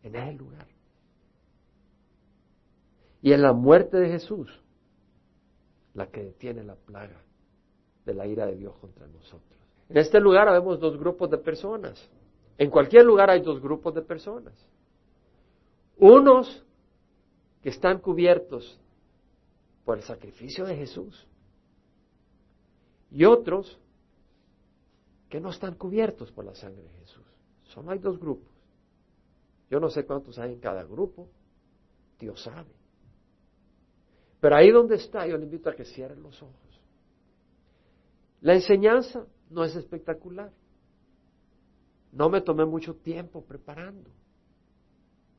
En 0.02 0.16
ese 0.16 0.32
lugar. 0.32 0.66
Y 3.20 3.32
en 3.32 3.42
la 3.42 3.52
muerte 3.52 3.98
de 3.98 4.08
Jesús, 4.08 4.50
la 5.94 6.10
que 6.10 6.24
detiene 6.24 6.64
la 6.64 6.74
plaga 6.74 7.22
de 8.04 8.14
la 8.14 8.26
ira 8.26 8.46
de 8.46 8.56
Dios 8.56 8.76
contra 8.78 9.06
nosotros. 9.06 9.61
En 9.92 9.98
este 9.98 10.18
lugar 10.20 10.50
vemos 10.50 10.80
dos 10.80 10.96
grupos 10.98 11.28
de 11.28 11.36
personas. 11.36 12.08
En 12.56 12.70
cualquier 12.70 13.04
lugar 13.04 13.28
hay 13.28 13.42
dos 13.42 13.60
grupos 13.60 13.94
de 13.94 14.00
personas. 14.00 14.54
Unos 15.98 16.64
que 17.60 17.68
están 17.68 17.98
cubiertos 17.98 18.80
por 19.84 19.98
el 19.98 20.02
sacrificio 20.02 20.64
de 20.64 20.76
Jesús 20.76 21.26
y 23.10 23.26
otros 23.26 23.78
que 25.28 25.40
no 25.40 25.50
están 25.50 25.74
cubiertos 25.74 26.32
por 26.32 26.46
la 26.46 26.54
sangre 26.54 26.84
de 26.84 27.00
Jesús. 27.00 27.26
Solo 27.64 27.90
hay 27.90 27.98
dos 27.98 28.18
grupos. 28.18 28.50
Yo 29.68 29.78
no 29.78 29.90
sé 29.90 30.06
cuántos 30.06 30.38
hay 30.38 30.54
en 30.54 30.60
cada 30.60 30.84
grupo, 30.84 31.28
Dios 32.18 32.42
sabe. 32.42 32.72
Pero 34.40 34.56
ahí 34.56 34.70
donde 34.70 34.94
está, 34.94 35.26
yo 35.26 35.36
le 35.36 35.44
invito 35.44 35.68
a 35.68 35.74
que 35.74 35.84
cierren 35.84 36.22
los 36.22 36.42
ojos. 36.42 36.80
La 38.40 38.54
enseñanza 38.54 39.26
no 39.52 39.64
es 39.64 39.76
espectacular. 39.76 40.50
No 42.12 42.28
me 42.28 42.40
tomé 42.40 42.64
mucho 42.64 42.94
tiempo 42.94 43.44
preparando. 43.44 44.10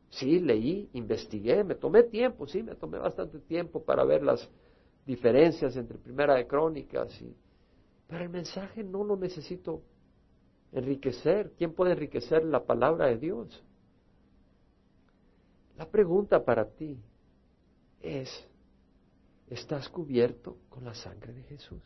Sí, 0.10 0.40
leí, 0.40 0.90
investigué, 0.94 1.64
me 1.64 1.76
tomé 1.76 2.04
tiempo, 2.04 2.48
sí, 2.48 2.62
me 2.62 2.76
tomé 2.76 3.00
bastante 3.00 3.40
tiempo 3.40 3.84
para 3.84 4.04
ver 4.04 4.24
las 4.24 4.48
diferencias 5.06 5.76
entre 5.76 5.98
Primera 5.98 6.36
de 6.36 6.48
Crónicas 6.48 7.20
y 7.22 7.36
pero 8.08 8.26
el 8.26 8.30
mensaje 8.30 8.84
no 8.84 9.04
lo 9.04 9.18
necesito 9.18 9.82
enriquecer. 10.72 11.52
¿Quién 11.58 11.74
puede 11.74 11.94
enriquecer 11.94 12.44
la 12.44 12.64
palabra 12.64 13.08
de 13.08 13.18
Dios? 13.18 13.64
La 15.78 15.90
pregunta 15.90 16.44
para 16.44 16.70
ti 16.70 16.96
es, 18.02 18.30
¿estás 19.50 19.90
cubierto 19.90 20.58
con 20.70 20.84
la 20.84 20.94
sangre 20.94 21.34
de 21.34 21.42
Jesús? 21.44 21.82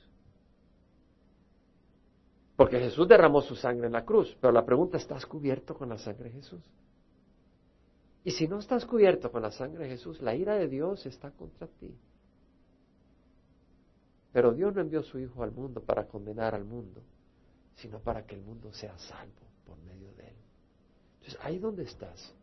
Porque 2.58 2.80
Jesús 2.80 3.08
derramó 3.08 3.42
su 3.42 3.56
sangre 3.56 3.86
en 3.86 3.94
la 3.94 4.04
cruz, 4.04 4.36
pero 4.42 4.52
la 4.52 4.66
pregunta, 4.66 4.98
¿estás 4.98 5.28
cubierto 5.28 5.76
con 5.76 5.90
la 5.90 5.98
sangre 6.00 6.26
de 6.26 6.38
Jesús? 6.38 6.60
Y 8.24 8.32
si 8.32 8.48
no 8.48 8.58
estás 8.58 8.84
cubierto 8.84 9.32
con 9.32 9.44
la 9.44 9.52
sangre 9.52 9.84
de 9.84 9.92
Jesús, 9.92 10.20
la 10.22 10.36
ira 10.36 10.56
de 10.56 10.68
Dios 10.68 11.06
está 11.06 11.30
contra 11.30 11.68
ti. 11.68 11.96
Pero 14.34 14.54
Dios 14.54 14.74
no 14.74 14.82
envió 14.82 15.04
su 15.04 15.20
Hijo 15.20 15.44
al 15.44 15.52
mundo 15.52 15.82
para 15.82 16.08
condenar 16.08 16.56
al 16.56 16.66
mundo, 16.66 17.04
sino 17.76 18.00
para 18.00 18.26
que 18.26 18.34
el 18.34 18.42
mundo 18.42 18.74
sea 18.74 18.98
salvo 18.98 19.48
por 19.64 19.78
medio 19.84 20.12
de 20.14 20.28
él. 20.28 20.36
Entonces, 21.20 21.40
ahí 21.44 21.60
donde 21.60 21.84
estás, 21.84 22.34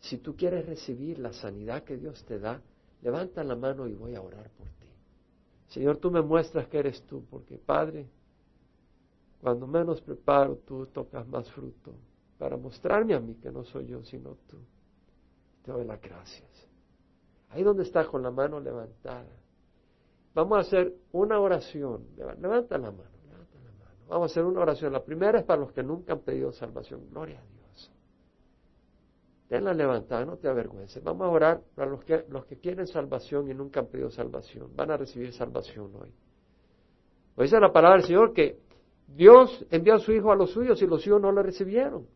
si 0.00 0.18
tú 0.18 0.36
quieres 0.36 0.66
recibir 0.66 1.18
la 1.18 1.32
sanidad 1.32 1.84
que 1.84 1.96
Dios 1.96 2.22
te 2.26 2.38
da, 2.38 2.60
levanta 3.00 3.42
la 3.42 3.56
mano 3.56 3.88
y 3.88 3.94
voy 3.94 4.14
a 4.14 4.20
orar 4.20 4.50
por 4.50 4.68
ti. 4.68 4.88
Señor, 5.68 5.96
tú 5.96 6.10
me 6.10 6.20
muestras 6.20 6.68
que 6.68 6.78
eres 6.78 7.02
tú, 7.06 7.24
porque 7.30 7.56
Padre, 7.56 8.06
cuando 9.40 9.66
menos 9.66 10.00
preparo, 10.00 10.56
tú 10.66 10.86
tocas 10.86 11.26
más 11.28 11.50
fruto 11.52 11.94
para 12.38 12.56
mostrarme 12.56 13.14
a 13.14 13.20
mí 13.20 13.34
que 13.36 13.50
no 13.50 13.64
soy 13.64 13.86
yo, 13.86 14.02
sino 14.04 14.36
tú. 14.48 14.58
Te 15.62 15.72
doy 15.72 15.84
las 15.84 16.00
gracias. 16.00 16.48
Ahí 17.50 17.62
donde 17.62 17.82
estás 17.82 18.06
con 18.08 18.22
la 18.22 18.30
mano 18.30 18.60
levantada, 18.60 19.26
Vamos 20.38 20.58
a 20.58 20.60
hacer 20.60 20.94
una 21.10 21.40
oración. 21.40 22.06
Levanta 22.16 22.78
la 22.78 22.92
mano, 22.92 23.10
levanta 23.26 23.58
la 23.58 23.72
mano. 23.72 23.96
Vamos 24.08 24.30
a 24.30 24.32
hacer 24.32 24.44
una 24.44 24.60
oración. 24.60 24.92
La 24.92 25.02
primera 25.02 25.40
es 25.40 25.44
para 25.44 25.60
los 25.60 25.72
que 25.72 25.82
nunca 25.82 26.12
han 26.12 26.20
pedido 26.20 26.52
salvación. 26.52 27.10
Gloria 27.10 27.40
a 27.40 27.44
Dios. 27.44 27.92
Tenla 29.48 29.74
levantada, 29.74 30.24
no 30.24 30.36
te 30.36 30.46
avergüences. 30.46 31.02
Vamos 31.02 31.26
a 31.26 31.30
orar 31.30 31.62
para 31.74 31.90
los 31.90 32.04
que, 32.04 32.24
los 32.28 32.44
que 32.46 32.56
quieren 32.58 32.86
salvación 32.86 33.50
y 33.50 33.54
nunca 33.54 33.80
han 33.80 33.86
pedido 33.86 34.10
salvación. 34.10 34.70
Van 34.76 34.92
a 34.92 34.96
recibir 34.96 35.32
salvación 35.32 35.90
hoy. 36.00 36.14
Hoy 37.34 37.44
dice 37.46 37.58
la 37.58 37.72
palabra 37.72 37.96
del 37.96 38.06
Señor 38.06 38.32
que 38.32 38.60
Dios 39.14 39.64
envió 39.70 39.94
a 39.94 39.98
su 39.98 40.12
Hijo 40.12 40.30
a 40.30 40.36
los 40.36 40.50
suyos 40.50 40.80
y 40.82 40.86
los 40.86 41.02
suyos 41.02 41.20
no 41.20 41.32
le 41.32 41.42
recibieron. 41.42 42.06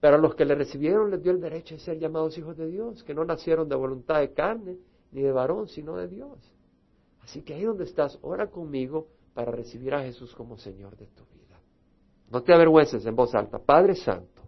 Pero 0.00 0.16
a 0.16 0.18
los 0.18 0.34
que 0.34 0.44
le 0.44 0.54
recibieron 0.54 1.10
les 1.10 1.22
dio 1.22 1.32
el 1.32 1.40
derecho 1.40 1.74
de 1.74 1.80
ser 1.80 1.98
llamados 1.98 2.36
hijos 2.38 2.56
de 2.56 2.66
Dios, 2.66 3.04
que 3.04 3.14
no 3.14 3.24
nacieron 3.24 3.68
de 3.68 3.76
voluntad 3.76 4.20
de 4.20 4.32
carne 4.32 4.78
ni 5.12 5.22
de 5.22 5.30
varón, 5.30 5.68
sino 5.68 5.96
de 5.96 6.08
Dios. 6.08 6.38
Así 7.22 7.42
que 7.42 7.54
ahí 7.54 7.64
donde 7.64 7.84
estás, 7.84 8.18
ora 8.22 8.48
conmigo 8.48 9.08
para 9.34 9.52
recibir 9.52 9.94
a 9.94 10.02
Jesús 10.02 10.34
como 10.34 10.56
Señor 10.56 10.96
de 10.96 11.06
tu 11.06 11.24
vida. 11.26 11.60
No 12.30 12.42
te 12.42 12.54
avergüences 12.54 13.04
en 13.04 13.14
voz 13.14 13.34
alta. 13.34 13.58
Padre 13.58 13.94
Santo, 13.94 14.42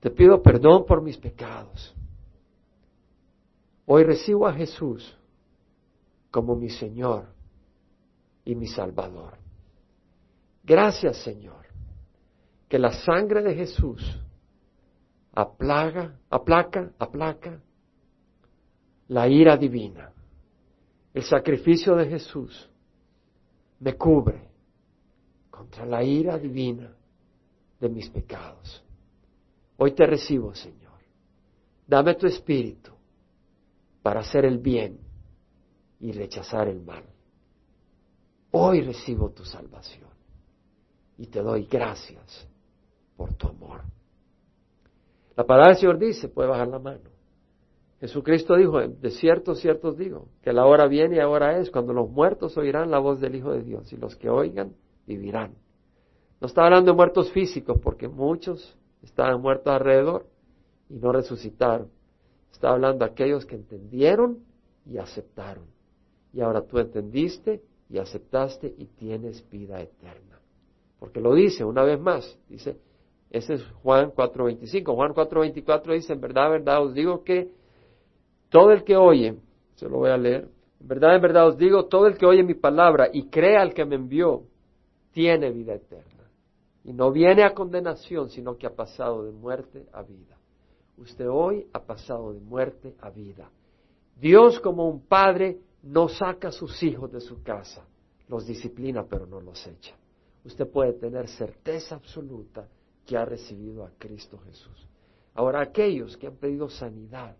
te 0.00 0.10
pido 0.10 0.42
perdón 0.42 0.84
por 0.84 1.00
mis 1.00 1.16
pecados. 1.16 1.94
Hoy 3.86 4.02
recibo 4.02 4.46
a 4.46 4.52
Jesús 4.52 5.16
como 6.32 6.56
mi 6.56 6.70
Señor 6.70 7.26
y 8.44 8.56
mi 8.56 8.66
Salvador. 8.66 9.45
Gracias, 10.66 11.16
Señor, 11.18 11.64
que 12.68 12.78
la 12.78 12.92
sangre 12.92 13.42
de 13.42 13.54
Jesús 13.54 14.02
aplaga, 15.32 16.18
aplaca, 16.28 16.92
aplaca 16.98 17.62
la 19.08 19.28
ira 19.28 19.56
divina 19.56 20.12
el 21.16 21.22
sacrificio 21.22 21.96
de 21.96 22.10
Jesús 22.10 22.68
me 23.80 23.96
cubre 23.96 24.50
contra 25.50 25.86
la 25.86 26.04
ira 26.04 26.38
divina 26.38 26.94
de 27.80 27.88
mis 27.88 28.10
pecados. 28.10 28.84
Hoy 29.78 29.92
te 29.92 30.04
recibo, 30.04 30.54
Señor. 30.54 31.00
Dame 31.86 32.16
tu 32.16 32.26
espíritu 32.26 32.90
para 34.02 34.20
hacer 34.20 34.44
el 34.44 34.58
bien 34.58 34.98
y 36.00 36.12
rechazar 36.12 36.68
el 36.68 36.82
mal. 36.82 37.04
Hoy 38.50 38.82
recibo 38.82 39.30
tu 39.30 39.42
salvación 39.42 40.10
y 41.18 41.26
te 41.26 41.40
doy 41.40 41.64
gracias 41.64 42.48
por 43.16 43.34
tu 43.34 43.48
amor. 43.48 43.82
La 45.36 45.44
palabra 45.44 45.72
del 45.72 45.80
Señor 45.80 45.98
dice, 45.98 46.28
puede 46.28 46.48
bajar 46.48 46.68
la 46.68 46.78
mano. 46.78 47.10
Jesucristo 48.00 48.56
dijo, 48.56 48.80
de 48.80 49.10
cierto, 49.10 49.54
cierto 49.54 49.88
os 49.88 49.96
digo, 49.96 50.28
que 50.42 50.52
la 50.52 50.66
hora 50.66 50.86
viene 50.86 51.16
y 51.16 51.20
ahora 51.20 51.58
es, 51.58 51.70
cuando 51.70 51.92
los 51.92 52.10
muertos 52.10 52.56
oirán 52.56 52.90
la 52.90 52.98
voz 52.98 53.20
del 53.20 53.34
Hijo 53.34 53.52
de 53.52 53.62
Dios, 53.62 53.92
y 53.92 53.96
los 53.96 54.16
que 54.16 54.28
oigan 54.28 54.74
vivirán. 55.06 55.54
No 56.40 56.46
está 56.46 56.64
hablando 56.64 56.90
de 56.90 56.96
muertos 56.96 57.32
físicos, 57.32 57.78
porque 57.82 58.08
muchos 58.08 58.76
estaban 59.02 59.40
muertos 59.40 59.72
alrededor 59.72 60.26
y 60.90 60.98
no 60.98 61.12
resucitaron. 61.12 61.90
Está 62.52 62.70
hablando 62.70 63.04
de 63.04 63.10
aquellos 63.10 63.46
que 63.46 63.54
entendieron 63.56 64.38
y 64.84 64.98
aceptaron. 64.98 65.64
Y 66.32 66.40
ahora 66.40 66.62
tú 66.62 66.78
entendiste 66.78 67.62
y 67.88 67.98
aceptaste 67.98 68.74
y 68.76 68.86
tienes 68.86 69.48
vida 69.50 69.80
eterna. 69.80 70.35
Porque 71.06 71.20
lo 71.20 71.34
dice 71.36 71.64
una 71.64 71.84
vez 71.84 72.00
más, 72.00 72.36
dice, 72.48 72.80
ese 73.30 73.54
es 73.54 73.62
Juan 73.84 74.10
4.25. 74.10 74.92
Juan 74.92 75.14
4.24 75.14 75.92
dice, 75.92 76.14
en 76.14 76.20
verdad, 76.20 76.46
en 76.46 76.64
verdad 76.64 76.82
os 76.82 76.94
digo 76.94 77.22
que 77.22 77.52
todo 78.48 78.72
el 78.72 78.82
que 78.82 78.96
oye, 78.96 79.36
se 79.76 79.88
lo 79.88 79.98
voy 79.98 80.10
a 80.10 80.16
leer, 80.16 80.48
en 80.80 80.88
verdad, 80.88 81.14
en 81.14 81.22
verdad 81.22 81.46
os 81.46 81.56
digo, 81.56 81.84
todo 81.86 82.08
el 82.08 82.18
que 82.18 82.26
oye 82.26 82.42
mi 82.42 82.54
palabra 82.54 83.08
y 83.12 83.28
crea 83.28 83.62
al 83.62 83.72
que 83.72 83.84
me 83.84 83.94
envió, 83.94 84.42
tiene 85.12 85.52
vida 85.52 85.74
eterna. 85.74 86.28
Y 86.82 86.92
no 86.92 87.12
viene 87.12 87.44
a 87.44 87.54
condenación, 87.54 88.28
sino 88.28 88.56
que 88.56 88.66
ha 88.66 88.74
pasado 88.74 89.22
de 89.22 89.30
muerte 89.30 89.86
a 89.92 90.02
vida. 90.02 90.36
Usted 90.98 91.28
hoy 91.30 91.68
ha 91.72 91.84
pasado 91.84 92.32
de 92.32 92.40
muerte 92.40 92.96
a 93.00 93.10
vida. 93.10 93.48
Dios 94.16 94.58
como 94.58 94.88
un 94.88 95.06
padre 95.06 95.60
no 95.84 96.08
saca 96.08 96.48
a 96.48 96.52
sus 96.52 96.82
hijos 96.82 97.12
de 97.12 97.20
su 97.20 97.44
casa, 97.44 97.86
los 98.26 98.44
disciplina 98.44 99.06
pero 99.08 99.24
no 99.24 99.40
los 99.40 99.64
echa. 99.68 99.94
Usted 100.46 100.68
puede 100.68 100.92
tener 100.92 101.26
certeza 101.26 101.96
absoluta 101.96 102.68
que 103.04 103.16
ha 103.16 103.24
recibido 103.24 103.84
a 103.84 103.90
Cristo 103.98 104.38
Jesús. 104.38 104.86
Ahora 105.34 105.60
aquellos 105.60 106.16
que 106.16 106.28
han 106.28 106.36
pedido 106.36 106.70
sanidad, 106.70 107.36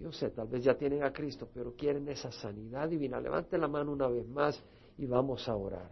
yo 0.00 0.12
sé, 0.12 0.30
tal 0.30 0.46
vez 0.46 0.62
ya 0.62 0.74
tienen 0.74 1.02
a 1.02 1.12
Cristo, 1.12 1.48
pero 1.52 1.74
quieren 1.74 2.08
esa 2.08 2.30
sanidad 2.30 2.88
divina. 2.88 3.20
Levante 3.20 3.58
la 3.58 3.66
mano 3.66 3.90
una 3.90 4.06
vez 4.06 4.26
más 4.28 4.62
y 4.98 5.06
vamos 5.06 5.48
a 5.48 5.56
orar. 5.56 5.90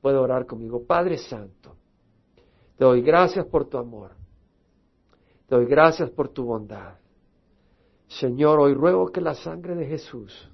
Puede 0.00 0.16
orar 0.16 0.46
conmigo. 0.46 0.82
Padre 0.86 1.18
Santo, 1.18 1.76
te 2.78 2.84
doy 2.84 3.02
gracias 3.02 3.44
por 3.44 3.66
tu 3.66 3.76
amor. 3.76 4.12
Te 5.46 5.56
doy 5.56 5.66
gracias 5.66 6.08
por 6.08 6.30
tu 6.30 6.44
bondad. 6.44 6.94
Señor, 8.08 8.60
hoy 8.60 8.72
ruego 8.72 9.12
que 9.12 9.20
la 9.20 9.34
sangre 9.34 9.74
de 9.74 9.84
Jesús 9.84 10.50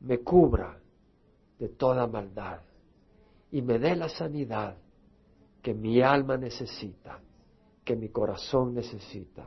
me 0.00 0.18
cubra 0.18 0.80
de 1.56 1.68
toda 1.68 2.06
maldad 2.08 2.60
y 3.54 3.62
me 3.62 3.78
dé 3.78 3.94
la 3.94 4.08
sanidad 4.08 4.76
que 5.62 5.74
mi 5.74 6.02
alma 6.02 6.36
necesita, 6.36 7.20
que 7.84 7.94
mi 7.94 8.08
corazón 8.08 8.74
necesita. 8.74 9.46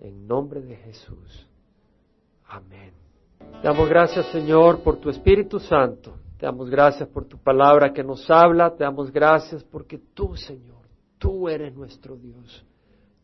En 0.00 0.26
nombre 0.26 0.60
de 0.60 0.74
Jesús. 0.74 1.48
Amén. 2.48 2.92
Te 3.38 3.68
damos 3.68 3.88
gracias, 3.88 4.26
Señor, 4.32 4.82
por 4.82 4.96
tu 4.96 5.10
Espíritu 5.10 5.60
Santo. 5.60 6.14
Te 6.38 6.46
damos 6.46 6.68
gracias 6.68 7.08
por 7.08 7.26
tu 7.26 7.38
palabra 7.38 7.92
que 7.92 8.02
nos 8.02 8.28
habla. 8.28 8.74
Te 8.74 8.82
damos 8.82 9.12
gracias 9.12 9.62
porque 9.62 9.96
tú, 10.12 10.34
Señor, 10.34 10.82
tú 11.16 11.48
eres 11.48 11.72
nuestro 11.72 12.16
Dios. 12.16 12.66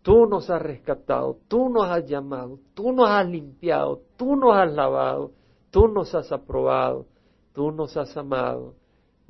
Tú 0.02 0.24
nos 0.26 0.48
has 0.50 0.62
rescatado, 0.62 1.36
tú 1.48 1.68
nos 1.68 1.86
has 1.86 2.06
llamado, 2.06 2.60
tú 2.74 2.92
nos 2.92 3.10
has 3.10 3.28
limpiado, 3.28 4.02
tú 4.16 4.36
nos 4.36 4.56
has 4.56 4.72
lavado, 4.72 5.32
tú 5.72 5.88
nos 5.88 6.14
has 6.14 6.30
aprobado, 6.30 7.06
tú 7.52 7.72
nos 7.72 7.96
has 7.96 8.16
amado. 8.16 8.78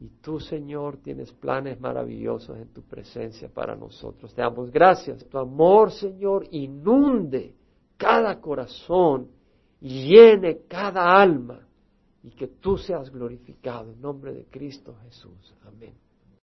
Y 0.01 0.09
tú, 0.23 0.41
Señor, 0.41 0.97
tienes 1.03 1.31
planes 1.31 1.79
maravillosos 1.79 2.57
en 2.57 2.73
tu 2.73 2.81
presencia 2.81 3.51
para 3.51 3.77
nosotros. 3.77 4.33
Te 4.33 4.41
damos 4.41 4.71
gracias. 4.71 5.27
Tu 5.29 5.37
amor, 5.37 5.93
Señor, 5.93 6.47
inunde 6.53 7.55
cada 7.99 8.41
corazón, 8.41 9.29
llene 9.79 10.63
cada 10.67 11.21
alma 11.21 11.69
y 12.23 12.31
que 12.31 12.47
tú 12.47 12.79
seas 12.79 13.11
glorificado 13.11 13.93
en 13.93 14.01
nombre 14.01 14.33
de 14.33 14.47
Cristo 14.47 14.97
Jesús. 15.05 15.55
Amén. 15.67 15.93